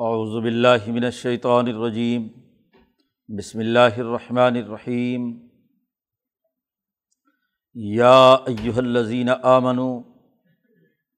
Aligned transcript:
اعوذ 0.00 0.42
باللہ 0.42 0.90
من 0.90 1.04
الشیطان 1.04 1.66
الرجیم، 1.66 2.28
بسم 3.28 3.58
اللہ 3.58 3.98
الرحمن 3.98 4.56
الرحیم۔ 4.56 5.48
یا 7.74 8.34
ایہا 8.46 8.76
الذین 8.76 9.28
آمنوا 9.42 10.00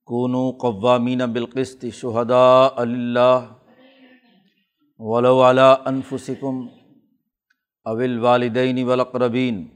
کونوا 0.04 0.52
قوامین 0.60 1.18
بالقسط 1.18 1.84
شہداء 1.94 2.84
للہ 2.84 3.54
ولو 4.98 5.50
علی 5.50 5.70
انفسکم 5.84 6.66
او 7.84 7.96
الوالدین 7.96 8.84
والاقربین 8.84 9.66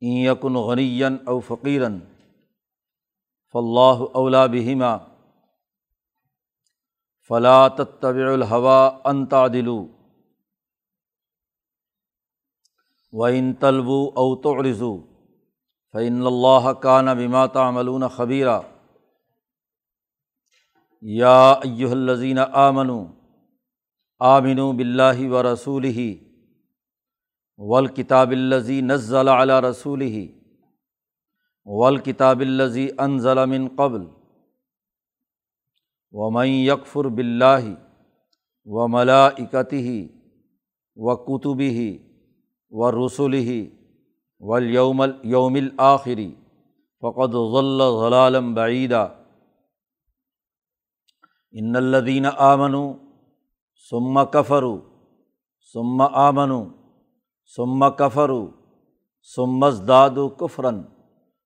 ان 0.00 0.16
یکن 0.16 0.54
غنیا 0.54 1.08
او 1.24 1.40
فقیرا، 1.40 1.88
فاللہ 3.52 4.04
اولا 4.12 4.46
بہما۔ 4.46 5.11
فلا 7.22 7.68
تتبع 7.68 8.34
الهوى 8.34 9.00
ان 9.06 9.28
تعدلوا. 9.28 9.86
وان 13.12 13.58
تلووا 13.58 14.12
او 14.16 14.34
تعرضوا 14.34 15.00
فان 15.92 16.26
الله 16.26 16.72
كان 16.72 17.14
بما 17.14 17.46
تعملون 17.46 18.08
خبيرا. 18.08 18.60
یا 21.00 21.50
ایہا 21.50 21.92
الذین 21.92 22.38
آمنوا 22.52 23.04
آمنوا 24.18 24.72
باللہ 24.72 25.28
ورسولہ 25.30 26.00
والکتاب 27.56 28.30
الذی 28.30 28.80
نزل 28.80 29.28
علی 29.28 29.52
رسولہ 29.52 30.14
والکتاب 31.64 32.40
الذی 32.40 32.88
انزل 32.98 33.46
من 33.46 33.68
قبل 33.68 34.04
ومن 36.12 36.48
یکفر 36.48 37.08
بلّہ 37.08 37.74
و 38.66 38.88
ملاکتہ 38.88 39.86
و 40.96 41.16
کتبہ 41.16 41.78
و 42.72 42.90
رسول 42.90 43.34
ولیوم 44.40 45.02
یوم 45.24 45.54
الآخری 45.54 46.30
فقد 47.02 47.32
ضل 47.52 47.82
ضلالم 48.00 48.54
بعیدہ 48.54 49.06
ان 51.54 51.76
الدین 51.76 52.26
آمن 52.26 52.76
ثم 53.90 54.24
کفرو 54.24 54.76
ثم 55.74 56.00
آمن 56.02 56.52
ثم 57.56 57.90
کفرو 57.98 58.46
ثمزداد 59.36 60.18
کفرن 60.40 60.82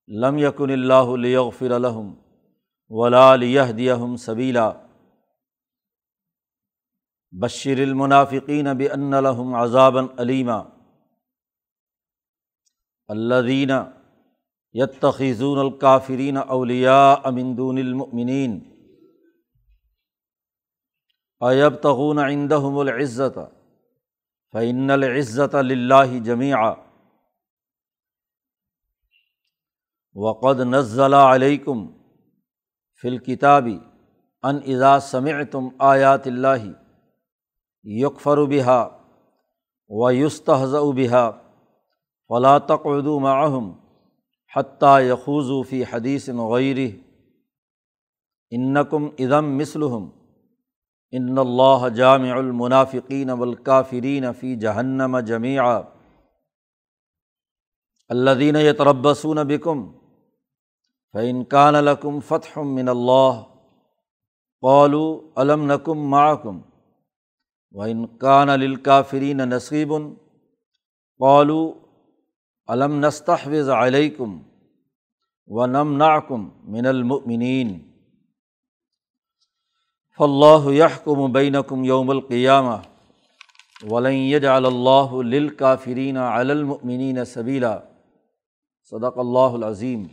لم 0.09 0.39
یکن 0.39 0.71
اللہ 0.71 1.17
لیغفر 1.17 1.71
الحم 1.71 2.13
ولالیہدیم 2.89 4.17
سبیلا۔ 4.17 4.73
بشر 7.31 7.79
المنافقین 7.79 8.65
بن 8.65 9.15
الحم 9.15 9.55
عذابً 9.55 10.07
علیمہ 10.19 10.63
الدین 13.09 13.71
یتخیزون 14.73 15.59
الکافرین 15.59 16.37
اولیاء 16.37 17.15
امندون 17.25 17.79
المؤمنین۔ 17.79 18.73
ایب 21.41 21.77
تغون 21.77 22.19
عندهم 22.19 22.79
العزت 22.79 23.39
فعن 24.53 24.91
العزت 24.91 25.55
اللّہ 25.55 26.25
جمیع 26.25 26.57
وقد 30.15 30.61
نزل 30.61 31.15
علیکم 31.15 32.06
فلکتابی 33.03 33.79
ان 34.43 34.59
اذا 34.65 34.99
سمع 35.01 35.43
تم 35.43 35.69
آیات 35.79 36.27
اللہ 36.27 36.67
یکفر 37.85 38.45
بحا 38.45 38.83
و 39.91 40.13
یستحض 40.13 40.75
بحا 40.97 41.31
فلا 42.31 42.59
تقعد 42.59 43.07
معهم 43.23 43.75
حتیٰ 44.53 45.01
یخوض 45.03 45.51
فی 45.69 45.83
حدیث 45.83 46.29
غیر 46.51 46.79
انکم 48.53 49.09
ادم 49.19 49.57
مثلہم 49.57 50.09
ان 51.13 51.39
اللہ 51.39 51.89
جامع 51.89 52.33
المنافقین 52.35 53.31
والکافرین 53.31 54.25
فی 54.33 54.55
جہنم 54.57 55.19
جمیع 55.19 55.63
الدین 58.11 58.57
یتربصون 58.57 59.39
بکم 59.47 59.87
فعن 61.15 61.45
کان 61.45 61.75
لکم 61.75 62.19
فتح 62.21 62.59
من 62.71 62.89
اللہ 62.89 63.43
قولو 64.63 65.05
علم 65.37 65.71
نقم 65.73 66.09
معکم 66.11 66.61
و 67.75 67.83
انکان 67.83 68.49
للکافرین 68.61 69.37
نصیب 69.49 69.93
قولو 71.21 71.61
علم 72.69 72.99
نستحوذ 73.05 73.69
علیکم 73.69 74.39
و 75.49 75.67
نم 75.67 75.97
ناکم 75.97 76.49
من 76.65 76.87
المؤمنین 76.87 77.79
فلاح 80.19 80.71
یحکم 80.73 81.33
بینکم 81.33 81.85
یوم 81.85 82.11
القیامہ 82.11 82.77
ولن 83.91 84.45
اللہ 84.45 85.15
للکافرین 85.25 86.17
علی 86.17 86.51
المؤمنین 86.51 87.25
سبیلا 87.25 87.79
صدق 88.93 89.19
اللہ 89.19 89.59
العظیم 89.61 90.07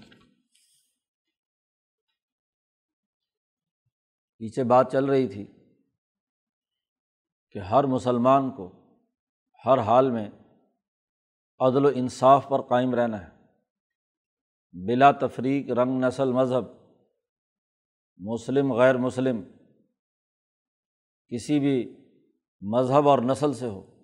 پیچھے 4.43 4.63
بات 4.63 4.91
چل 4.91 5.05
رہی 5.05 5.27
تھی 5.27 5.45
کہ 7.51 7.59
ہر 7.59 7.83
مسلمان 7.83 8.51
کو 8.51 8.71
ہر 9.65 9.77
حال 9.77 10.11
میں 10.11 10.29
عدل 11.59 11.85
و 11.85 11.89
انصاف 11.95 12.47
پر 12.49 12.61
قائم 12.61 12.95
رہنا 12.95 13.27
ہے۔ 13.27 13.29
بلا 14.87 15.11
تفریق 15.11 15.71
رنگ 15.71 16.05
نسل 16.05 16.31
مذہب، 16.31 16.63
مسلم 18.17 18.73
غیر 18.73 18.97
مسلم، 18.97 19.43
کسی 21.27 21.59
بھی 21.59 22.05
مذہب 22.61 23.07
اور 23.09 23.19
نسل 23.19 23.53
سے 23.53 23.67
ہو، 23.67 24.03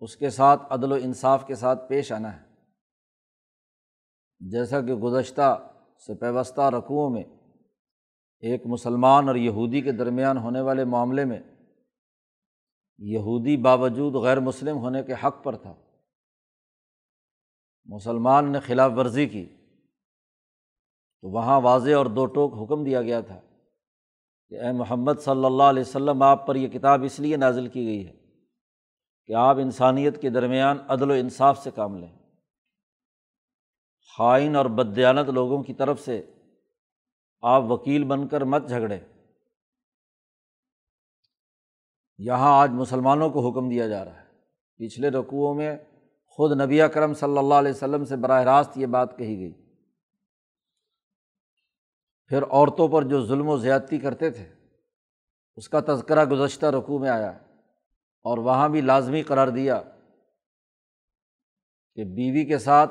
اس 0.00 0.16
کے 0.16 0.30
ساتھ 0.30 0.62
عدل 0.70 0.92
و 0.92 0.94
انصاف 0.94 1.46
کے 1.46 1.54
ساتھ 1.54 1.88
پیش 1.88 2.12
آنا 2.12 2.40
ہے۔ 2.40 2.46
جیسا 4.40 4.80
کہ 4.80 4.94
گزشتہ 4.94 5.72
سے 6.06 6.14
پیوستہ 6.14 6.60
رقوؤں 6.60 7.10
میں 7.10 7.37
ایک 8.40 8.66
مسلمان 8.66 9.28
اور 9.28 9.36
یہودی 9.36 9.80
کے 9.80 9.92
درمیان 9.92 10.38
ہونے 10.38 10.60
والے 10.60 10.84
معاملے 10.84 11.24
میں 11.24 11.40
یہودی 12.98 13.56
باوجود 13.56 14.14
غیر 14.14 14.40
مسلم 14.40 14.76
ہونے 14.76 15.02
کے 15.02 15.12
حق 15.12 15.44
پر 15.44 15.56
تھا۔ 15.56 15.74
مسلمان 17.84 18.52
نے 18.52 18.60
خلاف 18.60 18.92
ورزی 18.96 19.26
کی، 19.28 19.46
تو 21.20 21.30
وہاں 21.30 21.60
واضح 21.60 21.90
اور 21.90 22.06
دو 22.06 22.26
ٹوک 22.26 22.54
حکم 22.62 22.84
دیا 22.84 23.02
گیا 23.02 23.20
تھا 23.20 23.40
کہ 24.48 24.54
اے 24.54 24.72
محمد 24.72 25.20
صلی 25.20 25.44
اللہ 25.44 25.62
علیہ 25.62 25.80
وسلم، 25.80 26.22
آپ 26.22 26.46
پر 26.46 26.56
یہ 26.56 26.68
کتاب 26.68 27.04
اس 27.04 27.20
لیے 27.20 27.36
نازل 27.36 27.68
کی 27.68 27.84
گئی 27.86 28.06
ہے 28.06 28.12
کہ 29.26 29.32
آپ 29.32 29.56
انسانیت 29.56 30.22
کے 30.22 30.30
درمیان 30.30 30.78
عدل 30.88 31.10
و 31.10 31.14
انصاف 31.14 31.58
سے 31.58 31.70
کام 31.70 31.98
لیں۔ 31.98 32.12
خائن 34.16 34.56
اور 34.56 34.66
بدیانت 34.66 35.28
لوگوں 35.28 35.62
کی 35.62 35.74
طرف 35.74 36.00
سے 36.00 36.22
آپ 37.40 37.62
وکیل 37.62 38.04
بن 38.04 38.28
کر 38.28 38.40
مت 38.40 38.68
جھگڑے 38.68 39.00
یہاں 42.18 42.60
آج 42.60 42.70
مسلمانوں 42.70 43.30
کو 43.30 43.50
حکم 43.50 43.68
دیا 43.68 43.88
جا 43.88 44.04
رہا 44.04 44.20
ہے۔ 44.20 44.26
پچھلے 44.76 45.10
رقوؤں 45.10 45.54
میں 45.54 45.76
خود 46.26 46.60
نبی 46.60 46.80
کرم 46.94 47.14
صلی 47.14 47.38
اللہ 47.38 47.54
علیہ 47.54 47.70
وسلم 47.70 48.04
سے 48.04 48.16
براہ 48.16 48.42
راست 48.42 48.78
یہ 48.78 48.86
بات 48.86 49.18
کہی 49.18 49.38
گئی۔ 49.38 49.52
پھر 52.26 52.42
عورتوں 52.42 52.88
پر 52.88 53.02
جو 53.02 53.26
ظلم 53.26 53.48
و 53.48 53.56
زیادتی 53.56 53.98
کرتے 53.98 54.30
تھے، 54.30 54.54
اس 55.56 55.68
کا 55.68 55.80
تذکرہ 55.80 56.24
گزشتہ 56.24 56.66
رقوع 56.66 56.98
میں 56.98 57.10
آیا 57.10 57.30
اور 58.24 58.38
وہاں 58.38 58.68
بھی 58.68 58.80
لازمی 58.80 59.22
قرار 59.22 59.48
دیا 59.48 59.82
کہ 61.94 62.04
بیوی 62.04 62.44
کے 62.44 62.58
ساتھ 62.58 62.90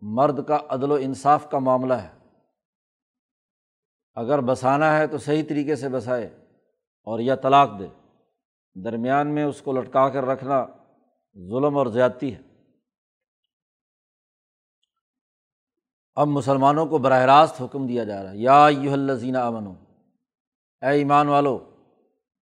مرد 0.00 0.46
کا 0.46 0.58
عدل 0.68 0.92
و 0.92 0.94
انصاف 0.94 1.50
کا 1.50 1.58
معاملہ 1.58 1.94
ہے۔ 1.94 2.23
اگر 4.14 4.40
بسانا 4.40 4.98
ہے 4.98 5.06
تو 5.06 5.18
صحیح 5.18 5.42
طریقے 5.48 5.76
سے 5.76 5.88
بسائے 5.88 6.26
اور 7.02 7.20
یا 7.20 7.36
طلاق 7.36 7.70
دے۔ 7.78 7.88
درمیان 8.84 9.34
میں 9.34 9.44
اس 9.44 9.62
کو 9.62 9.72
لٹکا 9.72 10.08
کر 10.08 10.24
رکھنا 10.24 10.66
ظلم 11.48 11.76
اور 11.78 11.86
زیادتی 11.86 12.34
ہے۔ 12.34 12.40
اب 16.14 16.28
مسلمانوں 16.28 16.86
کو 16.86 16.98
براہ 16.98 17.22
راست 17.22 17.62
حکم 17.62 17.86
دیا 17.86 18.04
جا 18.04 18.22
رہا 18.22 18.30
ہے۔ 18.30 18.36
یا 18.36 18.68
یو 18.70 18.92
الزین 18.92 19.36
امن 19.36 19.66
اے 20.82 20.90
ایمان 20.90 21.28
والو 21.28 21.58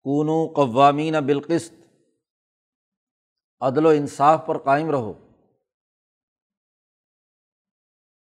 کون 0.03 0.53
قوامین 0.55 1.15
بالقست 1.27 1.75
عدل 3.61 3.87
و 3.87 3.89
انصاف 3.89 4.47
پر 4.47 4.59
قائم 4.59 4.91
رہو۔ 4.91 5.13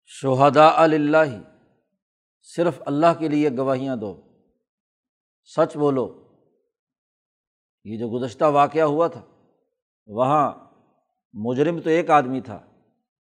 شہدا 0.05 0.83
اللہ 0.83 1.58
صرف 2.57 2.83
اللہ 2.87 3.07
کے 3.19 3.29
لیے 3.29 3.51
گواہیاں 3.59 3.97
دو۔ 3.97 4.21
سچ 5.57 5.77
بولو۔ 5.77 6.25
یہ 7.85 7.99
جو 7.99 8.09
گزشتہ 8.09 8.45
واقعہ 8.45 8.83
ہوا 8.83 9.09
تھا، 9.09 9.23
وہاں 10.07 10.53
مجرم 11.33 11.81
تو 11.81 11.91
ایک 11.91 12.11
آدمی 12.11 12.41
تھا، 12.41 12.61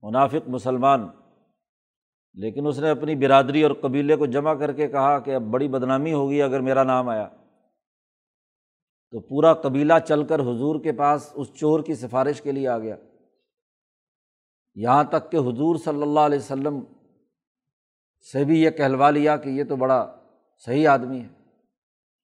منافق 0.02 0.50
مسلمان، 0.50 1.08
لیکن 2.34 2.68
اس 2.68 2.80
نے 2.80 2.90
اپنی 2.90 3.16
برادری 3.16 3.64
اور 3.64 3.72
قبیلے 3.82 4.16
کو 4.16 4.26
جمع 4.26 4.54
کر 4.54 4.74
کے 4.74 4.88
کہا 4.88 5.20
کہ 5.20 5.36
اب 5.36 5.42
بڑی 5.42 5.68
بدنامی 5.68 6.14
ہوگی 6.14 6.42
اگر 6.42 6.60
میرا 6.60 6.84
نام 6.84 7.10
آیا۔ 7.10 7.28
تو 9.12 9.20
پورا 9.20 9.54
قبیلہ 9.54 9.94
چل 10.08 10.26
کر 10.26 10.40
حضور 10.40 10.84
کے 10.84 10.92
پاس 10.92 11.32
اس 11.36 11.54
چور 11.54 11.84
کی 11.84 11.96
سفارش 11.96 12.42
کے 12.42 12.52
لیے 12.52 12.68
آ 12.68 12.80
گیا۔ 12.80 12.96
یہاں 14.76 15.04
تک 15.04 15.32
کہ 15.32 15.38
حضور 15.38 15.76
صلی 15.76 16.02
اللہ 16.02 16.20
علیہ 16.20 16.38
وسلم 16.38 16.84
سے 18.32 18.44
بھی 18.44 18.62
یہ 18.62 18.70
کہلوا 18.70 19.10
لیا 19.10 19.38
کہ 19.38 19.50
یہ 19.50 19.64
تو 19.64 19.76
بڑا 19.76 20.16
صحیح 20.66 20.88
آدمی 20.88 21.22
ہے۔ 21.22 21.28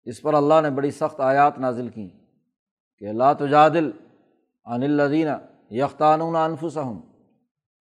اس 0.04 0.22
پر 0.22 0.34
اللہ 0.34 0.60
نے 0.62 0.70
بڑی 0.70 0.90
سخت 0.90 1.20
آیات 1.20 1.58
نازل 1.58 1.88
کیں 1.88 2.08
کہ 2.98 3.08
اللہ 3.08 3.32
تجادل 3.38 3.90
عن 4.64 4.82
الدین 4.82 5.28
یختان 5.70 6.20
انفسم 6.22 6.88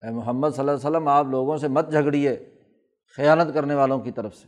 اے 0.01 0.11
محمد 0.11 0.49
صلی 0.49 0.59
اللہ 0.59 0.71
علیہ 0.71 0.89
وسلم، 0.89 1.07
آپ 1.07 1.25
لوگوں 1.25 1.57
سے 1.57 1.67
مت 1.67 1.91
جھگڑیے 1.91 2.53
خیانت 3.15 3.53
کرنے 3.53 3.75
والوں 3.75 3.99
کی 3.99 4.11
طرف 4.11 4.35
سے۔ 4.35 4.47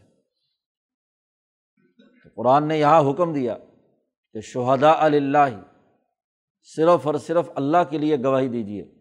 تو 2.24 2.30
قرآن 2.36 2.68
نے 2.68 2.78
یہاں 2.78 3.12
حکم 3.12 3.34
دیا 3.34 3.58
کہ 4.34 4.42
شہدا 4.42 4.92
اللہ 4.92 5.62
صرف 6.76 7.08
اور 7.08 7.16
صرف 7.16 7.50
اللہ 7.56 7.78
کے 7.90 7.98
لیے 7.98 8.18
گواہی 8.24 8.48
دیجیے 8.48 8.92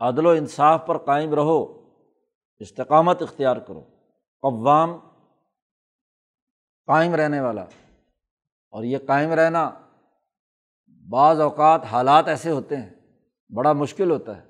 عدل 0.00 0.26
و 0.26 0.30
انصاف 0.30 0.86
پر 0.86 0.98
قائم 0.98 1.34
رہو۔ 1.34 1.81
استقامت 2.62 3.22
اختیار 3.22 3.56
کرو۔ 3.56 3.80
قوام 4.42 4.98
قائم 6.86 7.14
رہنے 7.14 7.40
والا۔ 7.40 7.62
اور 8.70 8.84
یہ 8.84 8.98
قائم 9.06 9.30
رہنا 9.30 9.70
بعض 11.10 11.40
اوقات 11.40 11.84
حالات 11.84 12.28
ایسے 12.28 12.50
ہوتے 12.50 12.76
ہیں، 12.76 12.90
بڑا 13.54 13.72
مشکل 13.72 14.10
ہوتا 14.10 14.42
ہے۔ 14.42 14.48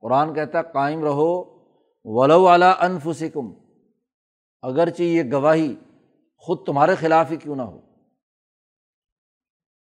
قرآن 0.00 0.34
کہتا 0.34 0.58
ہے، 0.58 0.62
قائم 0.72 1.04
رہو، 1.04 1.60
ولو 2.04 2.48
اعلیٰ 2.48 2.72
انفسکم۔ 2.78 3.54
اگرچہ 4.62 5.02
یہ 5.02 5.22
گواہی 5.32 5.76
خود 6.36 6.66
تمہارے 6.66 6.94
خلاف 6.94 7.30
ہی 7.30 7.36
کیوں 7.36 7.56
نہ 7.56 7.62
ہو۔ 7.62 7.80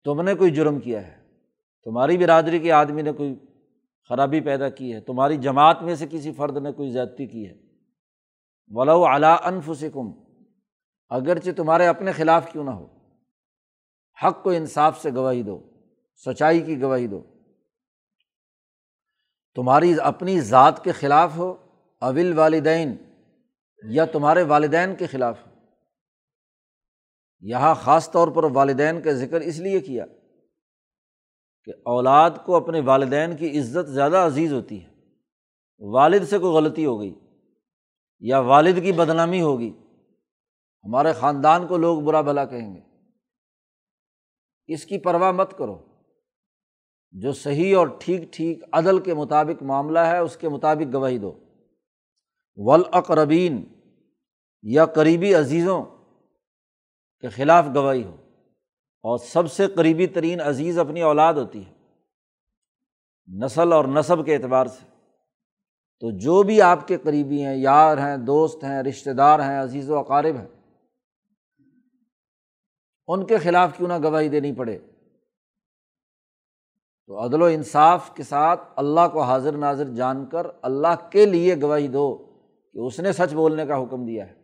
تم 0.04 0.21
نے 0.21 0.36
کوئی 0.36 0.51
جرم 0.51 0.80
کیا 0.80 1.07
ہے، 1.07 1.24
تمہاری 1.83 2.18
برادری 2.18 2.59
کے 2.59 2.71
آدمی 2.71 3.01
نے 3.01 3.12
کوئی 3.12 3.45
خرابی 4.11 4.41
پیدا 4.41 4.69
کی 4.69 4.93
ہے، 4.93 5.01
تمہاری 5.01 5.37
جماعت 5.37 5.81
میں 5.81 5.95
سے 5.95 6.05
کسی 6.11 6.31
فرد 6.31 6.57
نے 6.57 6.71
کوئی 6.71 6.89
زیادتی 6.89 7.27
کی 7.27 7.49
ہے۔ 7.49 7.53
ولو 8.67 9.05
اعلیٰ 9.05 9.37
انفسکم 9.43 10.11
اگرچہ 11.09 11.49
تمہارے 11.57 11.87
اپنے 11.87 12.11
خلاف 12.11 12.51
کیوں 12.51 12.63
نہ 12.63 12.69
ہو۔ 12.69 12.87
حق 14.23 14.43
کو 14.43 14.49
انصاف 14.49 15.01
سے 15.01 15.09
گواہی 15.13 15.43
دو، 15.43 15.63
سچائی 16.25 16.61
کی 16.61 16.81
گواہی 16.81 17.07
دو۔ 17.07 17.23
تمہاری 19.55 19.93
اپنی 20.03 20.41
ذات 20.41 20.83
کے 20.83 20.91
خلاف 20.91 21.37
ہو 21.37 21.53
اول 22.01 22.37
والدین 22.37 22.95
یا 23.83 24.05
تمہارے 24.05 24.43
والدین 24.43 24.95
کے 24.95 25.05
خلاف 25.05 25.47
ہو۔ 25.47 25.51
یہاں 27.39 27.75
خاص 27.75 28.11
طور 28.11 28.27
پر 28.27 28.43
والدین 28.43 29.01
کا 29.01 29.11
ذکر 29.11 29.41
اس 29.41 29.59
لیے 29.59 29.79
کیا 29.79 30.05
کہ 31.65 31.71
اولاد 31.85 32.31
کو 32.45 32.55
اپنے 32.55 32.81
والدین 32.81 33.37
کی 33.37 33.59
عزت 33.59 33.89
زیادہ 33.89 34.17
عزیز 34.17 34.53
ہوتی 34.53 34.83
ہے۔ 34.83 34.89
والد 35.79 36.23
سے 36.29 36.37
کوئی 36.37 36.53
غلطی 36.53 36.85
ہو 36.85 36.99
گئی 36.99 37.15
یا 38.19 38.39
والد 38.39 38.83
کی 38.83 38.91
بدنامی 38.91 39.41
ہوگی، 39.41 39.73
ہمارے 40.83 41.13
خاندان 41.13 41.67
کو 41.67 41.77
لوگ 41.77 42.01
برا 42.01 42.21
بھلا 42.21 42.45
کہیں 42.45 42.75
گے۔ 42.75 42.81
اس 44.67 44.85
کی 44.85 44.97
پرواہ 44.97 45.31
مت 45.31 45.57
کرو۔ 45.57 45.77
جو 47.11 47.33
صحیح 47.33 47.77
اور 47.77 47.87
ٹھیک 47.99 48.33
ٹھیک 48.33 48.63
عدل 48.71 48.99
کے 48.99 49.13
مطابق 49.13 49.63
معاملہ 49.63 49.99
ہے، 49.99 50.17
اس 50.17 50.37
کے 50.37 50.49
مطابق 50.49 50.95
گواہی 50.95 51.17
دو۔ 51.17 51.39
ولاقربین 52.55 53.65
یا 54.61 54.85
قریبی 54.85 55.35
عزیزوں 55.35 55.83
کے 57.19 57.29
خلاف 57.29 57.65
گواہی 57.75 58.03
ہو۔ 58.03 58.15
اور 59.03 59.18
سب 59.18 59.51
سے 59.51 59.68
قریبی 59.68 60.07
ترین 60.07 60.42
عزیز 60.42 60.80
اپنی 60.80 61.01
اولاد 61.01 61.33
ہوتی 61.33 61.65
ہے، 61.65 61.71
نسل 63.44 63.74
اور 63.74 63.86
نصب 63.86 64.25
کے 64.25 64.36
اعتبار 64.36 64.65
سے۔ 64.65 64.86
تو 66.00 66.12
جو 66.12 66.44
بھی 66.44 66.62
آپ 66.62 66.88
کے 66.88 66.98
قریبی 66.98 67.44
ہیں، 67.45 67.56
یار 67.56 67.98
ہیں، 67.98 68.18
دوست 68.18 68.63
ہیں 68.63 68.83
رشتے 68.83 69.13
دار 69.13 69.39
ہیں، 69.39 69.62
عزیز 69.62 69.89
و 69.89 69.98
اقارب 69.98 70.36
ہیں، 70.36 70.48
ان 73.07 73.25
کے 73.25 73.38
خلاف 73.38 73.77
کیوں 73.77 73.88
نہ 73.88 73.98
گواہی 74.03 74.30
دینی 74.30 74.56
پڑے؟ 74.56 74.80
تو 77.07 77.25
عدل 77.25 77.42
و 77.42 77.45
انصاف 77.45 78.15
کے 78.15 78.24
ساتھ 78.24 78.62
اللہ 78.75 79.07
کو 79.13 79.21
حاضر 79.21 79.51
ناظر 79.51 79.89
جان 79.89 80.25
کر 80.25 80.47
اللہ 80.62 81.09
کے 81.12 81.25
لیے 81.25 81.56
گواہی 81.62 81.88
دو 81.88 82.18
کہ 82.74 82.80
اس 82.80 83.00
نے 83.00 83.12
سچ 83.12 83.33
بولنے 83.33 83.65
کا 83.65 83.83
حکم 83.83 84.06
دیا 84.06 84.27
ہے۔ 84.27 84.40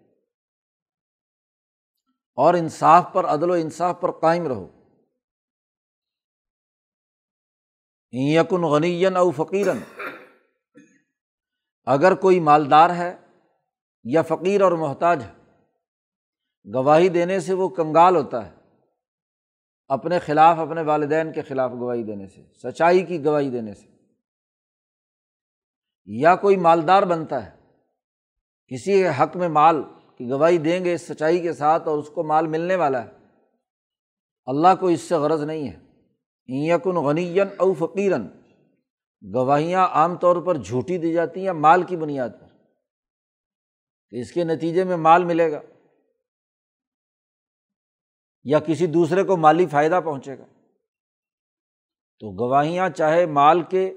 اور 2.38 2.54
انصاف 2.54 3.06
پر، 3.14 3.26
عدل 3.26 3.50
و 3.50 3.54
انصاف 3.54 4.02
پر 4.02 4.12
قائم 4.12 4.48
رہو۔ 4.48 4.72
یقن 8.12 8.62
غنی 8.62 9.06
او 9.06 9.32
فقیرن 9.32 9.78
اگر 11.86 12.16
کوئی 12.16 12.40
مالدار 12.40 12.90
ہے 12.90 13.18
یا 14.04 14.22
فقیر 14.22 14.62
اور 14.62 14.72
محتاج 14.72 15.24
ہے، 15.24 15.34
گواہی 16.74 17.10
دینے 17.10 17.40
سے 17.40 17.54
وہ 17.54 17.70
کنگال 17.70 18.16
ہوتا 18.16 18.46
ہے۔ 18.46 18.56
اپنے 19.88 20.20
خلاف، 20.20 20.60
اپنے 20.60 20.82
والدین 20.82 21.34
کے 21.34 21.42
خلاف 21.42 21.72
گواہی 21.72 22.04
دینے 22.04 22.28
سے، 22.28 22.72
سچائی 22.72 23.06
کی 23.06 23.26
گواہی 23.26 23.50
دینے 23.50 23.74
سے۔ 23.74 23.88
یا 26.06 26.36
کوئی 26.36 26.58
مالدار 26.58 27.04
بنتا 27.04 27.46
ہے، 27.46 27.58
کسی 28.68 29.08
حق 29.08 29.38
میں 29.38 29.50
مال 29.50 29.84
کی 30.18 30.30
گواہی 30.30 30.58
دیں 30.58 30.86
گے 30.86 30.94
اس 30.94 31.02
سچائی 31.02 31.40
کے 31.40 31.54
ساتھ 31.54 31.88
اور 31.88 31.98
اس 31.98 32.10
کو 32.10 32.24
مال 32.24 32.48
ملنے 32.48 32.76
والا 32.76 33.06
ہے۔ 33.06 33.12
اللہ 34.46 34.68
کو 34.80 34.88
اس 34.88 35.02
سے 35.02 35.16
غرض 35.16 35.44
نہیں 35.44 35.70
ہے۔ 35.70 35.80
یقن 36.48 36.96
غنی 36.96 37.40
او 37.40 37.74
فقیرن 37.74 38.28
گواہیاں 39.34 39.88
عام 39.88 40.16
طور 40.16 40.42
پر 40.42 40.58
جھوٹی 40.58 40.98
دی 40.98 41.14
جاتی 41.14 41.46
ہیں 41.46 41.54
مال 41.54 41.84
کی 41.84 41.98
بنیاد 41.98 42.30
پر۔ 42.30 42.48
کہ 44.10 44.16
اس 44.16 44.32
کے 44.32 44.44
نتیجے 44.44 44.84
میں 44.84 44.98
مال 44.98 45.24
ملے 45.24 45.52
گا۔ 45.52 45.60
یا 48.44 48.60
کسی 48.60 48.88
دوسرے 48.88 49.24
کو 49.24 49.38
مالی 49.38 49.66
فائدہ 49.66 50.00
پہنچے 50.06 50.38
گا۔ 50.38 50.46
تو 52.20 52.48
گواہیاں 52.48 52.90
چاہے 52.90 53.26
مال 53.26 53.62
کے 53.62 53.94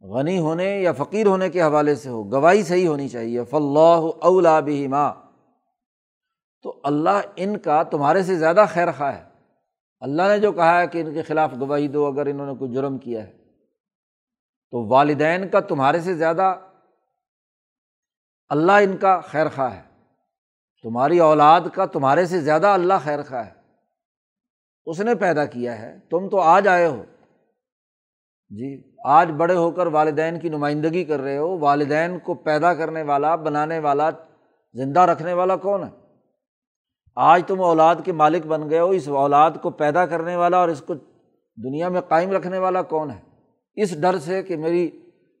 غنی 0.00 0.38
ہونے 0.38 0.80
یا 0.80 0.92
فقیر 0.92 1.26
ہونے 1.26 1.50
کے 1.50 1.62
حوالے 1.62 1.94
سے 1.94 2.08
ہو، 2.08 2.32
گواہی 2.32 2.62
صحیح 2.62 2.88
ہونی 2.88 3.08
چاہیے۔ 3.08 3.44
فلاح 3.44 4.00
اولا 4.20 4.60
بھی 4.60 4.88
ماں 4.88 5.21
تو 6.62 6.80
اللہ 6.84 7.20
ان 7.36 7.58
کا 7.58 7.82
تمہارے 7.82 8.22
سے 8.22 8.36
زیادہ 8.36 8.64
خیر 8.68 8.92
خواہ 8.92 9.18
ہے۔ 9.18 9.24
اللہ 10.00 10.22
نے 10.22 10.38
جو 10.38 10.52
کہا 10.52 10.80
ہے 10.80 10.86
کہ 10.86 11.00
ان 11.00 11.14
کے 11.14 11.22
خلاف 11.22 11.52
گواہی 11.60 11.88
دو 11.88 12.06
اگر 12.06 12.26
انہوں 12.26 12.46
نے 12.46 12.54
کوئی 12.54 12.72
جرم 12.72 12.98
کیا 12.98 13.26
ہے۔ 13.26 13.32
تو 14.70 14.86
والدین 14.88 15.48
کا 15.48 15.60
تمہارے 15.60 16.00
سے 16.00 16.14
زیادہ 16.14 16.54
اللہ 18.48 18.72
ان 18.72 18.96
کا 18.96 19.20
خیر 19.20 19.48
خواہ 19.48 19.76
ہے۔ 19.76 19.82
تمہاری 20.82 21.18
اولاد 21.18 21.60
کا 21.74 21.86
تمہارے 21.86 22.26
سے 22.26 22.40
زیادہ 22.40 22.66
اللہ 22.66 22.94
خیر 23.04 23.22
خواہ 23.22 23.46
ہے۔ 23.46 23.52
اس 24.86 25.00
نے 25.00 25.14
پیدا 25.14 25.44
کیا 25.44 25.78
ہے۔ 25.78 25.98
تم 26.10 26.28
تو 26.28 26.40
آج 26.40 26.68
آئے 26.68 26.86
ہو۔ 26.86 27.04
جی 28.48 28.96
آج 29.04 29.30
بڑے 29.30 29.54
ہو 29.54 29.70
کر 29.70 29.86
والدین 29.86 30.40
کی 30.40 30.48
نمائندگی 30.48 31.04
کر 31.04 31.20
رہے 31.20 31.38
ہو۔ 31.38 31.58
والدین 31.58 32.18
کو 32.18 32.34
پیدا 32.34 32.74
کرنے 32.74 33.02
والا، 33.02 33.34
بنانے 33.34 33.78
والا، 33.78 34.10
زندہ 34.72 35.00
رکھنے 35.00 35.32
والا 35.32 35.56
کون 35.56 35.84
ہے؟ 35.84 36.01
آج 37.14 37.42
تم 37.46 37.60
اولاد 37.60 37.96
کے 38.04 38.12
مالک 38.12 38.46
بن 38.46 38.70
گئے 38.70 38.78
ہو، 38.78 38.90
اس 38.90 39.08
اولاد 39.08 39.50
کو 39.62 39.70
پیدا 39.70 40.06
کرنے 40.06 40.36
والا 40.36 40.58
اور 40.58 40.68
اس 40.68 40.82
کو 40.86 40.94
دنیا 41.56 41.88
میں 41.88 42.00
قائم 42.00 42.30
رکھنے 42.30 42.58
والا 42.58 42.82
کون 42.82 43.10
ہے؟ 43.10 43.20
اس 43.74 44.00
ڈر 44.00 44.18
سے 44.18 44.42
کہ 44.42 44.56
میری 44.56 44.90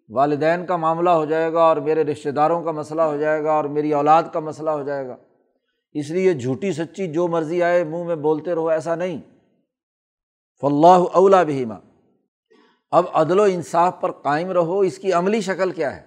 والدین 0.08 0.66
کا 0.66 0.76
معاملہ 0.76 1.10
ہو 1.10 1.24
جائے 1.24 1.52
گا 1.52 1.62
اور 1.62 1.76
میرے 1.76 2.04
رشتہ 2.04 2.28
داروں 2.28 2.62
کا 2.62 2.70
مسئلہ 2.70 3.02
ہو 3.02 3.16
جائے 3.16 3.44
گا 3.44 3.52
اور 3.52 3.64
میری 3.64 3.94
اولاد 3.94 4.22
کا 4.32 4.40
مسئلہ 4.40 4.70
ہو 4.70 4.82
جائے 4.82 5.08
گا۔ 5.08 5.16
اس 5.92 6.10
لیے 6.10 6.34
جھوٹی 6.34 6.72
سچی 6.72 7.12
جو 7.12 7.28
مرضی 7.28 7.62
آئے، 7.62 7.84
منہ 7.84 8.04
میں 8.04 8.16
بولتے 8.16 8.54
رہو، 8.54 8.68
ایسا 8.68 8.94
نہیں۔ 8.94 9.20
فلاح 10.60 11.00
اولا 11.12 11.42
بہیما 11.42 11.74
اب 12.90 13.04
عدل 13.12 13.40
و 13.40 13.42
انصاف 13.42 14.00
پر 14.00 14.12
قائم 14.12 14.50
رہو، 14.50 14.80
اس 14.80 14.98
کی 14.98 15.12
عملی 15.12 15.40
شکل 15.40 15.70
کیا 15.70 15.96
ہے؟ 15.96 16.06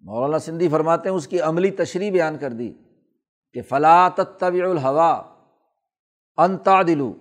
مولانا 0.00 0.38
سندھی 0.38 0.68
فرماتے 0.68 1.08
ہیں، 1.08 1.16
اس 1.16 1.28
کی 1.28 1.40
عملی 1.40 1.70
تشریح 1.70 2.12
بیان 2.12 2.38
کر 2.38 2.50
دی۔ 2.50 2.72
کہ 3.56 3.62
فلاں 3.62 4.10
طبی 4.38 4.62
الحوا 4.62 5.22
انتا 6.36 6.82
دلو 6.82 7.14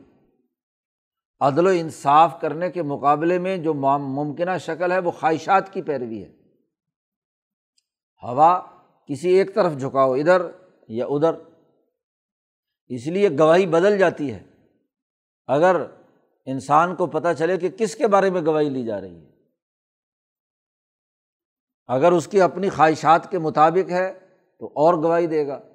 عدل 1.39 1.67
و 1.67 1.69
انصاف 1.69 2.41
کرنے 2.41 2.71
کے 2.71 2.81
مقابلے 2.81 3.39
میں 3.39 3.57
جو 3.57 3.73
ممکنہ 3.73 4.57
شکل 4.59 4.91
ہے، 4.91 4.99
وہ 4.99 5.11
خواہشات 5.11 5.73
کی 5.73 5.81
پیروی 5.81 6.23
ہے۔ 6.23 6.31
ہوا 8.23 8.61
کسی 9.07 9.29
ایک 9.29 9.55
طرف 9.55 9.73
جھکاؤ، 9.77 10.13
ادھر 10.13 10.41
یا 10.87 11.05
ادھر۔ 11.05 11.31
اس 12.87 13.07
لیے 13.07 13.29
گواہی 13.39 13.67
بدل 13.67 13.97
جاتی 13.97 14.33
ہے۔ 14.33 14.43
اگر 15.47 15.75
انسان 16.45 16.95
کو 16.95 17.07
پتہ 17.07 17.27
چلے 17.37 17.57
کہ 17.57 17.69
کس 17.69 17.95
کے 17.95 18.07
بارے 18.07 18.29
میں 18.29 18.41
گواہی 18.41 18.69
لی 18.69 18.85
جا 18.85 19.01
رہی 19.01 19.25
ہے۔ 19.25 19.31
اگر 21.87 22.11
اس 22.11 22.27
کی 22.27 22.41
اپنی 22.41 22.69
خواہشات 22.69 23.31
کے 23.31 23.39
مطابق 23.39 23.91
ہے، 23.91 24.13
تو 24.59 24.65
اور 24.65 24.93
گواہی 24.93 25.27
دے 25.27 25.47
گا۔ 25.47 25.74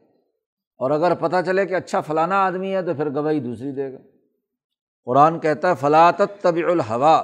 اور 0.80 0.90
اگر 0.90 1.14
پتہ 1.14 1.36
چلے 1.46 1.66
کہ 1.66 1.74
اچھا 1.74 2.00
فلانا 2.00 2.44
آدمی 2.44 2.76
ہے 2.76 2.82
تو 2.82 2.94
پھر 2.94 3.14
گواہی 3.14 3.40
دوسری 3.40 3.72
دے 3.72 3.92
گا۔ 3.92 3.98
قرآن 5.04 5.40
کہتا 5.40 5.70
ہے 5.70 5.74
فلاطت 5.74 6.42
طبی 6.42 6.64
الحوا 6.64 7.22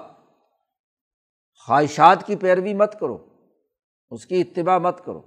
خواہشات 1.67 2.27
کی 2.27 2.37
پیروی 2.37 2.75
مت 2.75 2.97
کرو، 3.01 3.29
اس 4.11 4.27
کی 4.27 4.41
اتباع 4.41 4.79
مت 4.79 5.05
کرو۔ 5.05 5.23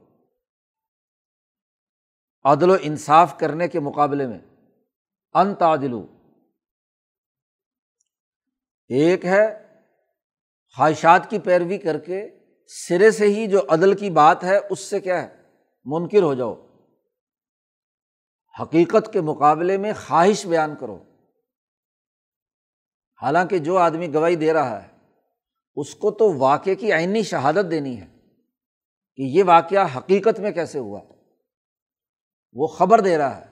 عدل 2.43 2.71
و 2.71 2.75
انصاف 2.81 3.37
کرنے 3.37 3.67
کے 3.67 3.79
مقابلے 3.79 4.27
میں۔ 4.27 4.39
انتعدلو 5.33 6.07
ایک 8.87 9.25
ہے 9.25 9.67
خواہشات 10.77 11.29
کی 11.29 11.39
پیروی 11.39 11.77
کر 11.77 11.97
کے 11.97 12.29
سرے 12.67 13.11
سے 13.11 13.25
ہی 13.25 13.47
جو 13.47 13.59
عدل 13.69 13.93
کی 13.93 14.09
بات 14.09 14.43
ہے، 14.43 14.59
اس 14.69 14.79
سے 14.79 14.99
کیا 14.99 15.21
ہے؟ 15.21 15.41
منکر 15.85 16.21
ہو 16.21 16.33
جاؤ۔ 16.33 16.68
حقیقت 18.61 19.13
کے 19.13 19.21
مقابلے 19.21 19.77
میں 19.77 19.93
خواہش 20.07 20.45
بیان 20.45 20.75
کرو۔ 20.79 21.03
حالانکہ 23.21 23.57
جو 23.57 23.77
آدمی 23.77 24.13
گواہی 24.13 24.35
دے 24.35 24.53
رہا 24.53 24.83
ہے، 24.83 24.87
اس 25.75 25.95
کو 25.95 26.11
تو 26.11 26.37
واقعے 26.37 26.75
کی 26.75 26.93
عینی 26.93 27.23
شہادت 27.23 27.71
دینی 27.71 28.01
ہے 28.01 28.07
کہ 29.15 29.21
یہ 29.21 29.43
واقعہ 29.43 29.97
حقیقت 29.97 30.39
میں 30.39 30.51
کیسے 30.51 30.79
ہوا۔ 30.79 31.01
وہ 32.53 32.67
خبر 32.67 33.01
دے 33.01 33.17
رہا 33.17 33.45
ہے۔ 33.45 33.49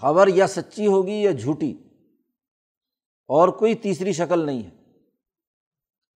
خبر 0.00 0.28
یا 0.28 0.46
سچی 0.46 0.86
ہوگی 0.86 1.22
یا 1.22 1.30
جھوٹی، 1.30 1.72
اور 3.28 3.48
کوئی 3.48 3.74
تیسری 3.74 4.12
شکل 4.12 4.46
نہیں 4.46 4.62
ہے۔ 4.62 4.76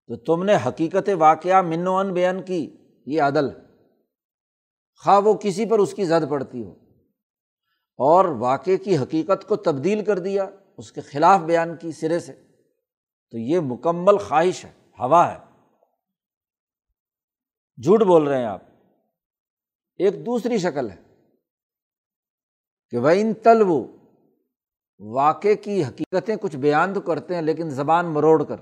تو 0.06 0.16
تم 0.16 0.44
نے 0.44 0.56
حقیقت 0.66 1.11
واقعہ 1.18 1.62
من 1.62 1.87
و 1.87 1.97
ان 1.97 2.12
بیان 2.12 2.42
کی، 2.42 2.76
یہ 3.06 3.23
عدل۔ 3.23 3.50
خواہ 5.04 5.20
وہ 5.20 5.35
کسی 5.35 5.66
پر 5.66 5.78
اس 5.78 5.94
کی 5.94 6.04
زد 6.04 6.30
پڑتی 6.30 6.64
ہو۔ 6.64 6.89
اور 8.02 8.25
واقعے 8.25 8.76
کی 8.76 8.99
حقیقت 8.99 9.49
کو 9.49 9.57
تبدیل 9.57 10.04
کر 10.04 10.19
دیا، 10.19 10.49
اس 10.76 10.92
کے 10.92 11.00
خلاف 11.00 11.40
بیان 11.40 11.76
کی 11.76 11.92
سرے 11.92 12.21
سے۔ 12.21 12.33
تو 13.30 13.38
یہ 13.38 13.61
مکمل 13.61 14.19
خواہش 14.19 14.64
ہے، 14.64 14.73
ہوا 14.99 15.35
ہے۔ 15.35 15.38
جھوٹ 17.83 18.02
بول 18.02 18.28
رہے 18.28 18.38
ہیں 18.38 18.47
آپ۔ 18.47 18.62
ایک 19.97 20.26
دوسری 20.26 20.59
شکل 20.59 20.90
ہے 20.90 21.02
کہ 22.90 22.99
وہ 22.99 23.09
ان 23.09 23.35
تلو 23.35 23.97
واقع 24.99 25.54
کی 25.62 25.85
حقیقتیں 25.85 26.37
کچھ 26.40 26.57
بیان 26.57 26.95
تو 26.95 27.00
کرتے 27.00 27.35
ہیں 27.35 27.42
لیکن 27.42 27.71
زبان 27.71 28.07
مروڑ 28.07 28.45
کر۔ 28.45 28.57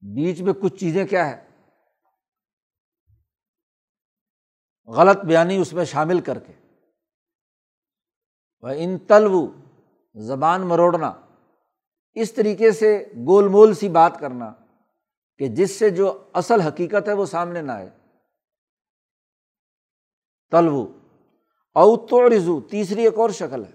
بیچ 0.00 0.40
میں 0.40 0.52
کچھ 0.52 0.76
چیزیں 0.76 1.06
کیا 1.06 1.30
ہے 1.30 1.48
غلط 4.86 5.16
بیانی 5.16 5.56
اس 5.56 5.72
میں 5.72 5.84
شامل 5.84 6.20
کر 6.20 6.38
کے۔ 6.38 6.61
وہ 8.62 8.68
ان 8.76 8.98
تلو، 8.98 9.52
زبان 10.14 10.60
مروڑنا۔ 10.60 11.12
اس 12.14 12.32
طریقے 12.32 12.72
سے 12.72 13.04
گول 13.26 13.48
مول 13.48 13.74
سی 13.74 13.88
بات 13.88 14.20
کرنا 14.20 14.52
کہ 15.38 15.48
جس 15.48 15.70
سے 15.70 15.90
جو 15.90 16.24
اصل 16.32 16.60
حقیقت 16.60 17.08
ہے 17.08 17.12
وہ 17.12 17.26
سامنے 17.26 17.62
نہ 17.62 17.72
آئے۔ 17.72 17.90
تلو۔ 20.50 20.98
اوتو 21.74 22.28
رزو 22.28 22.60
تیسری 22.60 23.04
ایک 23.04 23.18
اور 23.18 23.30
شکل 23.30 23.64
ہے 23.64 23.72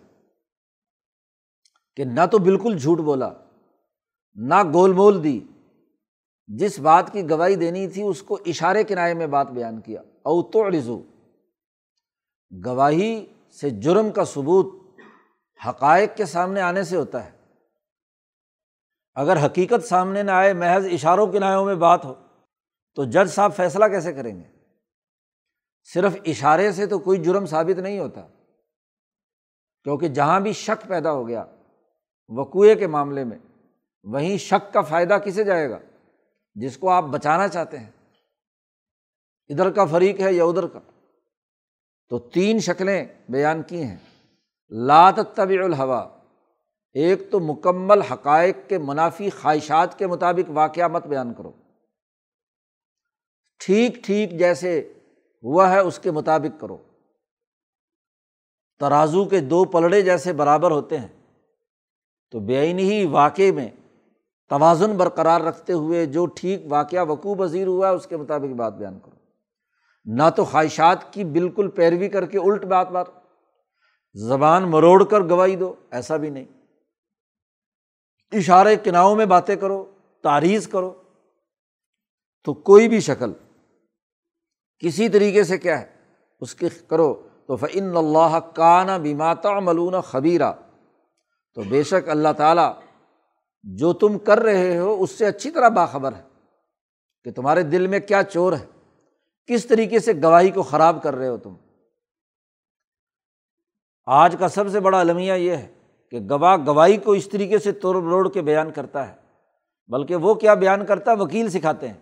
کہ 1.96 2.04
نہ 2.04 2.26
تو 2.32 2.38
بالکل 2.38 2.78
جھوٹ 2.78 3.00
بولا، 3.00 3.34
نہ 4.34 4.56
گول 4.74 4.94
مول 4.94 5.24
دی۔ 5.24 5.40
جس 6.48 6.80
بات 6.80 7.14
کی 7.14 7.30
گواہی 7.30 7.56
دینی 7.56 7.88
تھی 7.88 8.02
اس 8.02 8.22
کو 8.22 8.38
اشارے 8.46 8.84
کنارے 8.84 9.14
میں 9.14 9.28
بات 9.28 9.48
بیان 9.48 9.82
کیا۔ 9.82 10.02
اوتو 10.24 10.72
رزو 10.72 11.02
گواہی 12.66 13.26
سے 13.60 13.70
جرم 13.70 14.12
کا 14.12 14.26
ثبوت 14.26 14.82
حقائق 15.68 16.18
کے 16.18 16.26
سامنے 16.26 16.62
آنے 16.62 16.84
سے 16.84 16.98
ہوتا 16.98 17.26
ہے۔ 17.26 17.32
اگر 19.16 19.46
حقیقت 19.46 19.86
سامنے 19.86 20.24
نہ 20.24 20.32
آئے، 20.32 20.54
محض 20.54 20.86
اشاروں 20.86 21.28
کناروں 21.28 21.66
میں 21.66 21.76
بات 21.76 22.06
ہو، 22.06 22.14
تو 22.96 23.04
جج 23.04 23.30
صاحب 23.30 23.56
فیصلہ 23.56 23.86
کیسے 23.86 24.14
کریں 24.14 24.38
گے؟ 24.38 24.44
صرف 25.84 26.16
اشارے 26.26 26.72
سے 26.72 26.86
تو 26.86 27.00
کوئی 27.00 27.24
جرم 27.24 27.46
ثابت 27.46 27.80
نہیں 27.80 28.00
ہوتا، 28.00 28.28
کیونکہ 29.84 30.08
جہاں 30.08 30.40
بھی 30.40 30.54
شک 30.54 30.88
پیدا 30.88 31.12
ہو 31.12 31.28
گیا، 31.28 31.46
وقوعے 32.30 32.76
کے 32.76 32.88
معاملے 32.88 33.24
میں، 33.24 33.38
وہیں 34.04 34.38
شک 34.38 34.74
کا 34.74 34.82
فائدہ 34.82 35.14
کسے 35.26 35.44
جائے 35.44 35.70
گا؟ 35.70 35.80
جس 36.56 36.78
کو 36.78 36.90
آپ 36.90 37.04
بچانا 37.04 37.48
چاہتے 37.48 37.80
ہیں۔ 37.80 37.92
ادھر 39.50 39.72
کا 39.72 39.86
فریق 39.86 40.20
ہے 40.20 40.34
یا 40.34 40.44
ادھر 40.44 40.68
کا؟ 40.68 40.80
تو 42.10 42.20
تین 42.20 42.60
شکلیں 42.60 43.06
بیان 43.30 43.64
کی 43.64 43.84
ہیں۔ 43.84 43.98
لات 44.70 45.16
طبی 45.36 45.60
الحوا 45.60 46.08
ایک 46.94 47.32
تو 47.32 47.40
مکمل 47.40 48.02
حقائق 48.02 48.58
کے 48.68 48.78
منافی 48.78 49.30
خواہشات 49.30 50.00
کے 50.00 50.08
مطابق 50.08 50.50
واقعہ 50.50 50.88
مت 50.88 51.08
بیان 51.08 51.34
کرو۔ 51.34 51.52
ٹھیک 53.60 53.96
ٹھیک 54.04 54.32
جیسے 54.32 54.94
ہوا 55.44 55.72
ہے 55.72 55.80
اس 55.80 56.00
کے 56.00 56.12
مطابق 56.12 56.62
کرو۔ 56.62 56.78
ترازو 58.80 59.26
کے 59.26 59.40
دو 59.40 59.66
پلڑے 59.66 60.02
جیسے 60.02 60.34
برابر 60.34 60.72
ہوتے 60.72 60.98
ہیں۔ 60.98 61.08
تو 62.32 62.40
بے 62.40 62.62
ہی 62.62 63.06
واقعے 63.06 63.52
میں 63.52 63.70
توازن 64.50 64.98
برقرار 64.98 65.42
رکھتے 65.42 65.74
ہوئے 65.74 66.06
جو 66.06 66.26
ٹھیک 66.26 66.62
واقعہ 66.70 67.06
وقوع 67.08 67.36
پذیر 67.36 67.68
ہوا 67.68 67.90
ہے 67.90 67.94
اس 67.94 68.08
کے 68.08 68.18
مطابق 68.18 68.56
بات 68.56 68.74
بیان 68.74 69.00
کرو۔ 69.00 69.17
نہ 70.08 70.24
تو 70.36 70.46
خواہشات 70.46 71.14
کی 71.14 71.24
بالکل 71.24 71.70
پیروی 71.70 72.10
کر 72.10 72.26
کے 72.26 72.38
الٹ 72.38 72.66
بات 72.66 72.90
بات۔ 72.90 73.06
زبان 74.14 74.64
مروڑ 74.64 75.04
کر 75.04 75.20
گواہی 75.22 75.56
دو، 75.56 75.74
ایسا 75.92 76.18
بھی 76.18 76.30
نہیں۔ 76.30 76.46
اشارے 78.32 78.76
کناؤں 78.76 79.16
میں 79.16 79.26
باتیں 79.26 79.56
کرو 79.56 79.92
تاریخ 80.24 80.72
کرو۔ 80.72 81.04
تو 82.44 82.54
کوئی 82.54 82.88
بھی 82.88 83.00
شکل، 83.00 83.34
کسی 84.80 85.10
طریقے 85.10 85.44
سے 85.44 85.58
کیا 85.58 85.82
ہے، 85.82 85.86
اس 86.40 86.56
کی 86.56 86.70
کرو۔ 86.88 87.28
تو 87.46 87.56
فعن 87.56 87.98
اللہ 87.98 88.40
کانا 88.54 88.98
بیماتا 88.98 89.60
ملون 89.60 90.02
خبیرہ 90.02 90.52
تو 91.54 91.62
بے 91.70 91.84
شک 91.84 92.10
اللہ 92.10 92.30
تعالیٰ 92.38 92.74
جو 93.64 93.94
تم 93.94 94.18
کر 94.18 94.40
رہے 94.40 94.78
ہو، 94.78 94.98
اس 95.00 95.12
سے 95.12 95.26
اچھی 95.26 95.52
طرح 95.52 95.70
باخبر 95.70 96.14
ہے 96.14 96.24
کہ 97.24 97.32
تمہارے 97.32 97.64
دل 97.64 97.88
میں 97.88 98.00
کیا 98.00 98.24
چور 98.24 98.54
ہے۔ 98.54 98.77
کس 99.48 99.66
طریقے 99.66 100.00
سے 100.00 100.12
گواہی 100.24 100.52
کو 100.52 100.64
خراب 100.64 101.04
کر 101.04 101.16
رہے 101.16 101.28
ہو 101.28 101.38
تم؟ 101.38 101.54
آج 104.06 104.36
کا 104.40 104.48
سب 104.48 104.70
سے 104.70 104.80
بڑا 104.80 105.00
المیہ 105.00 105.34
یہ 105.34 105.52
ہے 105.52 105.68
کہ 106.12 106.20
گواہ 106.30 106.58
گواہی 106.68 106.98
کو 106.98 107.12
اس 107.12 107.30
طریقے 107.30 107.58
سے 107.58 107.72
توڑ 107.72 107.96
مروڑ 107.96 108.30
کے 108.30 108.42
بیان 108.42 108.72
کرتا 108.72 109.08
ہے، 109.08 109.14
بلکہ 109.88 110.16
وہ 110.16 110.34
کیا 110.34 110.54
بیان 110.54 110.86
کرتا 110.86 111.12
ہے؟ 111.12 111.16
وکیل 111.16 111.50
سکھاتے 111.50 111.88
ہیں 111.88 112.00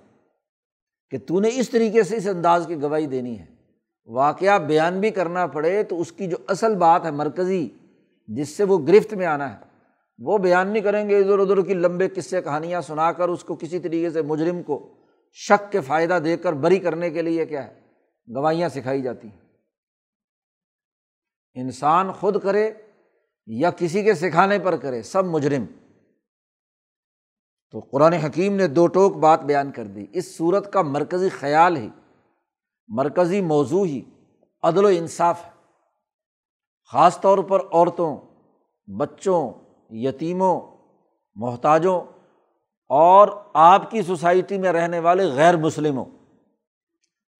کہ 1.10 1.18
تو 1.28 1.40
نے 1.40 1.50
اس 1.54 1.70
طریقے 1.70 2.04
سے 2.04 2.16
اس 2.18 2.28
انداز 2.28 2.66
کی 2.68 2.82
گواہی 2.82 3.06
دینی 3.06 3.40
ہے۔ 3.40 3.46
واقعہ 4.08 4.60
بیان 4.60 5.00
بھی 5.00 5.10
کرنا 5.10 5.48
پڑے 5.48 5.84
تو 5.84 6.02
اس 6.02 6.12
کی 6.12 6.28
جو 6.28 6.38
اصل 6.48 6.76
بات 6.76 7.06
ہے 7.06 7.12
مرکزی، 7.12 7.70
جس 8.28 8.50
سے 8.50 8.64
وہ 8.64 8.78
گرفت 8.88 9.14
میں 9.14 9.26
آنا 9.26 9.54
ہے، 9.54 9.58
وہ 10.20 10.38
بیان 10.38 10.68
نہیں 10.68 10.84
کریں 10.84 11.10
گے 11.10 11.18
ادھر 11.18 11.40
ادھر 11.40 11.62
کی 11.62 11.74
لمبے 11.74 12.08
قصے 12.08 12.42
کہانیاں 12.42 12.82
سنا 12.82 13.12
کر 13.12 13.30
اس 13.30 13.44
کو 13.44 13.56
کسی 13.56 13.80
طریقے 13.80 14.10
سے 14.10 14.22
مجرم 14.22 14.64
کو۔ 14.64 14.94
شک 15.38 15.72
کے 15.72 15.82
فائدہ 15.82 16.20
دے 16.26 16.38
کر 16.38 16.54
بری 16.54 16.80
کرنے 16.80 17.10
کے 17.10 17.22
لیے 17.22 17.46
کیا 17.46 17.68
ہے؟ 17.68 17.80
گواہیاں 18.36 18.70
سکھائی 18.70 19.02
جاتی 19.02 19.28
ہیں۔ 19.28 19.40
انسان 21.54 22.12
خود 22.12 22.44
کرے 22.44 22.74
یا 23.48 23.72
کسی 23.72 24.04
کے 24.04 24.14
سکھانے 24.14 24.60
پر 24.60 24.78
کرے، 24.78 25.02
سب 25.02 25.26
مجرم۔ 25.26 25.66
تو 27.72 27.80
قرآن 27.80 28.14
حکیم 28.14 28.56
نے 28.56 28.68
دو 28.68 28.88
ٹوک 28.88 29.16
بات 29.16 29.42
بیان 29.42 29.72
کر 29.72 29.84
دی۔ 29.84 30.06
اس 30.14 30.38
صورت 30.38 30.74
کا 30.74 30.82
مرکزی 30.82 31.30
خیال 31.30 31.76
ہی، 31.76 31.90
مرکزی 32.88 33.42
موضوع 33.42 33.86
ہی 33.86 34.02
عدل 34.64 34.86
و 34.86 34.88
انصاف 34.88 35.46
ہے۔ 35.46 35.52
خاص 36.92 37.22
طور 37.22 37.38
پر 37.38 37.60
عورتوں، 37.60 38.18
بچوں، 38.98 39.54
یتیموں، 39.90 40.62
محتاجوں 41.36 42.15
اور 42.90 43.28
آپ 43.54 43.92
کی 43.92 44.02
سوسائٹی 44.02 44.58
میں 44.58 44.72
رہنے 44.72 45.00
والے 45.00 45.24
غیر 45.26 45.58
مسلموں۔ 45.58 46.06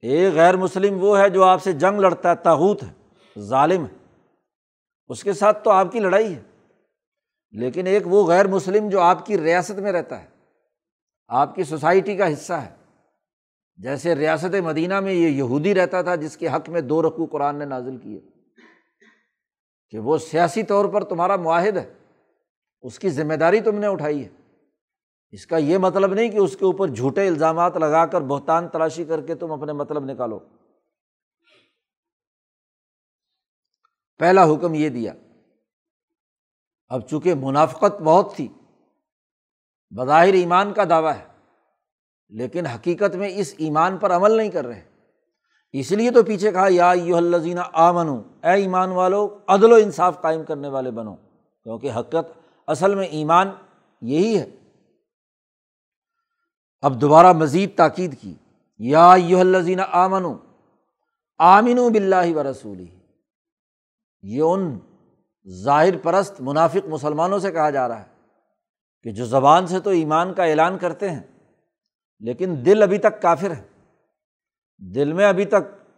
ایک 0.02 0.34
غیر 0.34 0.58
مسلم 0.58 1.04
وہ 1.04 1.20
ہے 1.20 1.30
جو 1.30 1.44
آپ 1.44 1.64
سے 1.64 1.72
جنگ 1.72 2.00
لڑتا 2.00 2.30
ہے 2.30 2.36
تاوت 2.36 2.84
ہے، 2.84 2.94
ظالم 3.40 3.86
ہے۔ 3.86 4.22
اس 5.08 5.24
کے 5.24 5.34
ساتھ 5.34 5.64
تو 5.64 5.72
آپ 5.72 5.92
کی 5.92 6.00
لڑائی 6.00 6.36
ہے۔ 6.36 6.42
لیکن 7.52 7.88
ایک 7.88 8.04
وہ 8.06 8.28
غیر 8.28 8.48
مسلم 8.48 8.90
جو 8.90 9.02
آپ 9.02 9.26
کی 9.26 9.38
ریاست 9.38 9.80
میں 9.80 9.92
رہتا 9.92 10.24
ہے، 10.24 10.28
آپ 11.28 11.56
کی 11.56 11.64
سوسائٹی 11.64 12.18
کا 12.18 12.34
حصہ 12.34 12.54
ہے۔ 12.54 12.70
جیسے 13.78 14.16
ریاست 14.16 14.56
مدینہ 14.56 15.00
میں 15.00 15.14
یہ 15.14 15.28
یہودی 15.28 15.76
رہتا 15.76 16.02
تھا 16.02 16.16
جس 16.16 16.38
کے 16.38 16.48
حق 16.48 16.70
میں 16.70 16.82
دو 16.82 17.02
رقو 17.02 17.26
قرآن 17.26 17.56
نے 17.56 17.66
نازل 17.66 17.98
کیے۔ 17.98 18.22
کہ 19.90 20.00
وہ 20.00 20.18
سیاسی 20.18 20.64
طور 20.64 20.86
پر 20.86 21.04
تمہارا 21.04 21.36
معاہد 21.36 21.78
ہے، 21.78 21.94
اس 22.82 23.00
کی 23.00 23.10
ذمہ 23.10 23.34
داری 23.34 23.62
تم 23.62 23.76
نے 23.76 23.88
اٹھائی 23.88 24.24
ہے۔ 24.24 24.45
اس 25.36 25.48
کا 25.48 25.58
یہ 25.58 25.78
مطلب 25.78 26.14
نہیں 26.14 26.30
کہ 26.30 26.38
اس 26.38 26.58
کے 26.58 26.66
اوپر 26.66 26.88
جھوٹے 26.88 27.28
الزامات 27.28 27.78
لگا 27.78 28.06
کر 28.06 28.22
بہتان 28.22 28.68
تلاشی 28.68 29.06
کر 29.06 29.22
کے 29.22 29.36
تم 29.36 29.52
اپنے 29.52 29.74
مطلب 29.74 30.06
نکالو۔ 30.06 30.40
پہلا 34.18 34.44
حکم 34.44 34.74
یہ 34.74 34.90
دیا۔ 34.90 35.14
اب 36.88 37.08
چونکہ 37.08 37.34
منافقت 37.34 38.02
بہت 38.02 38.36
تھی، 38.36 38.48
بظاہر 39.98 40.34
ایمان 40.34 40.74
کا 40.74 40.84
دعویٰ 40.90 41.14
ہے، 41.16 41.26
لیکن 42.30 42.66
حقیقت 42.66 43.16
میں 43.16 43.30
اس 43.36 43.56
ایمان 43.58 43.98
پر 43.98 44.12
عمل 44.12 44.32
نہیں 44.32 44.50
کر 44.50 44.66
رہے۔ 44.66 44.84
اس 45.72 45.92
لیے 45.92 46.12
تو 46.12 46.24
پیچھے 46.24 46.52
کہا، 46.52 46.68
یا 46.70 46.94
یو 46.96 47.16
الزینہ 47.16 47.62
آمن 47.74 48.10
اے 48.44 48.52
ایمان 48.52 48.90
والو، 48.90 49.40
عدل 49.48 49.72
و 49.72 49.76
انصاف 49.76 50.22
قائم 50.22 50.44
کرنے 50.44 50.68
والے 50.68 50.92
بنو، 50.92 51.16
کیونکہ 51.64 51.92
حقیقت 51.92 52.38
اصل 52.68 52.96
میں 52.96 53.08
ایمان 53.08 53.50
یہی 54.02 54.40
ہے۔ 54.40 54.65
اب 56.82 57.02
دوبارہ 57.02 57.34
مزید 57.34 57.76
تاکید 57.76 58.22
کی۔ 58.22 58.34
یا 58.78 59.14
یو 59.18 59.40
الزینہ 59.40 59.82
آمن 59.92 60.26
آمن 61.38 61.80
و 61.80 61.90
بلّہ 61.90 62.36
و 62.36 62.52
رسولی 62.52 62.88
یہ 64.22 64.42
ان 64.42 64.80
ظاہر 65.64 65.98
پرست 65.98 66.42
منافق 66.42 66.88
مسلمانوں 66.88 67.40
سے 67.40 67.52
کہا 67.52 67.70
جا 67.70 67.88
رہا 67.88 68.00
ہے 68.00 68.06
کہ 69.04 69.12
جو 69.12 69.26
زبان 69.26 69.68
سے 69.68 69.80
تو 69.80 69.90
ایمان 69.90 70.34
کا 70.34 70.44
اعلان 70.44 70.78
کرتے 70.78 71.12
ہیں، 71.12 71.24
لیکن 72.20 72.56
دل 72.66 72.84
ابھی 72.84 72.98
تک 72.98 73.22
کافر 73.22 73.52
ہے۔ 73.52 73.64
دل 74.78 75.14
میں 75.14 75.26
ابھی 75.26 75.46
تک 75.46 75.92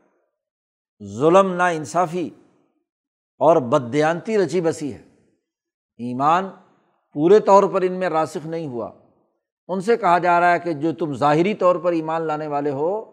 ظلم 1.03 1.53
نا 1.53 1.67
انصافی 1.67 2.29
اور 3.39 3.55
بدیانتی 3.55 4.37
رچی 4.37 4.61
بسی 4.61 4.93
ہے۔ 4.93 5.01
ایمان 5.97 6.49
پورے 7.13 7.39
طور 7.39 7.63
پر 7.63 7.81
ان 7.81 7.93
میں 7.93 8.09
راسخ 8.09 8.45
نہیں 8.45 8.67
ہوا۔ 8.67 8.91
ان 9.67 9.81
سے 9.81 9.97
کہا 9.97 10.17
جا 10.17 10.39
رہا 10.39 10.53
ہے 10.53 10.59
کہ 10.59 10.73
جو 10.73 10.93
تم 10.93 11.13
ظاہری 11.13 11.53
طور 11.53 11.75
پر 11.75 11.91
ایمان 11.91 12.21
لانے 12.21 12.47
والے 12.47 12.69
ہو، 12.69 13.11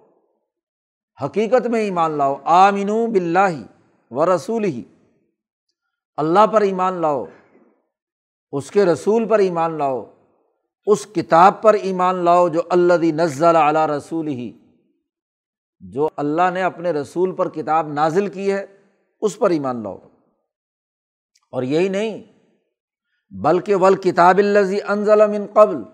حقیقت 1.24 1.66
میں 1.66 1.80
ایمان 1.80 2.10
لاؤ۔ 2.10 2.36
آمین 2.44 3.12
بلّہ 3.12 3.62
و 4.10 4.34
رسول 4.34 4.64
ہی 4.64 4.82
اللہ 6.16 6.46
پر 6.46 6.60
ایمان 6.60 6.94
لاؤ، 6.94 7.24
اس 8.52 8.70
کے 8.70 8.84
رسول 8.84 9.28
پر 9.28 9.38
ایمان 9.38 9.78
لاؤ۔ 9.78 10.10
اس 10.86 11.06
کتاب 11.06 11.62
پر 11.62 11.74
ایمان 11.74 12.16
لاؤ 12.16 12.48
جو 12.48 12.60
اللہ 12.70 12.92
نزل 12.92 13.56
اعلیٰ 13.56 13.86
رسول 13.86 14.28
ہی 14.28 14.52
جو 15.80 16.08
اللہ 16.16 16.50
نے 16.52 16.62
اپنے 16.62 16.90
رسول 16.90 17.32
پر 17.32 17.48
کتاب 17.48 17.88
نازل 17.88 18.26
کی 18.26 18.52
ہے، 18.52 18.66
اس 19.20 19.38
پر 19.38 19.50
ایمان 19.50 19.82
لاؤ۔ 19.82 19.98
اور 21.50 21.62
یہی 21.62 21.88
نہیں، 21.88 22.22
بلکہ 23.30 23.74
ول 23.74 23.96
کتاب 23.96 24.38
الزی 24.38 24.78
انضل 24.88 25.26
من 25.26 25.46
قبل۔ 25.54 25.93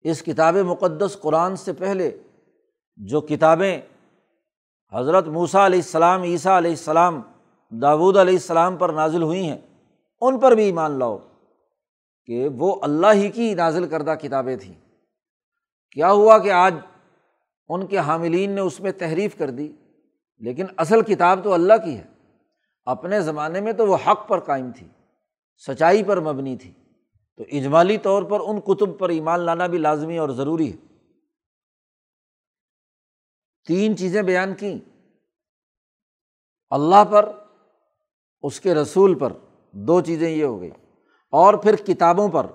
اس 0.00 0.22
کتاب 0.22 0.56
مقدس 0.56 1.16
قرآن 1.20 1.56
سے 1.56 1.72
پہلے 1.72 2.18
جو 2.96 3.20
کتابیں 3.20 3.80
حضرت 4.92 5.28
موسیٰ 5.28 5.64
علیہ 5.64 5.78
السلام، 5.78 6.22
عیسیٰ 6.22 6.56
علیہ 6.56 6.70
السلام، 6.70 7.20
داود 7.70 8.16
علیہ 8.16 8.34
السلام 8.34 8.76
پر 8.76 8.88
نازل 8.88 9.22
ہوئی 9.22 9.48
ہیں، 9.48 9.58
ان 10.20 10.38
پر 10.38 10.52
بھی 10.52 10.64
ایمان 10.64 10.98
لاؤ 10.98 11.18
کہ 12.24 12.48
وہ 12.48 12.76
اللہ 12.82 13.06
ہی 13.12 13.30
کی 13.30 13.54
نازل 13.54 13.88
کردہ 13.88 14.14
کتابیں 14.22 14.56
تھیں۔ 14.56 14.74
کیا 15.90 16.12
ہوا 16.12 16.38
کہ 16.38 16.50
آج 16.50 16.74
ان 17.68 17.86
کے 17.86 17.98
حاملین 17.98 18.50
نے 18.50 18.60
اس 18.60 18.80
میں 18.80 18.92
تحریف 18.92 19.38
کر 19.38 19.50
دی؟ 19.50 19.72
لیکن 20.38 20.66
اصل 20.76 21.02
کتاب 21.02 21.44
تو 21.44 21.52
اللہ 21.52 21.72
کی 21.84 21.96
ہے۔ 21.96 22.04
اپنے 22.84 23.20
زمانے 23.20 23.60
میں 23.60 23.72
تو 23.72 23.86
وہ 23.86 23.96
حق 24.06 24.28
پر 24.28 24.40
قائم 24.40 24.70
تھی، 24.76 24.88
سچائی 25.66 26.02
پر 26.02 26.20
مبنی 26.20 26.56
تھی۔ 26.56 26.72
تو 27.36 27.44
اجمالی 27.52 27.98
طور 27.98 28.22
پر 28.22 28.40
ان 28.40 28.60
کتب 28.60 28.98
پر 28.98 29.08
ایمان 29.08 29.40
لانا 29.40 29.66
بھی 29.66 29.78
لازمی 29.78 30.18
اور 30.18 30.28
ضروری 30.28 30.72
ہے۔ 30.72 30.76
تین 33.68 33.96
چیزیں 33.96 34.22
بیان 34.22 34.54
کیں۔ 34.54 34.78
اللہ 36.70 37.04
پر، 37.10 37.32
اس 38.42 38.60
کے 38.60 38.74
رسول 38.74 39.18
پر 39.18 39.32
دو 39.72 40.00
چیزیں 40.00 40.30
یہ 40.30 40.44
ہو 40.44 40.60
گئی 40.60 40.70
اور 41.30 41.54
پھر 41.54 41.76
کتابوں 41.76 42.28
پر، 42.28 42.46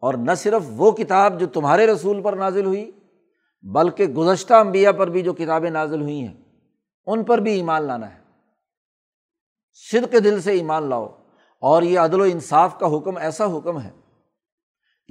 اور 0.00 0.14
نہ 0.14 0.34
صرف 0.36 0.62
وہ 0.68 0.92
کتاب 0.92 1.40
جو 1.40 1.46
تمہارے 1.46 1.86
رسول 1.86 2.22
پر 2.22 2.32
نازل 2.32 2.64
ہوئی، 2.66 2.90
بلکہ 3.62 4.06
گزشتہ 4.06 4.54
امبیا 4.54 4.92
پر 4.92 5.10
بھی 5.10 5.22
جو 5.22 5.32
کتابیں 5.32 5.70
نازل 5.70 6.02
ہوئی 6.02 6.26
ہیں، 6.26 6.34
ان 7.06 7.24
پر 7.24 7.38
بھی 7.38 7.52
ایمان 7.52 7.82
لانا 7.82 8.14
ہے۔ 8.14 8.20
صدق 9.72 10.14
دل 10.24 10.42
سے 10.42 10.52
ایمان 10.52 10.82
لاؤ۔ 10.82 11.22
اور 11.58 11.82
یہ 11.82 11.98
عدل 11.98 12.20
و 12.20 12.24
انصاف 12.24 12.78
کا 12.78 12.96
حکم، 12.96 13.16
ایسا 13.16 13.58
حکم 13.58 13.80
ہے۔ 13.80 14.01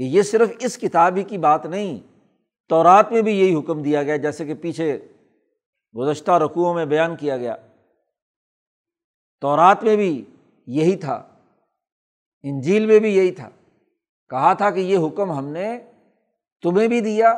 کہ 0.01 0.05
یہ 0.05 0.21
صرف 0.21 0.49
اس 0.59 0.77
کتاب 0.77 1.15
ہی 1.15 1.23
کی 1.23 1.37
بات 1.37 1.65
نہیں 1.65 1.99
تو 2.69 2.83
رات 2.83 3.11
میں 3.11 3.21
بھی 3.21 3.39
یہی 3.39 3.59
حکم 3.59 3.83
دیا 3.83 4.03
گیا، 4.03 4.15
جیسے 4.15 4.45
کہ 4.45 4.53
پیچھے 4.53 5.07
گزشتہ 5.97 6.31
رقوؤں 6.31 6.73
میں 6.73 6.85
بیان 6.85 7.15
کیا 7.15 7.37
گیا۔ 7.37 7.55
تو 9.41 9.55
رات 9.55 9.83
میں 9.83 9.95
بھی 9.95 10.25
یہی 10.67 10.95
تھا، 10.95 11.27
انجیل 12.43 12.85
میں 12.85 12.99
بھی 12.99 13.17
یہی 13.17 13.31
تھا۔ 13.31 13.49
کہا 14.29 14.53
تھا 14.53 14.69
کہ 14.69 14.79
یہ 14.79 14.97
حکم 14.97 15.31
ہم 15.31 15.47
نے 15.47 15.79
تمہیں 16.61 16.87
بھی 16.87 17.01
دیا 17.01 17.31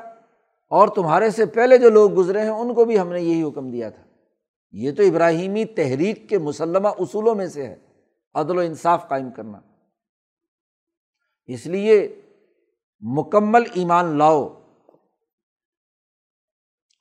اور 0.70 0.88
تمہارے 0.88 1.30
سے 1.30 1.46
پہلے 1.46 1.78
جو 1.78 1.90
لوگ 1.90 2.18
گزرے 2.18 2.42
ہیں، 2.42 2.50
ان 2.50 2.74
کو 2.74 2.86
بھی 2.86 3.00
ہم 3.00 3.12
نے 3.12 3.22
یہی 3.22 3.44
حکم 3.44 3.72
دیا 3.72 3.90
تھا۔ 3.90 4.04
یہ 4.72 4.92
تو 4.92 5.04
ابراہیمی 5.04 5.66
تحریک 5.66 6.30
کے 6.30 6.38
مسلمہ 6.38 6.88
اصولوں 6.88 7.36
میں 7.36 7.48
سے 7.48 7.68
ہے، 7.68 7.76
عدل 8.34 8.58
و 8.58 8.60
انصاف 8.60 9.08
قائم 9.08 9.32
کرنا۔ 9.32 9.60
اس 11.46 11.66
لیے 11.66 12.22
مکمل 13.06 13.64
ایمان 13.74 14.18
لاؤ 14.18 14.48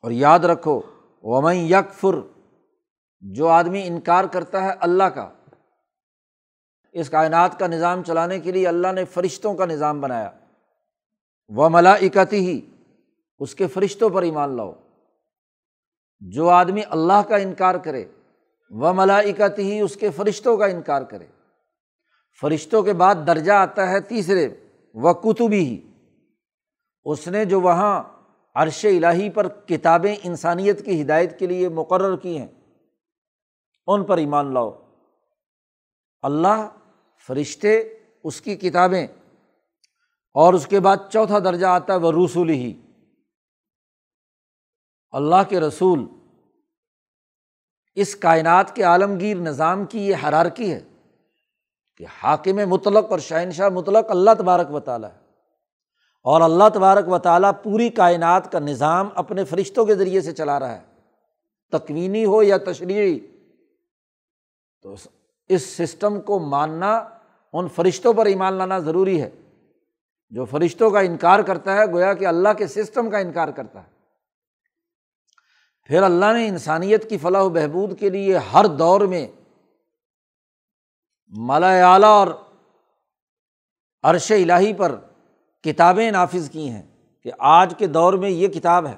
اور 0.02 0.10
یاد 0.10 0.38
رکھو، 0.38 0.80
ومن 1.22 1.56
یکفر، 1.56 2.14
جو 3.20 3.48
آدمی 3.48 3.86
انکار 3.86 4.24
کرتا 4.24 4.64
ہے 4.64 4.70
اللہ 4.80 5.04
کا، 5.04 5.32
اس 6.92 7.10
کائنات 7.10 7.58
کا 7.58 7.66
نظام 7.66 8.02
چلانے 8.02 8.40
کے 8.40 8.52
لیے 8.52 8.68
اللہ 8.68 8.92
نے 8.92 9.04
فرشتوں 9.04 9.54
کا 9.54 9.66
نظام 9.66 10.00
بنایا۔ 10.00 10.30
وہ 11.48 11.68
ملاکتی 11.68 12.36
ہی 12.36 12.60
اس 13.38 13.54
کے 13.54 13.66
فرشتوں 13.66 14.10
پر 14.10 14.22
ایمان 14.22 14.56
لاؤ۔ 14.56 14.72
جو 16.20 16.48
آدمی 16.48 16.80
اللہ 16.90 17.22
کا 17.28 17.36
انکار 17.36 17.74
کرے 17.74 18.04
وہ 18.70 18.92
ملاکتی 18.92 19.72
ہی 19.72 19.80
اس 19.80 19.96
کے 19.96 20.10
فرشتوں 20.10 20.56
کا 20.56 20.66
انکار 20.66 21.02
کرے۔ 21.02 21.26
فرشتوں 22.40 22.82
کے 22.82 22.92
بعد 22.92 23.14
درجہ 23.26 23.52
آتا 23.52 23.90
ہے 23.90 24.00
تیسرے 24.00 24.48
و 24.94 25.14
کتبی 25.14 25.64
ہی 25.64 25.91
اس 27.04 27.28
نے 27.28 27.44
جو 27.44 27.60
وہاں 27.60 28.02
عرش 28.54 28.84
الٰہی 28.84 29.30
پر 29.30 29.48
کتابیں 29.48 30.16
انسانیت 30.22 30.84
کی 30.84 31.02
ہدایت 31.02 31.38
کے 31.38 31.46
لیے 31.46 31.68
مقرر 31.68 32.16
کی 32.16 32.38
ہیں، 32.38 32.48
ان 33.86 34.04
پر 34.04 34.16
ایمان 34.16 34.54
لاؤ۔ 34.54 34.78
اللہ 36.22 36.68
فرشتے 37.26 37.80
اس 38.24 38.40
کی 38.40 38.56
کتابیں 38.56 39.06
اور 40.34 40.54
اس 40.54 40.66
کے 40.66 40.80
بعد 40.80 40.96
چوتھا 41.10 41.38
درجہ 41.38 41.66
آتا 41.66 41.92
ہے 41.92 41.98
وہ 41.98 42.24
رسول 42.24 42.50
ہی 42.50 42.80
اللہ 45.10 45.42
کے 45.48 45.60
رسول 45.60 46.06
اس 47.94 48.16
کائنات 48.16 48.76
کے 48.76 48.82
عالمگیر 48.82 49.36
نظام 49.36 49.86
کی 49.86 50.08
یہ 50.08 50.14
حرارکی 50.24 50.72
ہے 50.72 50.80
کہ 51.96 52.06
حاکم 52.22 52.68
مطلق 52.68 53.10
اور 53.10 53.18
شہنشاہ 53.18 53.68
مطلق 53.68 54.10
اللہ 54.10 54.30
تبارک 54.38 54.70
و 54.70 54.80
تعالیٰ 54.80 55.10
ہے۔ 55.10 55.21
اور 56.22 56.40
اللہ 56.40 56.64
تبارک 56.74 57.08
و 57.08 57.18
تعالیٰ 57.18 57.52
پوری 57.62 57.88
کائنات 57.88 58.52
کا 58.52 58.58
نظام 58.58 59.08
اپنے 59.14 59.44
فرشتوں 59.44 59.85
کے 59.85 59.94
ذریعے 59.94 60.20
سے 60.20 60.32
چلا 60.32 60.61
رہا 60.61 60.76
ہے۔ 60.76 60.80
تکوینی 61.70 62.24
ہو 62.24 62.42
یا 62.42 62.56
تشریحی 62.56 63.18
تو 64.82 64.94
اس 65.48 65.62
سسٹم 65.62 66.20
کو 66.20 66.38
ماننا، 66.38 67.08
ان 67.52 67.68
فرشتوں 67.68 68.12
پر 68.12 68.26
ایمان 68.26 68.54
لانا 68.54 68.78
ضروری 68.78 69.22
ہے۔ 69.22 69.30
جو 70.30 70.44
فرشتوں 70.44 70.90
کا 70.90 71.00
انکار 71.00 71.40
کرتا 71.40 71.76
ہے، 71.76 71.92
گویا 71.92 72.14
کہ 72.14 72.26
اللہ 72.26 72.48
کے 72.58 72.66
سسٹم 72.66 73.11
کا 73.11 73.18
انکار 73.18 73.48
کرتا 73.48 73.82
ہے۔ 73.82 73.92
پھر 75.87 76.02
اللہ 76.02 76.32
نے 76.35 76.48
انسانیت 76.48 77.11
کی 77.11 77.18
فلاح 77.18 77.42
و 77.42 77.48
بہبود 77.48 77.98
کے 77.98 78.11
لیے 78.11 78.37
ہر 78.37 78.66
دور 78.66 79.00
میں 79.00 79.28
مالا 81.28 81.92
اعلیٰ 81.92 82.08
اور 82.08 82.28
عرش 84.02 84.32
الٰہی 84.32 84.74
پر 84.74 84.94
کتابیں 85.64 86.11
نافذ 86.11 86.51
کی 86.51 86.70
ہیں 86.70 86.83
کہ 87.22 87.31
آج 87.38 87.75
کے 87.79 87.87
دور 87.87 88.12
میں 88.12 88.31
یہ 88.31 88.48
کتاب 88.48 88.87
ہے، 88.87 88.96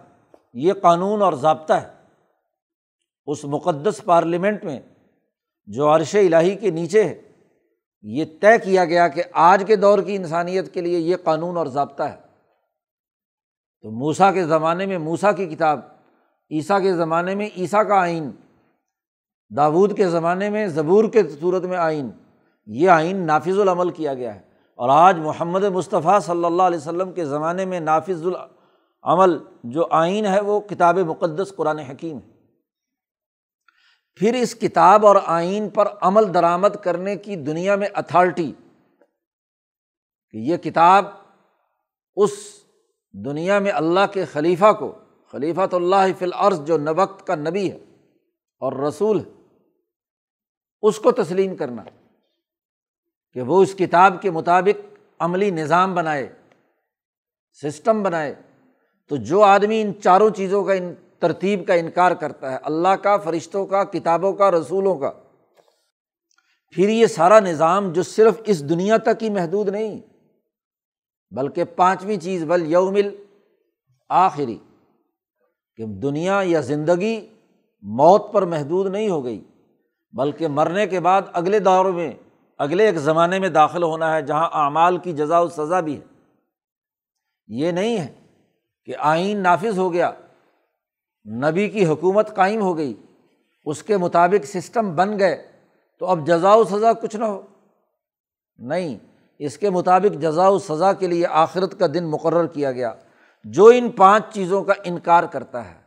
یہ 0.55 0.73
قانون 0.73 1.23
اور 1.23 1.33
ضابطہ 1.33 1.73
ہے۔ 1.73 1.89
اس 3.27 3.45
مقدس 3.45 4.01
پارلیمنٹ 4.05 4.65
میں 4.65 4.81
جو 5.67 5.95
عرش 5.95 6.15
الٰہی 6.15 6.57
کے 6.57 6.71
نیچے 6.71 7.05
ہے، 7.05 7.23
یہ 8.03 8.25
طے 8.41 8.59
کیا 8.59 8.85
گیا 8.85 9.09
کہ 9.09 9.23
آج 9.33 9.65
کے 9.67 9.77
دور 9.77 9.99
کی 9.99 10.17
انسانیت 10.17 10.75
کے 10.75 10.81
لیے 10.81 10.99
یہ 10.99 11.17
قانون 11.25 11.57
اور 11.57 11.67
ضابطہ 11.67 12.03
ہے۔ 12.03 12.17
تو 13.83 13.91
موسا 13.91 14.33
کے 14.33 14.45
زمانے 14.45 14.87
میں 14.87 14.99
موسا 14.99 15.33
کی 15.33 15.47
کتاب، 15.47 15.81
عیسیٰ 16.51 16.83
کے 16.83 16.93
زمانے 16.93 17.35
میں 17.35 17.49
عیسیٰ 17.57 17.89
کا 17.89 17.95
آئین، 17.95 18.31
داود 19.57 19.97
کے 19.97 20.09
زمانے 20.09 20.51
میں 20.51 20.67
زبور 20.67 21.05
کے 21.05 21.23
صورت 21.41 21.63
میں 21.63 21.77
آئین، 21.77 22.11
یہ 22.67 22.91
آئین 22.91 23.27
نافذ 23.27 23.59
العمل 23.59 23.91
کیا 23.91 24.15
گیا 24.15 24.35
ہے۔ 24.35 24.54
اور 24.79 24.89
آج 24.89 25.19
محمد 25.19 25.65
مصطفیٰ 25.65 26.21
صلی 26.21 26.45
اللہ 26.45 26.63
علیہ 26.63 26.79
وسلم 26.79 27.13
کے 27.13 27.25
زمانے 27.25 27.65
میں 27.65 27.81
نافذ 27.81 28.27
العمل 28.27 29.37
جو 29.65 29.87
آئین 29.91 30.27
ہے 30.27 30.41
وہ 30.41 30.61
کتاب 30.61 30.99
مقدس 30.99 31.53
قرآن 31.57 31.79
حکیم 31.79 32.17
ہے۔ 32.19 32.33
پھر 34.21 34.35
اس 34.35 34.55
کتاب 34.55 35.07
اور 35.07 35.17
آئین 35.27 35.69
پر 35.69 35.89
عمل 36.01 36.33
درآمد 36.35 36.77
کرنے 36.83 37.17
کی 37.17 37.37
دنیا 37.37 37.77
میں 37.77 37.89
اتھارٹی، 37.95 38.53
کہ 40.35 40.37
یہ 40.37 40.57
کتاب 40.57 41.05
اس 42.17 42.31
دنیا 43.15 43.59
میں 43.59 43.73
اللہ 43.73 44.07
کے 44.13 44.25
خلیفہ 44.25 44.73
کو 44.73 44.93
خلیفہ 45.33 45.67
تو 45.71 45.77
اللہ 45.77 46.13
فی 46.19 46.25
العرض 46.25 46.61
جو 46.61 46.79
نوقت 46.79 47.27
کا 47.27 47.35
نبی 47.35 47.71
ہے 47.71 47.79
اور 48.63 48.73
رسول 48.73 49.19
ہے، 49.19 49.31
اس 50.83 50.99
کو 50.99 51.13
تسلیم 51.13 51.57
کرنا۔ 51.57 51.85
ہے 51.85 52.03
کہ 53.35 53.43
وہ 53.43 53.63
اس 53.63 53.75
کتاب 53.75 54.23
کے 54.23 54.31
مطابق 54.31 54.99
عملی 55.19 55.51
نظام 55.51 55.95
بنائے، 55.95 56.29
سسٹم 57.63 58.03
بنائے۔ 58.03 58.35
تو 59.11 59.17
جو 59.17 59.43
آدمی 59.43 59.81
ان 59.83 59.93
چاروں 60.01 60.31
چیزوں 60.31 60.65
کا 60.65 60.73
ان 60.73 60.95
ترتیب 61.19 61.67
کا 61.67 61.75
انکار 61.75 62.13
کرتا 62.13 62.53
ہے، 62.53 62.59
اللہ 62.63 62.95
کا، 63.03 63.17
فرشتوں 63.17 63.67
کا، 63.67 63.85
کتابوں 63.85 64.33
کا، 64.33 64.51
رسولوں 64.51 64.97
کا، 64.99 65.11
پھر 66.75 66.89
یہ 66.89 67.07
سارا 67.07 67.41
نظام 67.41 67.93
جو 67.93 68.03
صرف 68.03 68.41
اس 68.45 68.69
دنیا 68.69 68.97
تک 68.97 69.23
ہی 69.23 69.31
محدود 69.31 69.69
نہیں، 69.69 70.01
بلکہ 71.31 71.65
پانچویں 71.65 72.17
چیز، 72.17 72.45
بل 72.45 72.73
یومل 72.73 73.15
آخری 74.09 74.59
کہ 75.77 75.87
دنیا 75.87 76.41
یا 76.45 76.61
زندگی 76.61 77.27
موت 77.83 78.33
پر 78.33 78.43
محدود 78.43 78.87
نہیں 78.87 79.09
ہو 79.11 79.25
گئی، 79.25 79.45
بلکہ 80.15 80.49
مرنے 80.49 80.87
کے 80.87 81.01
بعد 81.01 81.23
اگلے 81.33 81.59
دور 81.59 81.85
میں 81.85 82.13
اگلے 82.59 82.87
ایک 82.87 82.97
زمانے 82.97 83.39
میں 83.39 83.49
داخل 83.49 83.83
ہونا 83.83 84.15
ہے 84.15 84.23
جہاں 84.23 84.49
اعمال 84.53 84.99
کی 84.99 85.13
جزا 85.13 85.41
و 85.41 85.49
سزا 85.49 85.81
بھی 85.81 85.97
ہے۔ 85.97 86.05
یہ 87.47 87.71
نہیں 87.71 87.99
ہے 87.99 88.13
کہ 88.85 88.95
آئین 88.99 89.39
نافذ 89.39 89.79
ہو 89.79 89.93
گیا، 89.93 90.11
نبی 91.27 91.69
کی 91.69 91.87
حکومت 91.87 92.37
قائم 92.37 92.61
ہو 92.63 92.77
گئی، 92.77 92.95
اس 93.65 93.83
کے 93.83 93.97
مطابق 93.97 94.47
سسٹم 94.47 94.95
بن 94.97 95.19
گئے، 95.19 95.53
تو 95.99 96.07
اب 96.07 96.27
جزا 96.27 96.55
و 96.55 96.65
سزا 96.65 96.93
کچھ 96.93 97.17
نہ 97.17 97.25
ہو۔ 97.25 97.43
نہیں، 98.59 98.99
اس 99.39 99.59
کے 99.59 99.71
مطابق 99.71 100.21
جزا 100.21 100.49
و 100.49 100.59
سزا 100.59 100.93
کے 100.93 101.07
لیے 101.07 101.27
آخرت 101.27 101.79
کا 101.79 101.87
دن 101.95 102.05
مقرر 102.05 102.47
کیا 102.47 102.73
گیا، 102.73 102.95
جو 103.45 103.67
ان 103.67 103.91
پانچ 103.91 104.25
چیزوں 104.33 104.65
کا 104.65 104.73
انکار 104.85 105.25
کرتا 105.25 105.65
ہے۔ 105.65 105.81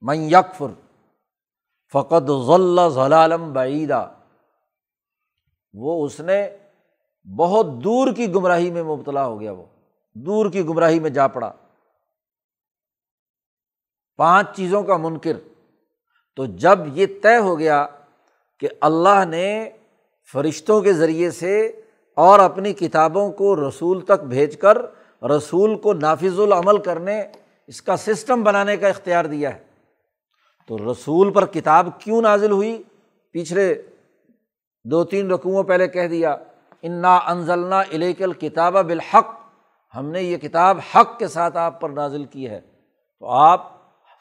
میں 0.00 0.16
یکفر 0.16 0.66
فقط 1.92 2.30
ضلع 2.46 2.88
ضلالم 2.88 3.52
بعیدہ 3.52 4.08
وہ 5.80 6.06
اس 6.06 6.20
نے 6.20 6.48
بہت 7.36 7.66
دور 7.66 8.12
کی 8.12 8.34
گمراہی 8.34 8.70
میں 8.70 8.82
مبتلا 8.82 9.26
ہو 9.26 9.40
گیا 9.40 9.52
وہ۔ 9.52 9.64
دور 10.14 10.50
کی 10.50 10.64
گمراہی 10.64 11.00
میں 11.00 11.10
جا 11.10 11.28
پڑا۔ 11.28 11.52
پانچ 14.16 14.56
چیزوں 14.56 14.82
کا 14.82 14.96
منکر۔ 14.96 15.32
تو 16.36 16.46
جب 16.46 16.78
یہ 16.92 17.06
طے 17.22 17.36
ہو 17.36 17.58
گیا 17.58 17.86
کہ 18.60 18.68
اللہ 18.80 19.24
نے 19.28 19.70
فرشتوں 20.32 20.80
کے 20.80 20.92
ذریعے 20.92 21.30
سے 21.30 21.80
اور 22.14 22.38
اپنی 22.38 22.72
کتابوں 22.72 23.32
کو 23.32 23.68
رسول 23.68 24.00
تک 24.00 24.24
بھیج 24.24 24.56
کر 24.56 24.78
رسول 25.22 25.78
کو 25.78 25.92
نافذ 25.92 26.40
العمل 26.40 26.78
کرنے، 26.78 27.22
اس 27.66 27.82
کا 27.82 27.96
سسٹم 27.96 28.42
بنانے 28.42 28.76
کا 28.76 28.88
اختیار 28.88 29.24
دیا 29.24 29.54
ہے۔ 29.54 29.64
تو 30.66 30.92
رسول 30.92 31.32
پر 31.32 31.46
کتاب 31.46 31.88
کیوں 32.00 32.22
نازل 32.22 32.50
ہوئی؟ 32.50 32.82
پچھلے 33.30 33.82
دو 34.84 35.04
تین 35.04 35.30
رقوؤں 35.30 35.62
پہلے 35.62 35.88
کہہ 35.88 36.08
دیا، 36.08 36.36
انا 36.82 37.16
انزلنا 37.16 37.80
الیکل 37.80 38.32
کتاب 38.32 38.72
بالحق 38.72 39.26
ہم 39.96 40.06
نے 40.06 40.22
یہ 40.22 40.36
کتاب 40.36 40.78
حق 40.94 41.18
کے 41.18 41.28
ساتھ 41.28 41.56
آپ 41.56 41.80
پر 41.80 41.90
نازل 41.90 42.24
کی 42.24 42.50
ہے۔ 42.50 42.60
تو 43.18 43.26
آپ 43.26 43.72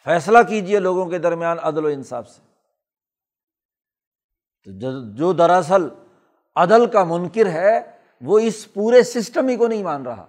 فیصلہ 0.06 0.38
کیجیے 0.48 0.80
لوگوں 0.80 1.06
کے 1.06 1.18
درمیان 1.18 1.58
عدل 1.62 1.86
و 1.86 1.88
انصاف 1.88 2.30
سے۔ 2.30 2.42
تو 4.64 5.14
جو 5.16 5.34
دراصل 5.34 5.88
عدل 6.56 6.86
کا 6.86 7.04
منکر 7.04 7.46
ہے، 7.46 7.80
وہ 8.22 8.40
اس 8.40 8.74
پورے 8.74 9.04
سسٹم 9.04 9.48
ہی 9.48 9.56
کو 9.56 9.68
نہیں 9.68 9.84
مان 9.84 10.06
رہا۔ 10.06 10.26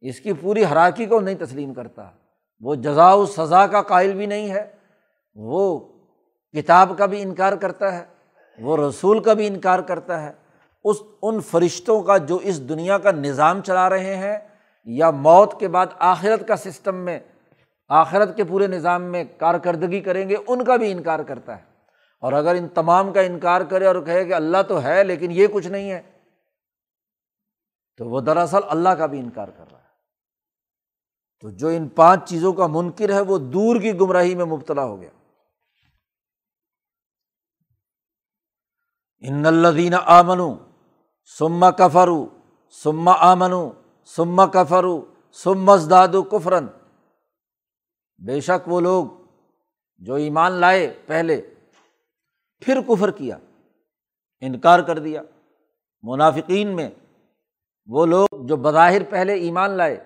اس 0.00 0.20
کی 0.20 0.32
پوری 0.32 0.64
حراکی 0.64 1.06
کو 1.06 1.20
نہیں 1.20 1.34
تسلیم 1.34 1.74
کرتا۔ 1.74 2.10
وہ 2.60 2.74
جزا 2.74 3.12
و 3.12 3.26
سزا 3.26 3.66
کا 3.66 3.82
قائل 3.82 4.14
بھی 4.14 4.26
نہیں 4.26 4.50
ہے، 4.50 4.76
وہ 5.34 5.78
کتاب 6.52 6.92
کا 6.98 7.06
بھی 7.06 7.22
انکار 7.22 7.52
کرتا 7.52 7.98
ہے۔ 7.98 8.15
وہ 8.58 8.88
رسول 8.88 9.22
کا 9.22 9.32
بھی 9.32 9.46
انکار 9.46 9.78
کرتا 9.78 10.22
ہے۔ 10.22 10.32
اس 10.84 10.96
ان 11.22 11.40
فرشتوں 11.40 12.02
کا 12.02 12.16
جو 12.16 12.36
اس 12.36 12.68
دنیا 12.68 12.98
کا 12.98 13.10
نظام 13.10 13.62
چلا 13.62 13.90
رہے 13.90 14.16
ہیں 14.16 14.38
یا 14.84 15.10
موت 15.10 15.60
کے 15.60 15.68
بعد 15.68 15.86
آخرت 15.98 16.48
کا 16.48 16.56
سسٹم 16.56 16.94
میں، 16.94 17.20
آخرت 17.88 18.36
کے 18.36 18.44
پورے 18.44 18.66
نظام 18.66 19.02
میں 19.02 19.24
کارکردگی 19.38 20.00
کریں 20.00 20.28
گے، 20.28 20.36
ان 20.48 20.64
کا 20.64 20.76
بھی 20.76 20.92
انکار 20.92 21.18
کرتا 21.18 21.56
ہے۔ 21.56 21.62
اور 22.20 22.32
اگر 22.32 22.54
ان 22.54 22.68
تمام 22.68 23.12
کا 23.12 23.20
انکار 23.20 23.60
کرے 23.60 23.86
اور 23.86 24.02
کہے 24.06 24.24
کہ 24.24 24.34
اللہ 24.34 24.62
تو 24.68 24.82
ہے 24.82 25.04
لیکن 25.04 25.30
یہ 25.30 25.46
کچھ 25.52 25.68
نہیں 25.68 25.90
ہے، 25.90 26.02
تو 27.96 28.08
وہ 28.08 28.20
دراصل 28.20 28.60
اللہ 28.68 28.88
کا 28.88 29.06
بھی 29.06 29.18
انکار 29.18 29.48
کر 29.48 29.64
رہا 29.70 29.78
ہے۔ 29.78 29.86
تو 31.40 31.50
جو 31.50 31.68
ان 31.68 31.88
پانچ 31.88 32.28
چیزوں 32.28 32.52
کا 32.52 32.66
منکر 32.66 33.14
ہے، 33.14 33.20
وہ 33.20 33.38
دور 33.38 33.80
کی 33.80 34.00
گمراہی 34.00 34.34
میں 34.34 34.44
مبتلا 34.44 34.84
ہو 34.84 35.00
گیا۔ 35.00 35.10
ان 39.26 39.46
الدین 39.46 39.94
آمنو 40.06 40.54
سما 41.38 41.70
کفرو 41.70 42.26
سما 42.74 43.12
آمنو 43.20 43.70
سما 44.16 44.46
کفرو 44.46 45.00
سمس 45.36 45.88
دادو 45.90 46.22
کفرن 46.22 46.66
بے 48.20 48.40
شک 48.40 48.68
وہ 48.68 48.80
لوگ 48.80 49.06
جو 50.00 50.14
ایمان 50.14 50.52
لائے 50.52 50.86
پہلے 51.06 51.40
پھر 52.62 52.80
کفر 52.80 53.10
کیا 53.10 53.38
انکار 54.40 54.80
کر 54.80 54.98
دیا 54.98 55.22
منافقین 56.04 56.76
میں 56.76 56.88
وہ 57.88 58.06
لوگ 58.06 58.46
جو 58.46 58.56
بظاہر 58.56 59.02
پہلے 59.10 59.34
ایمان 59.34 59.70
لائے 59.70 59.98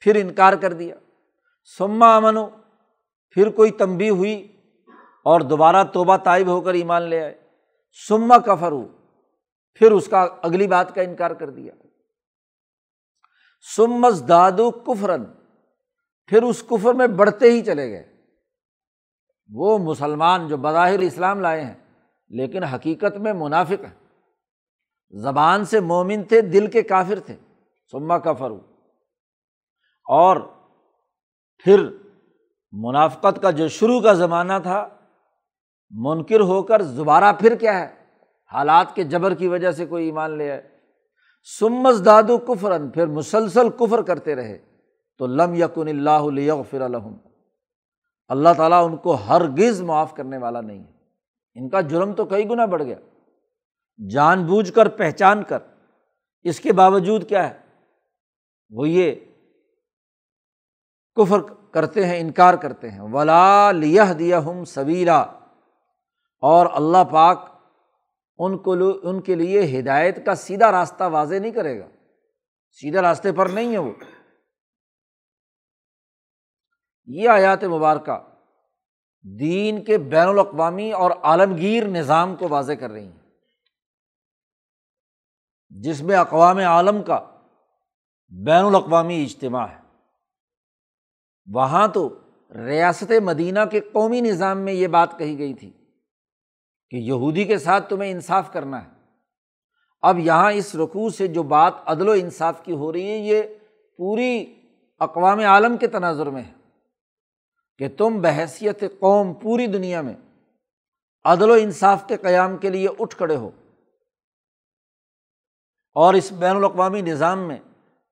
پھر 0.00 0.16
انکار 0.16 0.52
کر 0.52 0.72
دیا 0.72 0.94
سما 1.78 2.16
امن 2.16 2.36
پھر 3.36 3.50
کوئی 3.50 3.70
تنبی 3.70 4.10
ہوئی 4.10 4.36
اور 5.26 5.40
دوبارہ 5.40 5.84
توبہ 5.84 6.16
طائب 6.16 6.48
ہو 6.48 6.60
کر 6.60 6.74
ایمان 6.74 7.02
لے 7.02 7.22
آئے 7.22 7.47
سما 7.92 8.38
کفر 8.38 8.72
ہو 8.72 8.88
پھر 9.74 9.92
اس 9.92 10.08
کا 10.08 10.28
اگلی 10.42 10.66
بات 10.66 10.94
کا 10.94 11.02
انکار 11.02 11.30
کر 11.30 11.50
دیا۔ 11.50 11.72
سمس 13.76 14.28
دادو 14.28 14.70
کفرن 14.70 15.24
پھر 16.26 16.42
اس 16.42 16.64
کفر 16.70 16.94
میں 16.94 17.06
بڑھتے 17.06 17.50
ہی 17.50 17.62
چلے 17.62 17.90
گئے۔ 17.90 18.16
وہ 19.54 19.78
مسلمان 19.78 20.48
جو 20.48 20.56
بظاہر 20.56 20.98
اسلام 20.98 21.40
لائے 21.40 21.64
ہیں، 21.64 21.74
لیکن 22.28 22.64
حقیقت 22.64 23.16
میں 23.16 23.32
منافق 23.32 23.84
ہیں۔ 23.84 24.08
زبان 25.10 25.64
سے 25.64 25.80
مومن 25.80 26.22
تھے، 26.22 26.40
دل 26.40 26.70
کے 26.70 26.82
کافر 26.82 27.20
تھے۔ 27.20 27.36
سما 27.90 28.18
کا 28.18 28.32
فرو 28.32 28.60
اور 30.04 30.36
پھر 31.64 31.88
منافقت 32.72 33.42
کا 33.42 33.50
جو 33.50 33.68
شروع 33.68 34.00
کا 34.00 34.12
زمانہ 34.12 34.52
تھا 34.62 34.88
منکر 35.90 36.40
ہو 36.40 36.62
کر 36.62 36.82
دوبارہ 36.82 37.32
پھر 37.32 37.54
کیا 37.54 37.80
ہے؟ 37.80 37.94
حالات 38.52 38.94
کے 38.94 39.04
جبر 39.04 39.34
کی 39.34 39.48
وجہ 39.48 39.70
سے 39.70 39.86
کوئی 39.86 40.06
ایمان 40.06 40.38
لے 40.38 40.50
آئے۔ 40.50 40.68
سمس 41.58 42.04
دادو 42.04 42.38
کفرن 42.38 42.90
پھر 42.90 43.06
مسلسل 43.06 43.70
کفر 43.70 44.02
کرتے 44.02 44.34
رہے۔ 44.34 44.58
تو 45.18 45.26
لم 45.26 45.54
یقن 45.54 45.88
اللہ 45.88 46.62
فر 46.70 46.80
الحم 46.80 47.16
اللہ 48.28 48.48
تعالیٰ 48.56 48.86
ان 48.86 48.96
کو 48.96 49.14
ہر 49.14 49.48
گز 49.48 49.82
معاف 49.82 50.14
کرنے 50.14 50.36
والا 50.36 50.60
نہیں 50.60 50.84
ہے۔ 50.84 50.92
ان 51.54 51.68
کا 51.68 51.80
جرم 51.80 52.12
تو 52.12 52.24
کئی 52.24 52.48
گنا 52.48 52.64
بڑھ 52.64 52.82
گیا۔ 52.82 52.96
جان 54.10 54.46
بوجھ 54.46 54.72
کر، 54.72 54.88
پہچان 54.88 55.42
کر۔ 55.42 55.58
اس 56.42 56.60
کے 56.60 56.72
باوجود 56.72 57.28
کیا 57.28 57.50
ہے؟ 57.50 57.58
وہ 58.70 58.88
یہ 58.88 59.14
کفر 61.14 61.40
کرتے 61.70 62.06
ہیں، 62.06 62.20
انکار 62.20 62.54
کرتے 62.54 62.90
ہیں۔ 62.90 63.00
ولا 63.00 63.72
لیہ 63.72 64.12
دیا 64.18 64.38
ہم 64.38 64.64
سویرا 64.64 65.26
اور 66.38 66.66
اللہ 66.72 67.04
پاک 67.12 67.58
ان 68.38 68.58
کو 68.58 68.74
ان 69.02 69.20
کے 69.20 69.34
لیے 69.34 69.80
ہدایت 69.80 70.26
کا 70.26 70.34
سیدھا 70.34 70.72
راستہ 70.72 71.04
واضح 71.04 71.34
نہیں 71.34 71.52
کرے 71.52 71.80
گا۔ 71.80 71.86
سیدھے 72.70 73.00
راستے 73.00 73.32
پر 73.32 73.46
نہیں 73.46 73.72
ہے 73.72 73.78
وہ۔ 73.78 73.92
یہ 77.06 77.28
آیات 77.28 77.64
مبارکہ 77.64 78.18
دین 79.38 79.84
کے 79.84 79.98
بین 79.98 80.28
الاقوامی 80.28 80.92
اور 80.92 81.10
عالمگیر 81.10 81.88
نظام 81.88 82.36
کو 82.36 82.48
واضح 82.48 82.72
کر 82.72 82.90
رہی 82.90 83.04
ہیں۔ 83.04 83.18
جس 85.68 86.02
میں 86.02 86.16
اقوام 86.16 86.58
عالم 86.58 87.02
کا 87.02 87.30
بین 88.28 88.64
الاقوامی 88.64 89.24
اجتماع 89.24 89.66
ہے۔ 89.66 89.80
وہاں 91.46 91.88
تو 91.88 92.18
ریاست 92.54 93.12
مدینہ 93.22 93.60
کے 93.70 93.80
قومی 93.80 94.20
نظام 94.20 94.58
میں 94.58 94.72
یہ 94.72 94.86
بات 94.86 95.18
کہی 95.18 95.38
گئی 95.38 95.54
تھی۔ 95.54 95.77
کہ 96.90 96.96
یہودی 96.96 97.44
کے 97.44 97.58
ساتھ 97.58 97.90
تمہیں 97.90 98.10
انصاف 98.10 98.52
کرنا 98.52 98.84
ہے۔ 98.84 98.88
اب 100.02 100.18
یہاں 100.18 100.52
اس 100.52 100.74
رقوع 100.74 101.10
سے 101.10 101.26
جو 101.26 101.42
بات 101.42 101.72
عدل 101.86 102.08
و 102.08 102.12
انصاف 102.12 102.64
کی 102.64 102.72
ہو 102.72 102.92
رہی 102.92 103.10
ہے، 103.10 103.16
یہ 103.16 103.42
پوری 103.96 104.54
اقوام 104.98 105.38
عالم 105.38 105.76
کے 105.76 105.86
تناظر 105.86 106.26
میں 106.26 106.42
ہے 106.42 106.52
کہ 107.78 107.88
تم 107.96 108.20
بحثیت 108.20 108.80
قوم 108.80 109.34
پوری 109.34 109.66
دنیا 109.66 110.00
میں 110.00 110.14
عدل 111.24 111.50
و 111.50 111.52
انصاف 111.52 112.06
کے 112.06 112.16
قیام 112.16 112.56
کے 112.56 112.68
لیے 112.68 112.88
اٹھ 112.98 113.16
کھڑے 113.16 113.36
ہو۔ 113.36 113.50
اور 115.94 116.14
اس 116.14 116.32
بین 116.32 116.56
الاقوامی 116.56 117.00
نظام 117.00 117.38
میں 117.38 117.58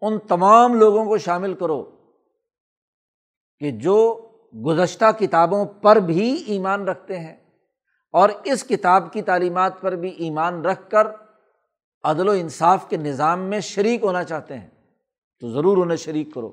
ان 0.01 0.19
تمام 0.19 0.75
لوگوں 0.75 1.05
کو 1.05 1.19
شامل 1.19 1.55
کرو 1.55 1.91
کہ 3.59 3.71
جو 3.71 4.29
گزشتہ 4.67 5.05
کتابوں 5.19 5.65
پر 5.65 5.97
بھی 5.97 6.45
ایمان 6.47 6.89
رکھتے 6.89 7.19
ہیں۔ 7.19 7.46
اور 8.13 8.29
اس 8.45 8.65
کتاب 8.65 9.13
کی 9.13 9.23
تعلیمات 9.23 9.81
پر 9.81 9.93
بھی 9.93 10.11
ایمان 10.11 10.65
رکھ 10.65 10.91
کر 10.91 11.07
عدل 12.03 12.29
و 12.29 12.33
انصاف 12.33 12.89
کے 12.89 12.97
نظام 12.97 13.41
میں 13.41 13.61
شریک 13.61 14.05
ہونا 14.05 14.25
چاہتے 14.25 14.59
ہیں، 14.59 14.71
تو 15.41 15.51
ضرور 15.51 15.77
انہیں 15.77 15.97
شریک 15.97 16.29
کرو۔ 16.35 16.53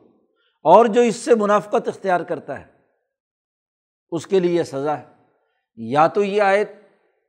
اور 0.63 0.85
جو 0.85 1.01
اس 1.01 1.15
سے 1.15 1.35
منافقت 1.35 1.87
اختیار 1.87 2.21
کرتا 2.21 2.59
ہے، 2.59 2.65
اس 4.09 4.27
کے 4.27 4.39
لیے 4.39 4.57
یہ 4.57 4.63
سزا 4.63 4.99
ہے۔ 4.99 5.05
یا 5.75 6.07
تو 6.07 6.23
یہ 6.23 6.41
آیت 6.41 6.71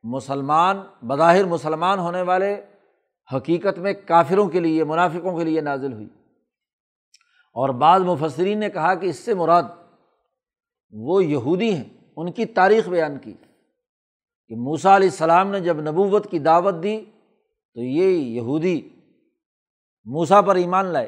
مسلمان، 0.03 0.77
بظاہر 1.01 1.43
مسلمان 1.43 1.99
ہونے 1.99 2.21
والے 2.21 2.65
حقیقت 3.35 3.79
میں 3.79 3.93
کافروں 4.07 4.49
کے 4.49 4.59
لیے، 4.59 4.83
منافقوں 4.83 5.37
کے 5.37 5.43
لیے 5.43 5.61
نازل 5.61 5.93
ہوئی۔ 5.93 6.09
اور 7.53 7.69
بعض 7.69 8.01
مفسرین 8.01 8.57
نے 8.57 8.69
کہا 8.69 8.95
کہ 8.95 9.05
اس 9.05 9.19
سے 9.19 9.33
مراد 9.33 9.63
وہ 10.91 11.25
یہودی 11.25 11.73
ہیں، 11.73 12.11
ان 12.15 12.31
کی 12.31 12.45
تاریخ 12.45 12.89
بیان 12.89 13.17
کی۔ 13.17 13.33
کہ 14.49 14.55
موسا 14.55 14.95
علیہ 14.95 15.09
السلام 15.09 15.51
نے 15.51 15.59
جب 15.59 15.79
نبوت 15.81 16.29
کی 16.31 16.39
دعوت 16.39 16.75
دی 16.83 16.97
تو 17.05 17.81
یہ 17.81 18.17
یہودی 18.35 18.89
موسا 20.05 20.41
پر 20.41 20.55
ایمان 20.55 20.85
لائے 20.85 21.07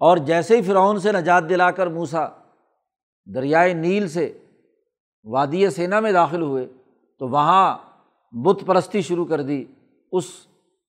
اور 0.00 0.16
جیسے 0.26 0.56
ہی 0.56 0.62
فرعون 0.62 0.98
سے 1.00 1.12
نجات 1.12 1.48
دلا 1.48 1.70
کر 1.70 1.86
موسا 1.86 2.26
دریائے 3.34 3.72
نیل 3.74 4.08
سے 4.08 4.32
وادی 5.24 5.68
سینا 5.70 6.00
میں 6.00 6.12
داخل 6.12 6.42
ہوئے 6.42 6.66
تو 7.20 7.28
وہاں 7.28 7.76
بت 8.32 8.66
پرستی 8.66 9.02
شروع 9.02 9.24
کر 9.24 9.40
دی، 9.42 9.64
اس 10.12 10.24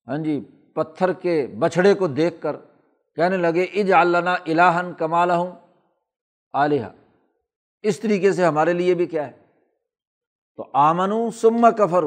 ہاں 0.08 0.18
جی 0.18 0.40
پتھر 0.74 1.14
کے 1.14 1.36
بچھڑے 1.60 1.94
کو 1.94 2.08
دیکھ 2.08 2.42
کر 2.42 2.56
کہنے 3.16 3.38
لگے 3.38 3.64
اج 3.64 3.92
علنا 3.94 4.34
الہن 4.34 4.94
کمال 4.94 5.32
ہوں 5.32 5.52
علیہ 6.54 6.86
اس 7.84 8.00
طریقے 8.00 8.32
سے 8.32 8.46
ہمارے 8.46 8.74
لیے 8.74 8.94
بھی 8.94 9.06
کیا 9.06 9.28
ہے؟ 9.28 9.32
تو 10.60 10.66
آمن 10.74 11.32
سم 11.32 11.66
کفر 11.78 12.04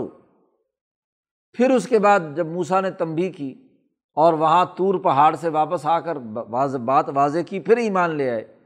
پھر 1.52 1.70
اس 1.70 1.88
کے 1.88 1.98
بعد 1.98 2.20
جب 2.36 2.46
موسا 2.46 2.80
نے 2.80 2.90
تمبی 2.90 3.30
کی 3.30 3.68
اور 4.14 4.32
وہاں 4.32 4.66
تور 4.76 4.94
پہاڑ 4.94 5.34
سے 5.34 5.48
واپس 5.48 5.86
آ 5.86 6.00
کر 6.00 6.16
بات 6.16 7.08
واضح 7.14 7.38
کی، 7.46 7.60
پھر 7.60 7.76
ایمان 7.76 8.14
لے 8.14 8.30
آئے۔ 8.30 8.58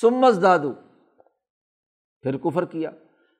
سمس 0.00 0.42
دادو 0.42 0.72
پھر 2.22 2.36
کفر 2.36 2.64
کیا۔ 2.64 2.90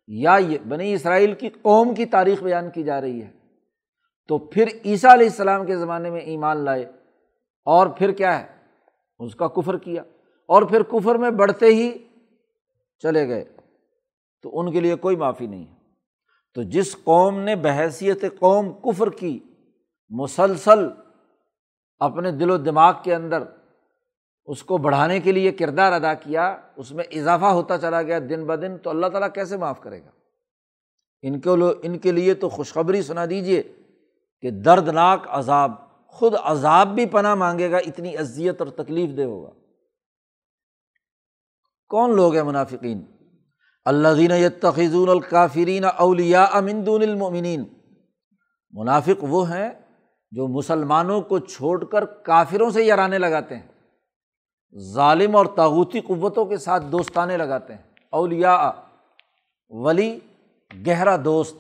یا 0.07 0.37
یہ 0.37 0.59
بنی 0.69 0.95
اسرائیل 0.95 1.35
کی 1.35 1.49
قوم 1.49 1.95
کی 1.95 2.07
تاریخ 2.07 2.43
بیان 2.43 2.71
کی 2.71 2.83
جا 2.83 3.01
رہی 3.01 3.23
ہے۔ 3.23 3.31
تو 4.29 4.39
پھر 4.39 4.67
عیسیٰ 4.85 5.13
علیہ 5.13 5.27
السلام 5.27 5.67
کے 5.67 5.77
زمانے 5.77 6.11
میں 6.11 6.21
ایمان 6.21 6.57
لائے۔ 6.57 6.83
اور 7.65 7.87
پھر 7.87 8.13
کیا 8.13 8.41
ہے؟ 8.41 8.47
اس 9.19 9.35
کا 9.35 9.49
کفر 9.49 9.79
کیا۔ 9.79 10.03
اور 10.47 10.63
پھر 10.63 10.83
کفر 10.83 11.15
میں 11.15 11.31
بڑھتے 11.31 11.67
ہی 11.67 11.93
چلے 12.99 13.29
گئے۔ 13.29 13.45
تو 14.43 14.61
ان 14.61 14.73
کے 14.73 14.81
لیے 14.81 14.95
کوئی 14.95 15.17
معافی 15.17 15.47
نہیں 15.47 15.67
ہے۔ 15.67 15.72
تو 16.55 16.63
جس 16.63 16.97
قوم 17.05 17.41
نے 17.41 17.57
بحیثیت 17.57 18.25
قوم 18.39 18.73
کفر 18.73 19.11
کی، 19.11 19.39
مسلسل 20.11 20.89
اپنے 21.99 22.31
دل 22.31 22.51
و 22.51 22.57
دماغ 22.57 22.95
کے 23.05 23.15
اندر 23.15 23.43
اس 24.45 24.63
کو 24.63 24.79
بڑھانے 24.79 25.21
کے 25.21 25.33
لیے 25.33 25.53
کردار 25.53 25.93
ادا 25.93 26.15
کیا، 26.15 26.57
اس 26.77 26.93
میں 26.93 27.05
اضافہ 27.13 27.45
ہوتا 27.45 27.79
چلا 27.79 28.03
گیا 28.03 28.19
دن 28.19 28.47
بہ 28.47 28.57
دن، 28.57 28.79
تو 28.79 28.91
اللہ 28.91 29.07
تعالیٰ 29.07 29.29
کیسے 29.35 29.57
معاف 29.57 29.81
کرے 29.81 30.01
گا؟ 30.05 30.11
ان 31.23 31.41
کے 31.41 31.57
لو، 31.57 31.73
ان 31.83 31.99
کے 31.99 32.13
لیے 32.13 32.35
تو 32.35 32.49
خوشخبری 32.49 33.03
سنا 33.03 33.25
دیجیے 33.31 33.63
کہ 34.41 34.51
دردناک 34.51 35.27
عذاب، 35.29 35.73
خود 36.07 36.35
عذاب 36.43 36.89
بھی 36.89 37.07
پناہ 37.07 37.35
مانگے 37.35 37.71
گا، 37.71 37.77
اتنی 37.77 38.17
اذیت 38.17 38.61
اور 38.61 38.69
تکلیف 38.69 39.17
دہ 39.17 39.23
ہوگا۔ 39.23 39.51
کون 41.89 42.17
لوگ 42.17 42.35
ہیں 42.35 42.43
منافقین؟ 42.43 43.03
اللہ 43.85 44.09
دین 44.17 44.49
تخیزون 44.61 45.09
الکافرین 45.09 45.85
اولیا 45.85 46.45
امندون 46.45 47.03
المنین 47.03 47.65
منافق 48.71 49.25
وہ 49.29 49.51
ہیں 49.51 49.71
جو 50.31 50.49
مسلمانوں 50.49 51.21
کو 51.21 51.39
چھوڑ 51.39 51.85
کر 51.85 52.05
کافروں 52.05 52.71
سے 52.71 52.85
یارانے 52.85 53.19
لگاتے 53.19 53.57
ہیں۔ 53.57 53.67
ظالم 54.95 55.37
اور 55.37 55.47
تاغوتی 55.47 56.01
قوتوں 56.01 56.45
کے 56.45 56.57
ساتھ 56.57 56.85
دوستانے 56.85 57.37
لگاتے 57.37 57.75
ہیں۔ 57.75 57.83
اولیا 58.11 58.73
ولی، 59.69 60.21
گہرا 60.87 61.17
دوست، 61.25 61.57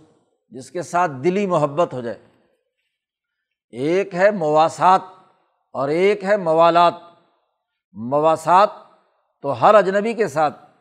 جس 0.48 0.70
کے 0.70 0.82
ساتھ 0.82 1.12
دلی 1.24 1.46
محبت 1.46 1.94
ہو 1.94 2.00
جائے۔ 2.00 2.18
ایک 3.70 4.14
ہے 4.14 4.30
مواسات 4.30 5.00
اور 5.72 5.88
ایک 5.88 6.24
ہے 6.24 6.36
موالات۔ 6.36 6.94
مواسات 7.92 8.70
تو 9.42 9.60
ہر 9.60 9.74
اجنبی 9.74 10.12
کے 10.12 10.28
ساتھ۔ 10.28 10.71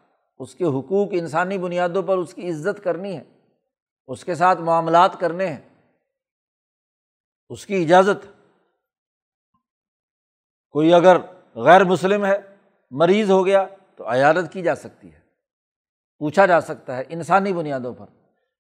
اس 0.42 0.56
کے 0.56 0.64
حقوق 0.64 1.08
انسانی 1.12 1.58
بنیادوں 1.58 2.04
پر 2.04 2.18
اس 2.18 2.34
کی 2.34 2.50
عزت 2.50 2.84
کرنی 2.84 3.18
ہے، 3.18 3.24
اس 4.08 4.26
کے 4.26 4.36
ساتھ 4.36 4.60
معاملات 4.60 5.20
کرنے 5.20 5.48
ہیں، 5.48 5.92
اس 7.50 7.66
کی 7.66 7.84
اجازت 7.84 8.26
کوئی 10.70 10.94
اگر 10.94 11.18
غیر 11.56 11.84
مسلم 11.84 12.26
ہے، 12.26 12.38
مریض 12.92 13.32
ہو 13.32 13.46
گیا 13.46 13.68
تو 13.96 14.12
عیادت 14.12 14.54
کی 14.54 14.62
جا 14.62 14.76
سکتی 14.76 15.14
ہے، 15.14 15.20
پوچھا 16.20 16.46
جا 16.46 16.62
سکتا 16.62 16.98
ہے 16.98 17.04
انسانی 17.10 17.54
بنیادوں 17.54 17.94
پر۔ 17.94 18.06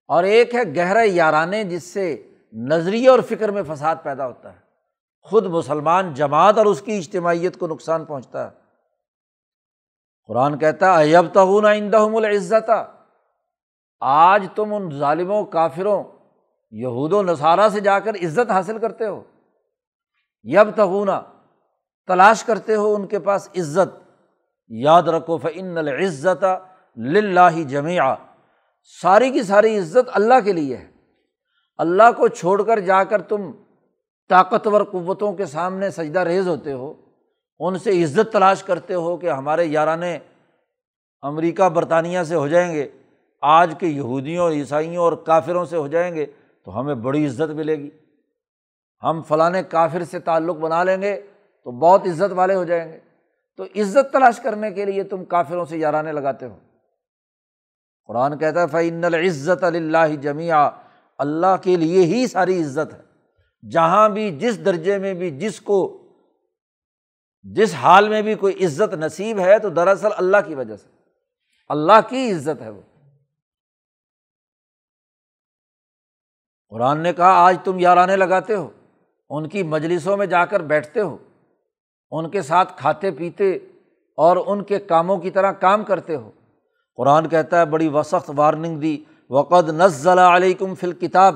اور 0.08 0.24
ایک 0.24 0.56
ہے 0.56 0.76
گہرا 0.76 1.02
یارانے 1.06 1.63
جس 1.63 1.84
سے 1.84 2.30
نظریے 2.54 3.10
اور 3.10 3.20
فکر 3.20 3.50
میں 3.50 3.63
فساد 3.67 3.96
پیدا 4.04 4.28
ہوتا 4.28 4.54
ہے۔ 4.54 4.60
خود 5.22 5.46
مسلمان 5.46 6.13
جماعت 6.13 6.58
اور 6.58 6.65
اس 6.65 6.82
کی 6.82 6.98
اجتماعیت 6.98 7.58
کو 7.58 7.67
نقصان 7.67 8.06
پہنچتا 8.06 8.52
ہے۔ 8.52 8.61
قرآن 10.32 10.58
کہتا 10.58 11.00
ہے 11.00 11.15
ایب 11.15 11.34
تغون 11.34 11.65
اندہم 11.65 12.15
العزت 12.15 12.72
آج 14.00 14.48
تم 14.56 14.74
ان 14.74 15.00
ظالموں، 15.00 15.46
کافروں، 15.46 16.04
یہود 16.72 17.13
و 17.13 17.24
نصارہ 17.24 17.70
سے 17.70 17.80
جا 17.80 18.00
کر 18.00 18.15
عزت 18.15 18.52
حاصل 18.52 18.78
کرتے 18.78 19.08
ہو۔ 19.08 19.24
یب 20.44 20.72
تغنا 20.76 21.22
تلاش 22.08 22.44
کرتے 22.44 22.76
ہو 22.76 22.96
ان 22.96 23.08
کے 23.08 23.20
پاس 23.20 23.50
عزت۔ 23.58 24.10
یاد 24.67 25.04
رکھو 25.04 25.38
فن 25.38 25.78
العزت 25.78 26.46
لاہ 26.96 27.63
جمع 27.63 28.13
ساری 29.02 29.32
کی 29.32 29.44
ساری 29.44 29.78
عزت 29.78 30.10
اللہ 30.13 30.39
کے 30.46 30.54
لیے 30.54 30.78
ہے۔ 30.78 30.91
اللہ 31.78 32.12
کو 32.17 32.28
چھوڑ 32.28 32.63
کر 32.63 32.80
جا 32.80 33.04
کر 33.04 33.22
تم 33.22 33.52
طاقتور 34.30 34.82
قوتوں 34.91 35.34
کے 35.34 35.46
سامنے 35.46 35.89
سجدہ 35.89 36.20
ریز 36.20 36.48
ہوتے 36.48 36.74
ہو۔ 36.74 37.11
ان 37.63 37.78
سے 37.78 38.04
عزت 38.04 38.34
تلاش 38.34 38.63
کرتے 38.63 38.93
ہو 38.93 39.17
کہ 39.17 39.30
ہمارے 39.30 39.65
یارانے 39.65 40.19
امریکہ، 41.21 41.69
برطانیہ 41.69 42.24
سے 42.24 42.36
ہو 42.36 42.47
جائیں 42.47 42.74
گے۔ 42.74 42.88
آج 43.41 43.74
کے 43.80 43.88
یہودیوں 43.88 44.43
اور 44.43 44.52
عیسائیوں 44.52 45.04
اور 45.04 45.13
کافروں 45.13 45.65
سے 45.65 45.78
ہو 45.78 45.88
جائیں 45.88 46.15
گے 46.15 46.26
تو 46.65 46.80
ہمیں 46.80 46.95
بڑی 46.95 47.26
عزت 47.26 47.52
ملے 47.52 47.76
گی۔ 47.76 47.89
ہم 49.04 49.21
فلاں 49.28 49.52
کافر 49.69 50.04
سے 50.04 50.19
تعلق 50.19 50.58
بنا 50.58 50.84
لیں 50.84 51.02
گے 51.02 51.21
تو 51.63 51.71
بہت 51.71 52.02
عزت 52.06 52.32
والے 52.32 52.56
ہو 52.56 52.63
جائیں 52.63 52.91
گے۔ 52.91 53.00
تو 53.58 53.63
عزت 53.63 54.13
تلاش 54.13 54.39
کرنے 54.39 54.71
کے 54.71 54.86
لیے 54.86 55.04
تم 55.04 55.26
کافروں 55.26 55.65
سے 55.65 55.78
یارانے 55.78 56.12
لگاتے 56.12 56.45
ہو۔ 56.45 56.58
قرآن 58.06 58.38
کہتا 58.38 58.62
ہے 58.62 58.67
فعن 58.67 59.04
العزت 59.04 59.63
اللہ 59.63 60.15
جمعہ 60.21 60.69
اللہ 61.17 61.56
کے 61.62 61.76
لیے 61.76 62.04
ہی 62.04 62.28
ساری 62.28 62.62
عزت 62.62 62.93
ہے۔ 62.93 63.02
جہاں 63.69 64.10
بھی، 64.10 64.32
جس 64.32 64.65
درجے 64.65 64.97
میں 64.97 65.13
بھی، 65.13 65.32
جس 65.32 65.62
کو 65.62 66.01
جس 67.43 67.73
حال 67.73 68.10
میں 68.10 68.21
بھی 68.21 68.36
کوئی 68.36 68.65
عزت 68.65 68.93
نصیب 68.93 69.39
ہے 69.39 69.60
تو 69.60 69.69
دراصل 69.69 70.08
اللہ 70.17 70.38
کی 70.47 70.56
وجہ 70.56 70.75
سے۔ 70.75 70.88
اللہ 71.69 72.10
کی 72.10 72.32
عزت 72.32 72.62
ہے 72.62 72.69
وہ۔ 72.69 72.82
قرآن 76.69 76.99
نے 76.99 77.13
کہا، 77.13 77.32
آج 77.32 77.58
تم 77.63 77.80
یارانے 77.80 78.15
لگاتے 78.15 78.56
ہو، 78.56 78.69
ان 79.30 79.49
کی 79.49 79.63
مجلسوں 79.63 80.17
میں 80.17 80.25
جا 80.25 80.45
کر 80.45 80.60
بیٹھتے 80.60 81.01
ہو، 81.01 81.17
ان 82.12 82.30
کے 82.30 82.41
ساتھ 82.41 82.73
کھاتے 82.77 83.12
پیتے 83.12 83.51
اور 84.17 84.38
ان 84.45 84.63
کے 84.63 84.80
کاموں 84.80 85.17
کی 85.17 85.32
طرح 85.32 85.51
کام 85.51 85.84
کرتے 85.84 86.15
ہو۔ 86.15 86.32
قرآن 86.95 87.30
کہتا 87.30 87.60
ہے، 87.60 87.65
بڑی 87.65 87.88
وسخت 87.88 88.32
وارننگ 88.36 88.80
دی، 88.80 89.04
وقد 89.30 89.69
نزل 89.69 90.19
علیکم 90.19 90.75
فل 90.75 90.91
کتاب 90.91 91.36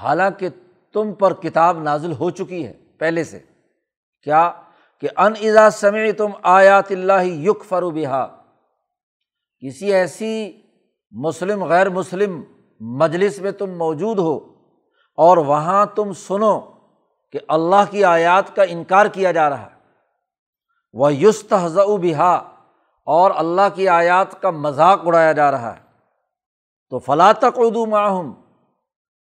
حالانکہ 0.00 0.48
تم 0.92 1.12
پر 1.12 1.34
کتاب 1.34 1.82
نازل 1.82 2.12
ہو 2.12 2.30
چکی 2.30 2.66
ہے 2.66 2.72
پہلے 2.98 3.24
سے۔ 3.24 3.38
کیا 4.22 4.52
کہ 5.00 5.08
ان 5.16 5.32
ازا 5.40 5.70
سمے 5.70 6.12
تم 6.12 6.30
آیات 6.42 6.92
اللہ 6.92 7.24
یق 7.24 7.64
فرو 7.64 7.90
بہا۔ 7.90 8.42
کسی 9.58 9.92
ایسی 9.92 10.62
مسلم، 11.10 11.64
غیر 11.64 11.88
مسلم 11.88 12.42
مجلس 12.80 13.38
میں 13.38 13.50
تم 13.50 13.70
موجود 13.78 14.18
ہو 14.18 14.36
اور 15.16 15.36
وہاں 15.36 15.86
تم 15.86 16.12
سنو 16.12 16.60
کہ 17.32 17.38
اللہ 17.48 17.90
کی 17.90 18.04
آیات 18.04 18.56
کا 18.56 18.62
انکار 18.62 19.06
کیا 19.06 19.32
جا 19.32 19.50
رہا۔ 19.50 19.62
ہے 19.62 19.76
وہ 20.92 21.14
یوست 21.14 21.54
بہا 21.86 22.34
اور 23.06 23.30
اللہ 23.34 23.74
کی 23.74 23.88
آیات 23.88 24.42
کا 24.42 24.50
مذاق 24.50 25.00
اڑایا 25.06 25.32
جا 25.32 25.50
رہا۔ 25.50 25.76
ہے 25.76 25.80
تو 26.90 26.98
فلاں 26.98 27.32
تک 27.32 27.54
اردو 27.56 27.86
معاہم 27.86 28.34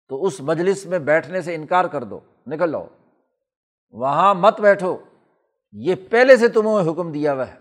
تو 0.09 0.25
اس 0.25 0.41
مجلس 0.41 0.85
میں 0.85 0.99
بیٹھنے 0.99 1.41
سے 1.41 1.55
انکار 1.55 1.85
کر 1.85 2.03
دو۔ 2.03 2.19
نکل 2.47 2.69
لو 2.69 2.87
وہاں 3.91 4.35
مت 4.35 4.61
بیٹھو۔ 4.61 4.97
یہ 5.71 5.95
پہلے 6.09 6.37
سے 6.37 6.47
تمہیں 6.47 6.91
حکم 6.91 7.11
دیا 7.11 7.33
ہوا 7.33 7.47
ہے۔ 7.47 7.55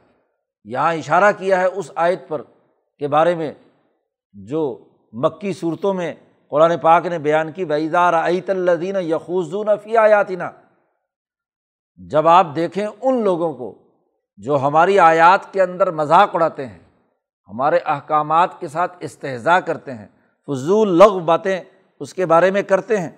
یہاں 0.64 0.94
اشارہ 0.94 1.32
کیا 1.38 1.60
ہے 1.60 1.64
اس 1.64 1.90
آیت 1.94 2.28
پر 2.28 2.42
کے 2.98 3.08
بارے 3.08 3.34
میں 3.34 3.52
جو 4.32 4.78
مکی 5.12 5.52
صورتوں 5.52 5.94
میں 5.94 6.14
قرآن 6.48 6.78
پاک 6.82 7.06
نے 7.06 7.18
بیان 7.18 7.52
کی 7.52 7.64
ویزار 7.64 8.14
عیت 8.14 8.50
الدین 8.50 8.96
یخوزون 8.96 9.68
فی 9.84 9.96
آیاتینہ 9.96 10.44
جب 11.96 12.28
آپ 12.28 12.46
دیکھیں 12.56 12.86
ان 13.02 13.24
لوگوں 13.24 13.52
کو 13.52 13.74
جو 14.36 14.58
ہماری 14.58 14.98
آیات 14.98 15.52
کے 15.52 15.62
اندر 15.62 15.90
مذاق 15.90 16.34
اڑاتے 16.34 16.66
ہیں، 16.66 16.78
ہمارے 17.48 17.78
احکامات 17.78 18.60
کے 18.60 18.68
ساتھ 18.68 18.96
استحضاء 19.00 19.58
کرتے 19.58 19.94
ہیں، 19.94 20.06
فضول 20.46 20.88
لغ 20.88 21.18
باتیں 21.18 21.60
اس 22.00 22.14
کے 22.14 22.26
بارے 22.26 22.50
میں 22.50 22.62
کرتے 22.62 22.96
ہیں، 22.96 23.10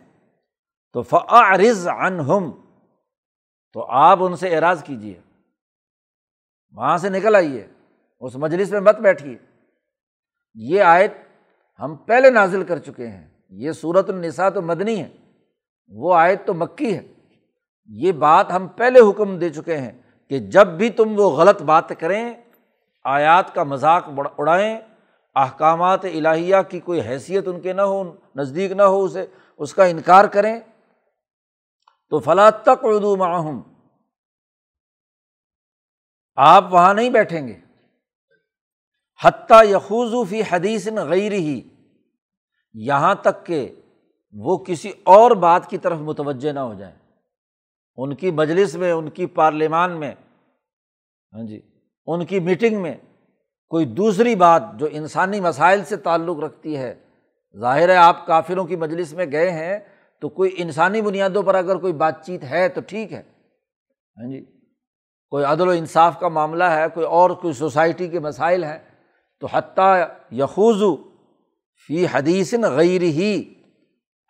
تو 0.93 1.03
فعرض 1.03 1.89
ہم 2.29 2.51
تو 3.73 3.87
آپ 3.89 4.19
ان 4.23 4.37
سے 4.37 4.55
اعراض 4.55 4.85
کیجیے 4.85 5.21
وہاں 6.73 6.97
سے 6.97 7.09
نکل 7.09 7.35
آئیے۔ 7.35 7.67
اس 8.21 8.37
مجلس 8.37 8.71
میں 8.71 8.81
مت 8.81 9.01
بیٹھیے۔ 9.01 9.37
یہ 10.55 10.83
آیت 10.83 11.13
ہم 11.81 11.97
پہلے 11.97 12.31
نازل 12.31 12.65
کر 12.65 12.79
چکے 12.79 13.09
ہیں۔ 13.09 13.29
یہ 13.51 13.73
صورت 13.73 14.11
النساء 14.11 14.49
تو 14.49 14.63
مدنی 14.63 15.03
ہے۔ 15.03 15.09
وہ 15.89 16.15
آیت 16.15 16.47
تو 16.47 16.55
مکی 16.55 16.97
ہے۔ 16.97 17.07
یہ 17.87 18.13
بات 18.13 18.53
ہم 18.53 18.67
پہلے 18.69 19.11
حکم 19.11 19.39
دے 19.39 19.49
چکے 19.49 19.77
ہیں 19.77 20.03
کہ 20.29 20.39
جب 20.39 20.67
بھی 20.67 20.91
تم 20.91 21.13
وہ 21.17 21.31
غلط 21.31 21.63
بات 21.63 22.01
کریں، 22.01 22.35
آیات 23.05 23.55
کا 23.55 23.63
مذاق 23.63 24.09
اڑائیں، 24.39 24.81
احکامات 25.35 26.05
الہیہ 26.05 26.57
کی 26.69 26.81
کوئی 26.81 27.01
حیثیت 27.01 27.49
ان 27.49 27.61
کے 27.61 27.73
نہ 27.73 27.83
ہو، 27.83 28.13
نزدیک 28.37 28.73
نہ 28.73 28.83
ہو، 28.83 29.05
اسے 29.05 29.27
اس 29.59 29.75
کا 29.75 29.85
انکار 29.85 30.25
کریں 30.25 30.61
تو 32.13 32.19
فلاں 32.19 32.51
تک 32.51 32.83
اردو 32.83 33.17
معاہم 33.17 33.61
آپ 36.37 36.73
وہاں 36.73 36.95
نہیں 36.95 37.11
بیٹھیں 37.11 37.49
گے۔ 37.49 37.59
حتیٰ 39.25 39.65
یخوضو 39.65 40.25
فی 40.25 40.43
حدیث 40.51 40.89
غیر 40.89 41.33
ہی 41.33 41.63
یہاں 42.75 43.15
تک 43.15 43.47
کہ 43.47 43.75
وہ 44.33 44.57
کسی 44.57 44.93
اور 45.03 45.31
بات 45.31 45.71
کی 45.71 45.79
طرف 45.79 45.99
متوجہ 45.99 46.53
نہ 46.53 46.61
ہو 46.61 46.75
جائیں۔ 46.75 46.95
ان 47.97 48.15
کی 48.15 48.31
مجلس 48.31 48.75
میں، 48.75 48.93
ان 48.93 49.11
کی 49.11 49.27
پارلیمان 49.27 50.01
میں 50.01 50.15
ہاں 51.33 51.47
جی 51.47 51.61
ان 52.07 52.27
کی 52.27 52.41
میٹنگ 52.41 52.83
میں 52.83 52.95
کوئی 53.69 53.87
دوسری 53.87 54.35
بات 54.35 54.63
جو 54.75 54.89
انسانی 54.91 55.41
مسائل 55.41 55.85
سے 55.85 55.97
تعلق 55.97 56.39
رکھتی 56.39 56.77
ہے۔ 56.77 56.95
ظاہر 57.59 57.89
ہے 57.89 57.97
آپ 57.97 58.27
کافروں 58.27 58.65
کی 58.65 58.77
مجلس 58.77 59.13
میں 59.13 59.27
گئے 59.33 59.51
ہیں 59.51 59.79
تو 60.23 60.29
کوئی 60.29 60.55
انسانی 60.57 61.03
بنیادوں 61.03 61.43
پر 61.43 61.55
اگر 61.55 61.77
کوئی 61.77 61.93
بات 61.93 62.27
چیت 62.27 62.45
ہے 62.45 62.69
تو 62.69 62.81
ٹھیک 62.87 63.13
ہے۔ 63.13 63.23
ہاں 64.17 64.31
جی 64.31 64.45
کوئی 65.31 65.45
عدل 65.45 65.69
و 65.69 65.71
انصاف 65.71 66.21
کا 66.21 66.29
معاملہ 66.29 66.65
ہے، 66.65 66.85
کوئی 66.95 67.07
اور 67.07 67.31
کوئی 67.31 67.55
سوسائٹی 67.55 68.09
کے 68.09 68.21
مسائل 68.21 68.65
ہیں، 68.65 68.79
تو 69.41 69.47
حتیٰ 69.53 70.03
یخوضو 70.33 70.97
فی 71.87 72.07
حدیث 72.13 72.55
غیر 72.55 73.03
ہی 73.03 73.55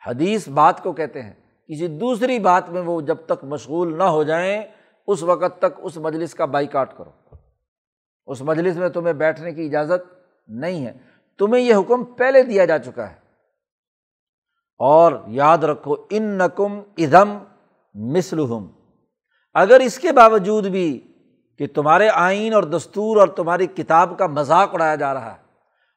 حدیث 0.06 0.48
بات 0.48 0.82
کو 0.82 0.92
کہتے 0.92 1.22
ہیں۔ 1.22 1.32
کسی 1.68 1.86
دوسری 1.86 2.38
بات 2.38 2.70
میں 2.70 2.80
وہ 2.80 3.00
جب 3.00 3.16
تک 3.26 3.44
مشغول 3.44 3.98
نہ 3.98 4.02
ہو 4.02 4.22
جائیں، 4.22 4.62
اس 5.06 5.22
وقت 5.22 5.58
تک 5.58 5.78
اس 5.78 5.96
مجلس 5.96 6.34
کا 6.34 6.44
بائی 6.44 6.66
کاٹ 6.66 6.96
کرو۔ 6.96 7.10
اس 8.26 8.42
مجلس 8.42 8.76
میں 8.76 8.88
تمہیں 8.88 9.14
بیٹھنے 9.14 9.52
کی 9.52 9.64
اجازت 9.66 10.14
نہیں 10.48 10.86
ہے۔ 10.86 10.92
تمہیں 11.38 11.62
یہ 11.62 11.74
حکم 11.74 12.04
پہلے 12.04 12.42
دیا 12.42 12.64
جا 12.64 12.78
چکا 12.78 13.10
ہے۔ 13.10 13.21
اور 14.84 15.12
یاد 15.26 15.58
رکھو 15.58 15.96
ان 16.10 16.22
نقم 16.22 16.80
ادم 16.96 17.38
مسلحم 17.94 18.66
اگر 19.54 19.80
اس 19.80 19.98
کے 19.98 20.12
باوجود 20.12 20.66
بھی 20.66 21.12
کہ 21.58 21.66
تمہارے 21.66 22.08
آئین 22.08 22.54
اور 22.54 22.62
دستور 22.62 23.16
اور 23.16 23.28
تمہاری 23.28 23.66
کتاب 23.66 24.18
کا 24.18 24.26
مذاق 24.26 24.74
اڑایا 24.74 24.94
جا 24.94 25.14
رہا 25.14 25.32
ہے 25.32 25.42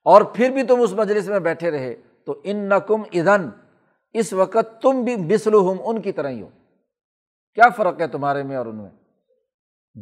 اور 0.04 0.22
پھر 0.22 0.50
بھی 0.50 0.64
تم 0.64 0.82
اس 0.82 0.94
مجلس 0.94 1.28
میں 1.28 1.40
بیٹھے 1.40 1.72
رہے، 1.72 1.96
تو 2.26 2.42
ان 2.44 2.58
نقم 2.58 3.02
ادن 3.12 3.50
اس 4.14 4.34
وقت 4.34 4.82
تم 4.82 5.04
بھی 5.04 5.16
مسلحم 5.16 5.78
ان 5.86 6.02
کی 6.02 6.12
طرح 6.12 6.30
ہی 6.30 6.42
ہو۔ 6.42 6.50
کیا 7.54 7.70
فرق 7.70 8.02
ہے 8.02 8.08
تمہارے 8.08 8.44
میں 8.44 8.56
اور 8.56 8.66
ان 8.66 8.76
میں؟ 8.76 8.90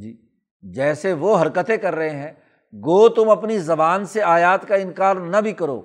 جی 0.02 0.18
جیسے 0.62 1.14
وہ 1.14 1.42
حرکتیں 1.42 1.78
کر 1.78 1.96
رہے 1.96 2.10
ہیں، 2.10 2.32
گو 2.74 3.10
تم 3.10 3.30
اپنی 3.30 3.58
زبان 3.58 4.06
سے 4.06 4.22
آیات 4.22 4.68
کا 4.68 4.76
انکار 4.76 5.16
نہ 5.16 5.38
بھی 5.38 5.52
کرو۔ 5.52 5.82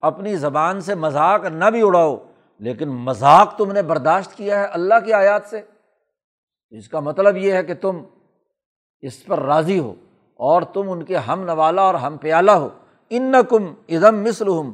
اپنی 0.00 0.36
زبان 0.36 0.80
سے 0.80 0.94
مذاق 0.94 1.44
نہ 1.44 1.64
بھی 1.64 1.82
اڑاؤ، 1.82 2.16
لیکن 2.58 2.88
مذاق 2.88 3.56
تم 3.56 3.72
نے 3.72 3.82
برداشت 3.82 4.34
کیا 4.34 4.60
ہے 4.60 4.64
اللہ 4.64 4.94
کی 5.04 5.12
آیات 5.12 5.46
سے۔ 5.46 5.62
اس 6.70 6.88
کا 6.88 7.00
مطلب 7.00 7.36
یہ 7.36 7.52
ہے 7.52 7.62
کہ 7.62 7.74
تم 7.74 8.02
اس 9.00 9.24
پر 9.24 9.42
راضی 9.42 9.78
ہو 9.78 9.94
اور 10.34 10.62
تم 10.62 10.90
ان 10.90 11.04
کے 11.04 11.16
ہم 11.16 11.40
نوالا 11.40 11.82
اور 11.82 11.94
ہم 11.94 12.16
پیالہ 12.16 12.50
ہو۔ 12.50 12.68
ان 13.10 13.34
کم 13.48 13.74
ادم 13.88 14.22
مسلم 14.22 14.72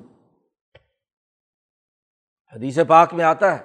حدیث 2.54 2.78
پاک 2.88 3.14
میں 3.14 3.24
آتا 3.24 3.58
ہے 3.58 3.64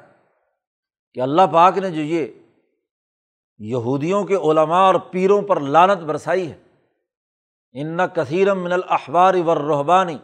کہ 1.14 1.20
اللہ 1.20 1.42
پاک 1.54 1.78
نے 1.78 1.92
جو 1.92 2.02
یہ 2.02 2.28
یہودیوں 3.58 4.24
کے 4.24 4.36
علماء 4.36 4.82
اور 4.82 4.96
پیروں 4.96 5.42
پر 5.42 5.60
لانت 5.60 5.98
برسائی 5.98 6.52
ہے۔ 6.52 6.58
ان 7.72 8.00
کثیرم 8.14 8.64
من 8.64 8.74
الحبار 8.74 9.34
ور 9.46 9.58
رحبانی 9.58 10.18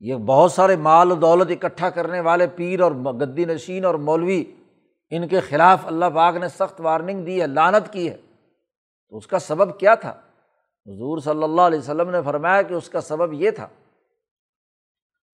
یہ 0.00 0.14
بہت 0.14 0.52
سارے 0.52 0.76
مال 0.76 1.12
و 1.12 1.14
دولت 1.14 1.50
اکٹھا 1.50 1.90
کرنے 1.90 2.20
والے 2.20 2.46
پیر 2.46 2.80
اور 2.80 2.92
گدی 2.92 3.44
نشین 3.44 3.84
اور 3.84 3.94
مولوی، 3.94 4.44
ان 5.10 5.28
کے 5.28 5.40
خلاف 5.40 5.86
اللہ 5.86 6.04
پاک 6.14 6.36
نے 6.36 6.48
سخت 6.48 6.80
وارننگ 6.80 7.24
دی 7.24 7.40
ہے 7.40 7.46
لانت 7.46 7.92
کی 7.92 8.08
ہے۔ 8.10 8.16
تو 9.08 9.16
اس 9.16 9.26
کا 9.26 9.38
سبب 9.38 9.78
کیا 9.78 9.94
تھا؟ 9.94 10.10
حضور 10.86 11.18
صلی 11.18 11.42
اللہ 11.42 11.62
علیہ 11.62 11.78
وسلم 11.78 12.10
نے 12.10 12.22
فرمایا 12.22 12.62
کہ 12.62 12.74
اس 12.74 12.88
کا 12.88 13.00
سبب 13.00 13.32
یہ 13.32 13.50
تھا 13.50 13.66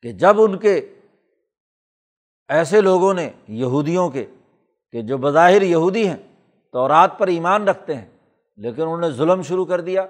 کہ 0.02 0.12
جب 0.12 0.40
ان 0.42 0.58
کے 0.58 0.74
ایسے 2.48 2.80
لوگوں 2.80 3.14
نے، 3.14 3.30
یہودیوں 3.48 4.10
کے، 4.10 4.24
کہ 4.90 5.02
جو 5.02 5.18
بظاہر 5.18 5.62
یہودی 5.62 6.08
ہیں 6.08 6.16
تو 6.72 6.88
رات 6.88 7.18
پر 7.18 7.26
ایمان 7.26 7.68
رکھتے 7.68 7.94
ہیں، 7.94 8.06
لیکن 8.56 8.82
انہوں 8.82 9.00
نے 9.00 9.10
ظلم 9.10 9.42
شروع 9.42 9.64
کر 9.64 9.80
دیا 9.80 10.06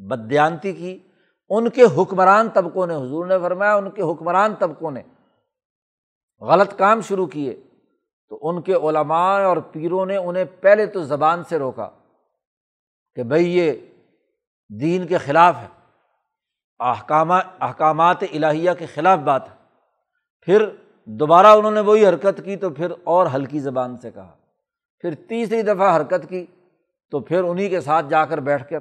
بدیانتی 0.00 0.72
کی 0.72 0.98
ان 1.48 1.70
کے 1.70 1.82
حکمران 1.96 2.48
طبقوں 2.48 2.86
نے، 2.86 2.94
حضور 2.94 3.26
نے 3.26 3.38
فرمایا 3.38 3.74
ان 3.74 3.90
کے 3.90 4.02
حکمران 4.02 4.54
طبقوں 4.54 4.90
نے 4.90 5.02
غلط 6.40 6.78
کام 6.78 7.00
شروع 7.00 7.26
کیے 7.26 7.60
تو 8.28 8.38
ان 8.42 8.62
کے 8.62 8.74
علماء 8.74 9.42
اور 9.42 9.56
پیروں 9.56 10.06
نے 10.06 10.16
انہیں 10.16 10.44
پہلے 10.60 10.86
تو 10.86 11.02
زبان 11.02 11.44
سے 11.44 11.58
روکا 11.58 11.90
کہ 13.14 13.22
بھائی 13.22 13.58
یہ 13.58 13.72
دین 14.80 15.06
کے 15.06 15.18
خلاف 15.18 15.56
ہے 15.56 15.68
احکامات 16.78 17.44
احکامات 17.60 18.22
الہیہ 18.22 18.70
کے 18.78 18.86
خلاف 18.86 19.18
بات 19.18 19.50
ہے۔ 19.50 19.54
پھر 20.40 20.68
دوبارہ 21.04 21.46
انہوں 21.46 21.70
نے 21.70 21.80
وہی 21.80 22.06
حرکت 22.06 22.40
کی 22.44 22.56
تو 22.56 22.70
پھر 22.70 22.92
اور 23.04 23.26
ہلکی 23.34 23.58
زبان 23.58 23.98
سے 23.98 24.10
کہا۔ 24.10 24.36
پھر 25.00 25.14
تیسری 25.14 25.62
دفعہ 25.62 25.96
حرکت 25.96 26.28
کی 26.28 26.46
تو 27.10 27.20
پھر 27.20 27.42
انہیں 27.42 27.68
کے 27.68 27.80
ساتھ 27.80 28.06
جا 28.08 28.24
کر 28.24 28.38
بیٹھ 28.38 28.68
کر 28.68 28.78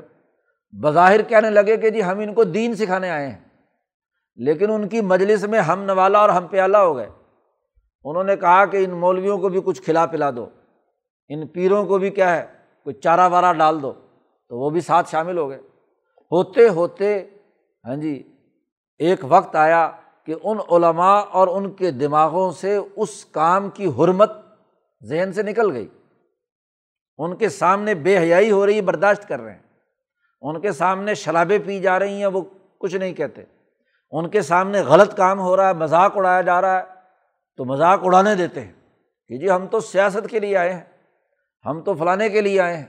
بظاہر 0.72 1.22
کہنے 1.22 1.50
لگے 1.50 1.78
کہ 1.78 1.90
جی 1.90 2.04
ہم 2.04 2.20
ان 2.20 2.34
کو 2.34 2.44
دین 2.44 2.76
سکھانے 2.76 3.10
آئے 3.10 3.28
ہیں۔ 3.28 3.40
لیکن 4.36 4.72
ان 4.72 4.90
کی 4.90 5.02
مجلس 5.02 5.44
میں 5.44 5.60
ہم 5.60 5.84
نوالا 5.84 6.20
اور 6.20 6.30
ہم 6.30 6.48
پیالہ 6.48 6.78
ہو 6.78 6.96
گئے۔ 6.96 7.10
انہوں 8.04 8.24
نے 8.24 8.36
کہا 8.36 8.66
کہ 8.66 8.84
ان 8.84 8.90
مولویوں 8.90 9.38
کو 9.38 9.50
بھی 9.50 9.62
کچھ 9.66 9.82
کھلا 9.82 10.06
پلا 10.06 10.32
دو۔ 10.32 10.46
ان 11.30 11.48
پیروں 11.48 11.86
کو 11.86 11.98
بھی 11.98 12.10
کیا 12.10 12.36
ہے 12.36 12.46
کوئی 12.84 12.94
چارہ 12.94 13.30
وارہ 13.30 13.58
ڈال 13.58 13.82
دو۔ 13.82 13.94
تو 14.50 14.60
وہ 14.60 14.70
بھی 14.70 14.82
ساتھ 14.82 15.10
شامل 15.10 15.38
ہو 15.38 15.50
گئے۔ 15.50 15.60
ہوتے 16.32 16.70
ہوتے 16.70 17.28
ہاں 17.86 17.96
جی 17.96 18.24
ایک 19.00 19.20
وقت 19.24 19.56
آیا 19.56 19.92
کہ 20.26 20.36
ان 20.44 20.58
علماء 20.72 21.22
اور 21.32 21.48
ان 21.48 21.72
کے 21.72 21.92
دماغوں 21.92 22.52
سے 22.52 22.80
اس 22.96 23.26
کام 23.26 23.70
کی 23.70 23.86
حرمت 23.86 24.32
ذہن 25.04 25.34
سے 25.34 25.44
نکل 25.44 25.72
گئی۔ 25.72 25.88
ان 27.18 27.36
کے 27.36 27.50
سامنے 27.50 27.96
بے 27.96 28.18
حیائی 28.18 28.52
ہو 28.52 28.66
رہی، 28.66 28.82
برداشت 28.82 29.28
کر 29.28 29.42
رہے 29.42 29.54
ہیں۔ 29.54 29.67
ان 30.42 30.62
کے 30.62 30.72
سامنے 30.72 31.14
شرابیں 31.14 31.60
پی 31.66 31.80
جا 31.80 32.00
رہی 32.00 32.20
ہیں، 32.20 32.26
وہ 32.26 32.42
کچھ 32.78 32.96
نہیں 32.96 33.14
کہتے۔ 33.14 33.44
ان 34.12 34.30
کے 34.30 34.42
سامنے 34.42 34.82
غلط 34.82 35.18
کام 35.18 35.40
ہو 35.40 35.58
رہا 35.58 35.68
ہے، 35.68 35.74
مذاق 35.74 36.18
اڑایا 36.18 36.42
جا 36.42 36.62
رہا 36.62 36.80
ہے، 36.80 36.84
تو 37.58 37.66
مذاق 37.66 38.00
اڑانے 38.04 38.36
دیتے 38.36 38.62
ہیں۔ 38.62 38.74
کہ 39.28 39.38
جی 39.38 39.52
ہم 39.52 39.68
تو 39.68 39.80
سیاست 39.80 40.30
کے 40.30 40.40
لیے 40.40 40.58
آئے 40.58 40.74
ہیں، 40.74 40.84
ہم 41.66 41.82
تو 41.82 41.94
فلانے 41.94 42.30
کے 42.30 42.42
لیے 42.42 42.62
آئے 42.62 42.78
ہیں۔ 42.78 42.86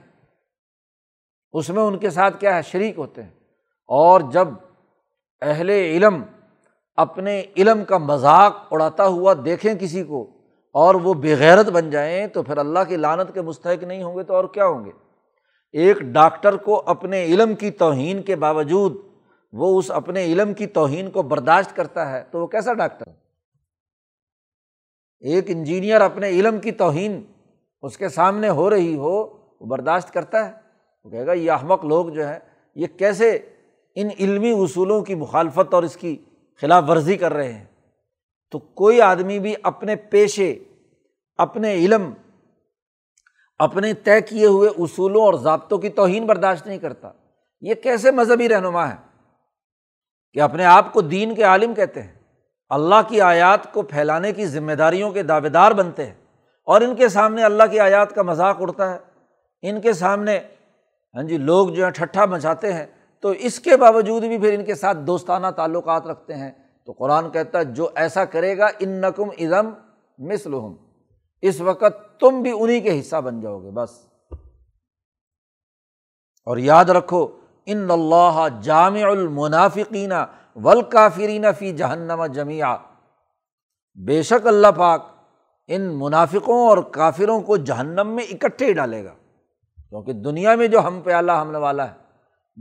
اس 1.53 1.71
میں 1.71 1.83
ان 1.83 1.99
کے 1.99 2.11
ساتھ 2.11 2.41
کیا 2.41 2.57
ہے؟ 2.57 2.63
شریک 2.63 2.99
ہوتے 2.99 3.23
ہیں۔ 3.23 3.31
اور 3.87 4.21
جب 4.21 4.49
اہل 5.43 5.71
علم 5.71 6.23
اپنے 6.97 7.43
علم 7.57 7.85
کا 7.85 7.99
مذاق 7.99 8.57
اڑاتا 8.71 9.07
ہوا 9.07 9.35
دیکھیں 9.45 9.75
کسی 9.75 10.03
کو 10.03 10.31
اور 10.73 10.95
وہ 10.95 11.15
بغیرت 11.15 11.67
بن 11.67 11.91
جائیں، 11.91 12.27
تو 12.27 12.43
پھر 12.43 12.59
اللہ 12.59 12.79
کی 12.89 12.97
لانت 12.97 13.35
کے 13.35 13.41
مستحق 13.41 13.83
نہیں 13.83 14.03
ہوں 14.03 14.17
گے، 14.17 14.23
تو 14.23 14.35
اور 14.35 14.45
کیا 14.45 14.67
ہوں 14.67 14.85
گے؟ 14.85 14.91
ایک 15.73 16.01
ڈاکٹر 16.01 16.57
کو 16.57 16.83
اپنے 16.87 17.25
علم 17.25 17.55
کی 17.55 17.71
توہین 17.71 18.23
کے 18.23 18.37
باوجود 18.37 18.97
وہ 19.53 19.79
اس 19.79 19.91
اپنے 19.91 20.25
علم 20.25 20.55
کی 20.55 20.67
توہین 20.67 21.11
کو 21.11 21.23
برداشت 21.23 21.77
کرتا 21.77 22.11
ہے، 22.11 22.25
تو 22.31 22.41
وہ 22.41 22.47
کیسا 22.47 22.73
ڈاکٹر؟ 22.73 23.05
ایک 25.21 25.45
انجینئر 25.49 26.01
اپنے 26.01 26.29
علم 26.29 26.59
کی 26.59 26.73
توہین 26.73 27.23
اس 27.83 27.97
کے 27.99 28.09
سامنے 28.09 28.49
ہو 28.49 28.71
رہی 28.71 28.95
ہو، 28.95 29.27
وہ 29.61 29.67
برداشت 29.67 30.13
کرتا 30.13 30.47
ہے۔ 30.47 30.53
وہ 31.05 31.11
کہے 31.11 31.27
گا، 31.27 31.33
یہ 31.33 31.51
احمق 31.51 31.85
لوگ 31.85 32.09
جو 32.09 32.29
ہے 32.29 32.39
یہ 32.75 32.87
کیسے 32.87 33.39
ان 33.95 34.09
علمی 34.19 34.51
اصولوں 34.51 35.01
کی 35.01 35.15
مخالفت 35.15 35.75
اور 35.75 35.83
اس 35.83 35.97
کی 35.97 36.17
خلاف 36.61 36.85
ورزی 36.89 37.17
کر 37.17 37.33
رہے 37.33 37.53
ہیں؟ 37.53 37.65
تو 38.51 38.59
کوئی 38.59 39.01
آدمی 39.01 39.39
بھی 39.39 39.55
اپنے 39.63 39.97
پیشے، 39.97 40.59
اپنے 41.39 41.75
علم 41.75 42.13
اپنے 43.59 43.95
طے 43.95 44.21
کیے 44.21 44.47
ہوئے 44.47 44.71
اصولوں 44.79 45.23
اور 45.23 45.35
ضابطوں 45.35 45.79
کی 45.79 45.89
توہین 45.89 46.27
برداشت 46.27 46.67
نہیں 46.67 46.79
کرتا۔ 46.79 47.11
یہ 47.61 47.75
کیسے 47.75 48.11
مذہبی 48.11 48.49
رہنما 48.49 48.89
ہے؟ 48.89 48.97
کہ 50.33 50.41
اپنے 50.43 50.65
آپ 50.65 50.93
کو 50.93 51.01
دین 51.01 51.35
کے 51.35 51.43
عالم 51.43 51.75
کہتے 51.75 52.03
ہیں۔ 52.03 52.15
اللہ 52.69 52.95
کی 53.09 53.21
آیات 53.21 53.73
کو 53.73 53.83
پھیلانے 53.83 54.33
کی 54.33 54.47
ذمہ 54.47 54.73
داریوں 54.73 55.11
کے 55.11 55.23
دعوے 55.23 55.49
دار 55.49 55.73
بنتے 55.73 56.07
ہیں 56.07 56.15
اور 56.65 56.81
ان 56.81 56.95
کے 56.95 57.09
سامنے 57.09 57.45
اللہ 57.45 57.63
کی 57.71 57.81
آیات 57.81 58.15
کا 58.15 58.23
مذاق 58.23 58.57
اڑتا 58.61 58.95
ہے۔ 58.95 58.99
ان 59.63 59.81
کے 59.81 59.93
سامنے 59.93 60.41
ہاں 61.15 61.23
جی 61.23 61.39
لوگ 61.39 61.69
جو 61.69 61.85
ہیں 61.85 61.91
ٹھٹھا 61.91 62.25
مچاتے 62.27 62.73
ہیں، 62.73 62.87
تو 63.21 63.29
اس 63.29 63.61
کے 63.61 63.77
باوجود 63.77 64.25
بھی 64.25 64.39
پھر 64.39 64.59
ان 64.59 64.65
کے 64.65 64.75
ساتھ 64.75 64.99
دوستانہ 64.99 65.47
تعلقات 65.57 66.07
رکھتے 66.07 66.35
ہیں۔ 66.35 66.51
تو 66.87 66.93
قرآن 66.93 67.31
کہتا 67.31 67.59
ہے، 67.59 67.65
جو 67.65 67.89
ایسا 67.95 68.25
کرے 68.25 68.59
گا 68.59 68.69
ان 68.79 68.89
نقم 68.89 69.29
ازم 69.39 69.71
مثلحم 70.19 70.75
اس 71.43 71.61
وقت 71.61 72.21
تم 72.21 72.43
بھی 72.43 72.53
انہیں 72.61 72.81
کے 72.81 73.01
حصہ 73.01 73.17
بن 73.17 73.41
جاؤ 73.41 73.59
گے، 73.63 73.71
بس۔ 73.71 73.91
اور 76.47 76.57
یاد 76.57 76.85
رکھو، 76.85 77.27
ان 77.67 77.91
اللہ 77.91 78.47
جامع 78.63 79.11
المنافقین 79.11 80.13
ولکافرین 80.57 81.45
فی 81.59 81.73
جہنم 81.73 82.27
جمیا 82.27 82.77
بے 83.99 84.23
شک 84.23 84.47
اللہ 84.47 84.73
پاک 84.77 85.07
ان 85.69 85.83
منافقوں 85.99 86.69
اور 86.69 86.79
کافروں 86.79 87.41
کو 87.41 87.57
جہنم 87.57 88.09
میں 88.09 88.25
اکٹھے 88.25 88.73
ڈالے 88.73 89.05
گا، 89.05 89.15
کیونکہ 89.91 90.13
دنیا 90.13 90.55
میں 90.55 90.67
جو 90.67 90.81
ہم 90.81 91.01
پہ 91.01 91.13
اللہ 91.13 91.57
والا 91.57 91.89
ہے، 91.91 91.97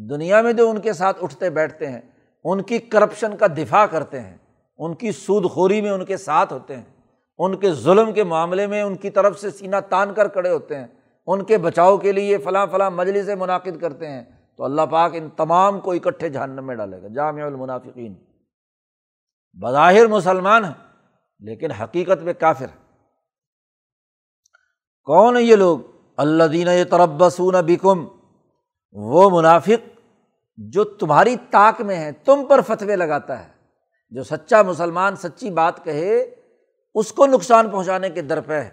دنیا 0.10 0.42
میں 0.42 0.54
جو 0.54 0.70
ان 0.70 0.82
کے 0.82 0.94
ساتھ 0.94 1.24
اٹھتے 1.24 1.50
بیٹھتے 1.50 1.90
ہیں، 1.90 2.02
ان 2.44 2.62
کی 2.62 2.78
کرپشن 2.78 3.38
کا 3.38 3.48
دفاع 3.48 3.86
کرتے 3.86 4.20
ہیں، 4.20 4.38
ان 4.80 4.96
کی 4.96 5.12
سود 5.12 5.50
خوری 5.52 5.82
میں 5.82 5.92
ان 5.92 6.06
کے 6.06 6.18
ساتھ 6.18 6.54
ہوتے 6.54 6.76
ہیں۔ 6.76 6.97
ان 7.38 7.58
کے 7.58 7.72
ظلم 7.74 8.14
کے 8.14 8.24
معاملے 8.24 8.68
میں 8.68 8.82
ان 8.82 8.96
کی 8.96 9.10
طرف 9.10 9.40
سے 9.40 9.50
سینہ 9.50 9.76
تان 9.90 10.14
کر 10.14 10.28
کھڑے 10.28 10.50
ہوتے 10.50 10.80
ہیں، 10.80 10.88
ان 11.28 11.44
کے 11.44 11.58
بچاؤ 11.58 11.98
کے 11.98 12.12
لیے 12.12 12.38
فلاں 12.38 12.68
فلاں 12.72 12.92
مجلس 12.92 13.30
منعقد 13.40 13.82
کرتے 13.82 14.10
ہیں۔ 14.10 14.24
تو 14.58 14.64
اللہ 14.64 14.82
پاک 14.82 15.12
ان 15.16 15.30
تمام 15.30 15.80
کو 15.80 15.92
اکٹھے 15.92 16.30
جہنم 16.30 16.68
میں 16.68 16.76
ڈالے 16.76 17.02
گا۔ 17.02 17.08
جامع 17.08 17.46
المنافقین۔ 17.46 18.16
بظاہر 19.54 20.08
مسلمان 20.08 20.66
ہیں، 20.66 20.74
لیکن 21.40 21.72
حقیقت 21.72 22.24
میں 22.24 22.34
کافر 22.34 22.66
کون 25.04 25.38
ہے 25.38 25.42
یہ 25.44 25.56
لوگ؟ 25.56 25.80
اللہ 26.18 26.44
دین 26.44 26.68
تربسون 26.92 27.56
بکم۔ 27.66 28.08
وہ 28.92 29.40
منافق 29.40 30.00
جو 30.58 30.84
تمہاری 30.84 31.36
طاق 31.52 31.82
میں 31.82 31.96
ہے 31.96 32.12
تم 32.12 32.46
پر 32.50 32.62
فتوے 32.62 32.96
لگاتا 32.96 33.46
ہے۔ 33.46 33.50
جو 34.10 34.24
سچا 34.24 34.62
مسلمان 34.62 35.16
سچی 35.16 35.50
بات 35.50 35.84
کہے 35.84 36.36
اس 36.98 37.12
کو 37.12 37.26
نقصان 37.26 37.70
پہنچانے 37.70 38.10
کے 38.10 38.22
در 38.22 38.42
پہ 38.42 38.54
ہے 38.54 38.70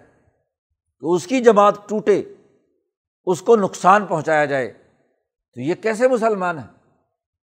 کہ 0.99 1.05
اس 1.05 1.27
کی 1.27 1.39
جماعت 1.39 1.89
ٹوٹے، 1.89 2.23
اس 3.25 3.41
کو 3.41 3.55
نقصان 3.55 4.05
پہنچایا 4.05 4.45
جائے۔ 4.45 4.73
تو 5.53 5.61
یہ 5.61 5.75
کیسے 5.75 6.07
مسلمان 6.07 6.59
ہیں؟ 6.59 6.67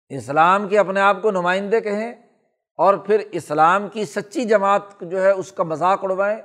اسلام 0.09 0.67
کے 0.67 0.79
اپنے 0.79 1.01
آپ 1.01 1.21
کو 1.21 1.31
نمائندے 1.31 1.81
کہیں 1.81 2.13
اور 2.77 2.93
پھر 2.93 3.19
اسلام 3.31 3.89
کی 3.89 4.05
سچی 4.05 4.45
جماعت 4.45 4.81
جو 5.01 5.23
ہے 5.23 5.31
اس 5.31 5.51
کا 5.51 5.63
مذاق 5.63 6.03
اڑوائیں، 6.03 6.41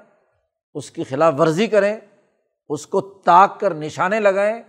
اس 0.74 0.90
کی 0.90 1.04
خلاف 1.04 1.34
ورزی 1.38 1.66
کریں، 1.66 1.96
اس 2.68 2.86
کو 2.86 3.00
طاق 3.00 3.60
کر 3.60 3.74
نشانے 3.74 4.20
لگائیں، 4.20 4.62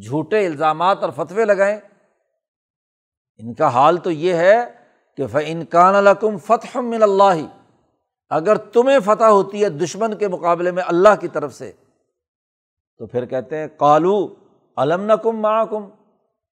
جھوٹے 0.00 0.46
الزامات 0.46 0.98
اور 1.02 1.10
فتوے 1.16 1.44
لگائیں۔ 1.44 1.78
ان 3.36 3.54
کا 3.54 3.68
حال 3.68 3.96
تو 3.96 4.10
یہ 4.10 4.34
ہے 4.34 4.64
کہ 5.16 5.24
انکان 5.46 5.94
الکم 5.94 6.38
فتح 6.38 6.78
من 6.78 7.02
اللہ 7.02 7.61
اگر 8.32 8.56
تمہیں 8.56 8.98
فتح 9.04 9.24
ہوتی 9.24 9.64
ہے 9.64 9.68
دشمن 9.68 10.14
کے 10.14 10.28
مقابلے 10.28 10.70
میں 10.70 10.82
اللہ 10.86 11.14
کی 11.20 11.28
طرف 11.28 11.54
سے، 11.54 11.72
تو 12.98 13.06
پھر 13.06 13.26
کہتے 13.26 13.56
ہیں 13.56 13.66
کالو 13.76 14.26
علم 14.76 15.02
نکم 15.04 15.40
معکم، 15.40 15.88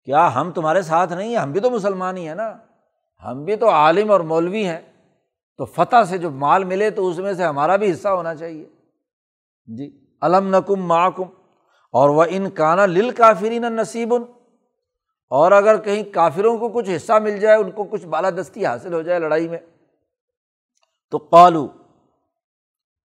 کیا 0.04 0.36
ہم 0.36 0.52
تمہارے 0.52 0.82
ساتھ 0.82 1.14
نہیں 1.14 1.30
ہیں؟ 1.30 1.38
ہم 1.38 1.52
بھی 1.52 1.60
تو 1.60 1.70
مسلمان 1.70 2.18
ہی 2.18 2.28
ہیں 2.28 2.36
نا۔ 2.36 2.54
ہم 3.24 3.44
بھی 3.44 3.56
تو 3.56 3.70
عالم 3.70 4.12
اور 4.12 4.20
مولوی 4.20 4.66
ہیں۔ 4.66 4.82
تو 5.58 5.66
فتح 5.66 6.04
سے 6.10 6.18
جو 6.18 6.30
مال 6.30 6.64
ملے 6.64 6.90
تو 6.90 7.08
اس 7.08 7.18
میں 7.18 7.34
سے 7.34 7.44
ہمارا 7.44 7.76
بھی 7.76 7.92
حصہ 7.92 8.08
ہونا 8.08 8.36
چاہیے۔ 8.36 8.66
جی 9.68 9.90
علم 10.22 10.56
نقم 10.56 10.82
معکم، 10.88 11.24
اور 11.94 12.10
وہ 12.10 12.26
ان 12.30 12.50
کانا 12.50 12.86
لل 12.86 13.12
کافرین 13.12 13.62
نصیب 13.62 14.14
اور 15.32 15.52
اگر 15.52 15.78
کہیں 15.78 16.04
کافروں 16.04 16.58
کو 16.58 16.70
کچھ 16.70 16.90
حصہ 16.96 17.14
مل 17.14 17.40
جائے، 17.40 17.58
ان 17.58 17.72
کو 17.72 17.84
کچھ 17.84 18.06
بالادستی 18.06 18.66
حاصل 18.66 18.94
ہو 18.94 19.02
جائے 19.02 19.20
لڑائی 19.20 19.48
میں۔ 19.48 19.60
تو 21.12 21.18
قالو، 21.18 21.68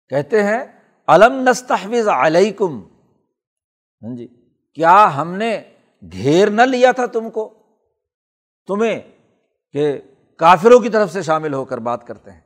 کہتے 0.09 0.43
ہیں 0.43 0.63
علم 1.07 1.47
نستحوذ 1.49 2.07
علیکم؟ 2.07 2.79
ہاں 4.03 4.15
جی 4.15 4.27
کیا 4.73 5.17
ہم 5.17 5.33
نے 5.33 5.61
گھیر 6.11 6.49
نہ 6.49 6.61
لیا 6.61 6.91
تھا 6.91 7.05
تم 7.05 7.29
کو؟ 7.29 7.53
تمہیں 8.67 8.99
کہ 9.71 10.01
کافروں 10.37 10.79
کی 10.79 10.89
طرف 10.89 11.13
سے 11.13 11.21
شامل 11.21 11.53
ہو 11.53 11.65
کر 11.65 11.77
بات 11.77 12.07
کرتے 12.07 12.31
ہیں۔ 12.31 12.41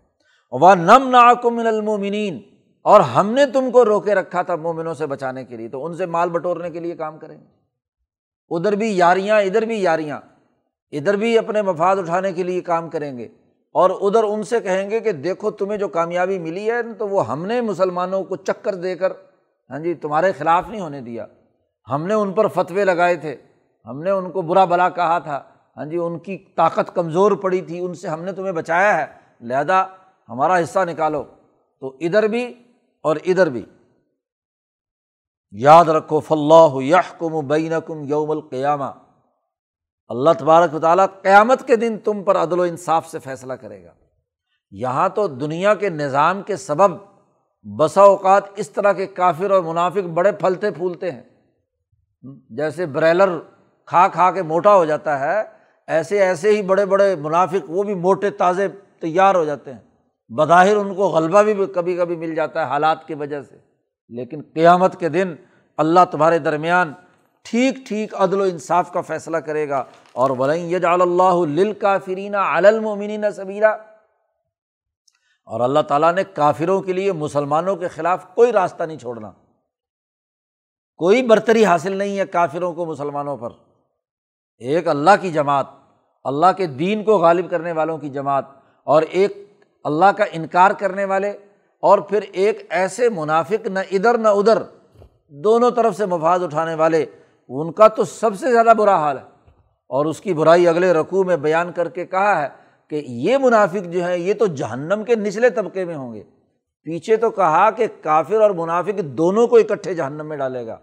وہ 0.51 0.75
نم 0.75 1.09
ناکم 1.09 1.59
المومنین 1.59 2.41
اور 2.81 2.99
ہم 2.99 3.31
نے 3.31 3.45
تم 3.45 3.71
کو 3.71 3.85
روکے 3.85 4.15
رکھا 4.15 4.41
تھا 4.41 4.55
مومنوں 4.55 4.93
سے 4.93 5.05
بچانے 5.05 5.45
کے 5.45 5.57
لیے، 5.57 5.69
تو 5.69 5.85
ان 5.85 5.95
سے 5.97 6.05
مال 6.05 6.29
بٹورنے 6.29 6.69
کے 6.69 6.79
لیے 6.79 6.95
کام 6.95 7.19
کریں 7.19 7.39
گے۔ 7.39 7.45
ادھر 8.49 8.75
بھی 8.75 8.97
یاریاں، 8.97 9.41
ادھر 9.41 9.61
بھی 9.61 9.81
یاریاں، 9.81 10.21
ادھر 10.91 11.13
بھی 11.13 11.37
اپنے 11.37 11.61
مفاد 11.61 11.95
اٹھانے 11.95 12.33
کے 12.33 12.43
لیے 12.43 12.61
کام 12.61 12.89
کریں 12.89 13.17
گے۔ 13.17 13.27
اور 13.73 13.89
ادھر 14.01 14.23
ان 14.23 14.43
سے 14.43 14.59
کہیں 14.59 14.89
گے 14.89 14.99
کہ 14.99 15.11
دیکھو 15.11 15.51
تمہیں 15.51 15.77
جو 15.77 15.87
کامیابی 15.87 16.39
ملی 16.39 16.71
ہے، 16.71 16.93
تو 16.93 17.07
وہ 17.07 17.27
ہم 17.27 17.45
نے 17.45 17.61
مسلمانوں 17.61 18.23
کو 18.23 18.35
چکر 18.35 18.75
دے 18.75 18.95
کر 18.95 19.11
ہاں 19.69 19.79
جی 19.79 19.93
تمہارے 19.93 20.31
خلاف 20.31 20.69
نہیں 20.69 20.81
ہونے 20.81 21.01
دیا۔ 21.01 21.25
ہم 21.91 22.05
نے 22.05 22.13
ان 22.13 22.33
پر 22.33 22.47
فتوے 22.47 22.85
لگائے 22.85 23.15
تھے۔ 23.15 23.35
ہم 23.85 24.03
نے 24.03 24.09
ان 24.09 24.31
کو 24.31 24.41
برا 24.41 24.65
بلا 24.65 24.89
کہا 24.89 25.19
تھا۔ 25.19 25.43
ہاں 25.77 25.85
جی 25.85 25.97
ان 25.97 26.19
کی 26.19 26.37
طاقت 26.37 26.95
کمزور 26.95 27.31
پڑی 27.31 27.61
تھی، 27.61 27.79
ان 27.79 27.93
سے 27.93 28.07
ہم 28.07 28.23
نے 28.23 28.31
تمہیں 28.31 28.51
بچایا 28.51 28.97
ہے۔ 28.97 29.05
لہٰذا 29.41 29.85
ہمارا 30.29 30.63
حصہ 30.63 30.79
نکالو۔ 30.79 31.23
تو 31.79 31.97
ادھر 31.99 32.27
بھی 32.27 32.53
اور 33.03 33.15
ادھر 33.25 33.49
بھی۔ 33.49 33.65
یاد 35.51 35.85
رکھو 35.85 36.19
فلاح 36.19 36.69
یحکم 36.75 37.47
بینکم 37.47 38.03
یوم 38.03 38.31
القیامہ۔ 38.31 38.85
اللہ 40.07 40.29
تبارک 40.39 40.75
و 40.75 40.79
تعالیٰ 40.79 41.05
قیامت 41.21 41.67
کے 41.67 41.75
دن 41.75 41.97
تم 41.97 42.23
پر 42.23 42.37
عدل 42.37 42.59
و 42.59 42.63
انصاف 42.63 43.07
سے 43.07 43.19
فیصلہ 43.19 43.53
کرے 43.53 43.85
گا۔ 43.85 43.91
یہاں 44.71 45.09
تو 45.09 45.27
دنیا 45.27 45.73
کے 45.73 45.89
نظام 45.89 46.41
کے 46.41 46.55
سبب 46.55 46.97
بسا 47.77 48.01
اوقات 48.01 48.43
اس 48.55 48.69
طرح 48.69 48.91
کے 48.91 49.05
کافر 49.05 49.51
اور 49.51 49.63
منافق 49.63 50.07
بڑے 50.07 50.31
پھلتے 50.31 50.71
پھولتے 50.71 51.11
ہیں۔ 51.11 51.23
جیسے 52.49 52.85
بریلر 52.85 53.39
کھا 53.85 54.07
کھا 54.07 54.31
کے 54.31 54.41
موٹا 54.41 54.75
ہو 54.75 54.85
جاتا 54.85 55.19
ہے، 55.19 55.43
ایسے 55.87 56.21
ایسے 56.21 56.49
ہی 56.49 56.61
بڑے 56.61 56.85
بڑے 56.85 57.15
منافق 57.15 57.65
وہ 57.67 57.83
بھی 57.83 57.93
موٹے 57.93 58.29
تازے 58.29 58.67
تیار 58.99 59.35
ہو 59.35 59.45
جاتے 59.45 59.73
ہیں۔ 59.73 59.79
بظاہر 60.29 60.75
ان 60.75 60.95
کو 60.95 61.07
غلبہ 61.07 61.41
بھی 61.41 61.65
کبھی 61.65 61.97
کبھی 61.97 62.15
مل 62.15 62.35
جاتا 62.35 62.59
ہے 62.59 62.65
حالات 62.65 63.07
کی 63.07 63.13
وجہ 63.13 63.41
سے۔ 63.41 63.57
لیکن 64.09 64.41
قیامت 64.53 64.99
کے 64.99 65.09
دن 65.09 65.35
اللہ 65.77 65.99
تمہارے 66.11 66.39
درمیان 66.39 66.93
ٹھیک 67.43 67.75
ٹھیک 67.87 68.15
عدل 68.15 68.41
و 68.41 68.43
انصاف 68.43 68.91
کا 68.91 69.01
فیصلہ 69.01 69.37
کرے 69.37 69.69
گا 69.69 69.83
اور 70.13 70.29
ولین 70.29 70.71
یج 70.71 70.85
اللہ 70.85 71.79
کا 71.81 71.97
فرینہ 71.97 72.37
علمین 72.37 73.31
صبیرہ 73.31 73.75
اور 75.45 75.59
اللہ 75.59 75.79
تعالیٰ 75.79 76.13
نے 76.13 76.23
کافروں 76.23 76.81
کے 76.81 76.93
لیے 76.93 77.11
مسلمانوں 77.11 77.75
کے 77.75 77.87
خلاف 77.87 78.35
کوئی 78.35 78.51
راستہ 78.51 78.83
نہیں 78.83 78.97
چھوڑنا۔ 78.97 79.31
کوئی 80.97 81.21
برتری 81.21 81.65
حاصل 81.65 81.91
نہیں 81.91 82.19
ہے 82.19 82.25
کافروں 82.25 82.73
کو 82.73 82.85
مسلمانوں 82.85 83.37
پر۔ 83.37 83.49
ایک 84.57 84.87
اللہ 84.87 85.11
کی 85.21 85.31
جماعت، 85.31 85.65
اللہ 86.23 86.45
کے 86.57 86.65
دین 86.67 87.03
کو 87.03 87.17
غالب 87.17 87.49
کرنے 87.49 87.71
والوں 87.71 87.97
کی 87.97 88.09
جماعت، 88.09 88.45
اور 88.83 89.01
ایک 89.01 89.63
اللہ 89.83 90.05
کا 90.05 90.23
انکار 90.31 90.71
کرنے 90.71 91.05
والے، 91.05 91.29
اور 91.79 91.99
پھر 91.99 92.21
ایک 92.31 92.67
ایسے 92.69 93.09
منافق 93.09 93.67
نہ 93.67 93.79
ادھر 93.91 94.17
نہ 94.17 94.27
ادھر، 94.27 94.63
دونوں 95.29 95.71
طرف 95.71 95.97
سے 95.97 96.05
مفاد 96.05 96.39
اٹھانے 96.39 96.73
والے۔ 96.73 97.05
ان 97.47 97.71
کا 97.71 97.87
تو 97.87 98.03
سب 98.03 98.35
سے 98.35 98.51
زیادہ 98.51 98.73
برا 98.77 98.95
حال 98.95 99.17
ہے۔ 99.17 99.23
اور 99.89 100.05
اس 100.05 100.21
کی 100.21 100.33
برائی 100.33 100.67
اگلے 100.67 100.93
رقوع 100.93 101.23
میں 101.23 101.37
بیان 101.37 101.71
کر 101.71 101.89
کے 101.89 102.05
کہا 102.05 102.41
ہے 102.41 102.47
کہ 102.87 103.03
یہ 103.07 103.37
منافق 103.37 103.85
جو 103.89 104.07
ہے 104.07 104.19
یہ 104.19 104.33
تو 104.33 104.45
جہنم 104.45 105.03
کے 105.03 105.15
نچلے 105.15 105.49
طبقے 105.49 105.85
میں 105.85 105.95
ہوں 105.95 106.13
گے۔ 106.13 106.23
پیچھے 106.83 107.15
تو 107.15 107.29
کہا 107.29 107.71
کہ 107.71 107.87
کافر 108.01 108.41
اور 108.41 108.51
منافق 108.51 108.99
دونوں 109.03 109.47
کو 109.47 109.55
اکٹھے 109.55 109.93
جہنم 109.93 110.25
میں 110.25 110.37
ڈالے 110.37 110.67
گا۔ 110.67 110.77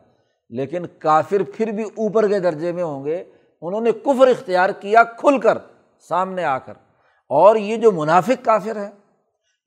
لیکن 0.51 0.87
کافر 0.99 1.43
پھر 1.57 1.67
بھی 1.67 1.83
اوپر 1.83 2.29
کے 2.29 2.39
درجے 2.39 2.73
میں 2.73 2.83
ہوں 2.83 3.05
گے۔ 3.05 3.25
انہوں 3.63 3.81
نے 3.81 3.93
کفر 3.93 4.29
اختیار 4.29 4.71
کیا 4.71 5.03
کھل 5.05 5.39
کر، 5.39 5.59
سامنے 6.09 6.45
آ 6.45 6.59
کر۔ 6.59 6.73
اور 7.29 7.57
یہ 7.57 7.77
جو 7.77 7.93
منافق 7.93 8.45
کافر 8.45 8.77
ہے 8.77 8.91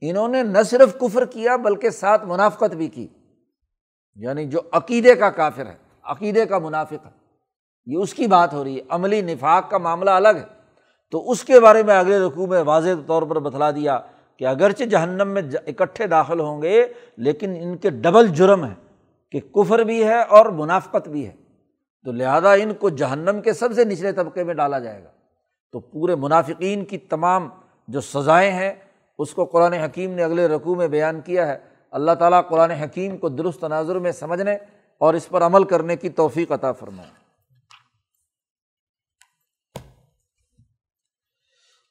انہوں 0.02 0.28
نے 0.28 0.44
نہ 0.44 0.62
صرف 0.62 0.98
کفر 1.00 1.26
کیا، 1.26 1.56
بلکہ 1.56 1.90
ساتھ 1.90 2.26
منافقت 2.26 2.76
بھی 2.76 2.88
کی۔ 2.88 3.08
یعنی 4.16 4.46
جو 4.46 4.60
عقیدے 4.72 5.16
کا 5.16 5.30
کافر 5.30 5.66
ہے۔ 5.66 5.83
عقیدے 6.06 6.46
کا 6.46 6.60
منافق 6.60 7.06
ہے۔ 7.06 7.12
یہ 7.86 7.98
اس 7.98 8.14
کی 8.14 8.28
بات 8.28 8.54
ہو 8.54 8.64
رہی 8.64 8.78
ہے۔ 8.78 8.82
عملی 8.90 9.22
نفاق 9.22 9.70
کا 9.70 9.78
معاملہ 9.78 10.10
الگ 10.10 10.28
ہے۔ 10.28 10.64
تو 11.12 11.32
اس 11.32 11.44
کے 11.44 11.60
بارے 11.60 11.84
میں 11.84 12.00
اگلے 12.00 12.20
رقوع 12.20 12.48
میں 12.48 12.64
واضح 12.64 12.90
طور 13.08 13.24
پر 13.24 13.40
بتلا 13.40 13.72
دیا 13.72 14.00
کہ 14.38 14.48
اگرچہ 14.48 14.84
جہنم 14.84 15.28
میں 15.28 15.42
اکٹھے 15.68 16.08
داخل 16.08 16.40
ہوں 16.40 16.62
گے، 16.62 16.86
لیکن 17.18 17.56
ان 17.62 17.78
کے 17.78 17.90
ڈبل 17.90 18.28
جرم 18.28 18.66
ہے 18.66 18.74
کہ 19.32 19.40
کفر 19.40 19.80
بھی 19.80 20.04
ہے 20.04 20.22
اور 20.22 20.46
منافقت 20.46 21.10
بھی 21.10 21.28
ہے۔ 21.28 21.32
تو 22.06 22.12
لہٰذا 22.12 22.54
ان 22.54 22.74
کو 22.74 22.90
جہنم 22.90 23.42
کے 23.42 23.54
سب 23.54 23.74
سے 23.74 23.84
نچلے 23.84 24.12
طبقے 24.12 24.44
میں 24.44 24.54
ڈالا 24.54 24.80
جائے 24.80 25.04
گا۔ 25.04 25.10
تو 25.72 25.80
پورے 25.80 26.16
منافقین 26.16 26.86
کی 26.86 26.98
تمام 26.98 27.50
جو 27.88 28.02
سزائیں 28.02 28.52
ہیں، 28.52 28.74
اس 29.20 29.34
کو 29.34 29.46
قرآن 29.46 29.74
حکیم 29.74 30.12
نے 30.12 30.24
اگلے 30.24 30.48
رقوع 30.48 30.76
میں 30.76 30.88
بیان 30.88 31.22
کیا 31.22 31.48
ہے۔ 31.48 31.58
اللہ 31.92 32.12
تعالیٰ 32.12 32.42
قرآن 32.50 32.72
حکیم 32.72 33.18
کو 33.18 33.30
درست 33.30 33.62
تناظر 33.62 34.00
میں 34.00 34.12
سمجھنے 34.12 34.58
اور 35.04 35.14
اس 35.14 35.30
پر 35.30 35.42
عمل 35.42 35.68
کرنے 35.68 35.96
کی 35.96 36.10
توفیق 36.10 36.52
عطا 36.52 36.72
فرمائے۔ 36.72 37.12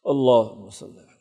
اللہ 0.04 0.52
وسلم 0.52 1.12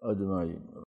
اجمعین۔ 0.00 0.72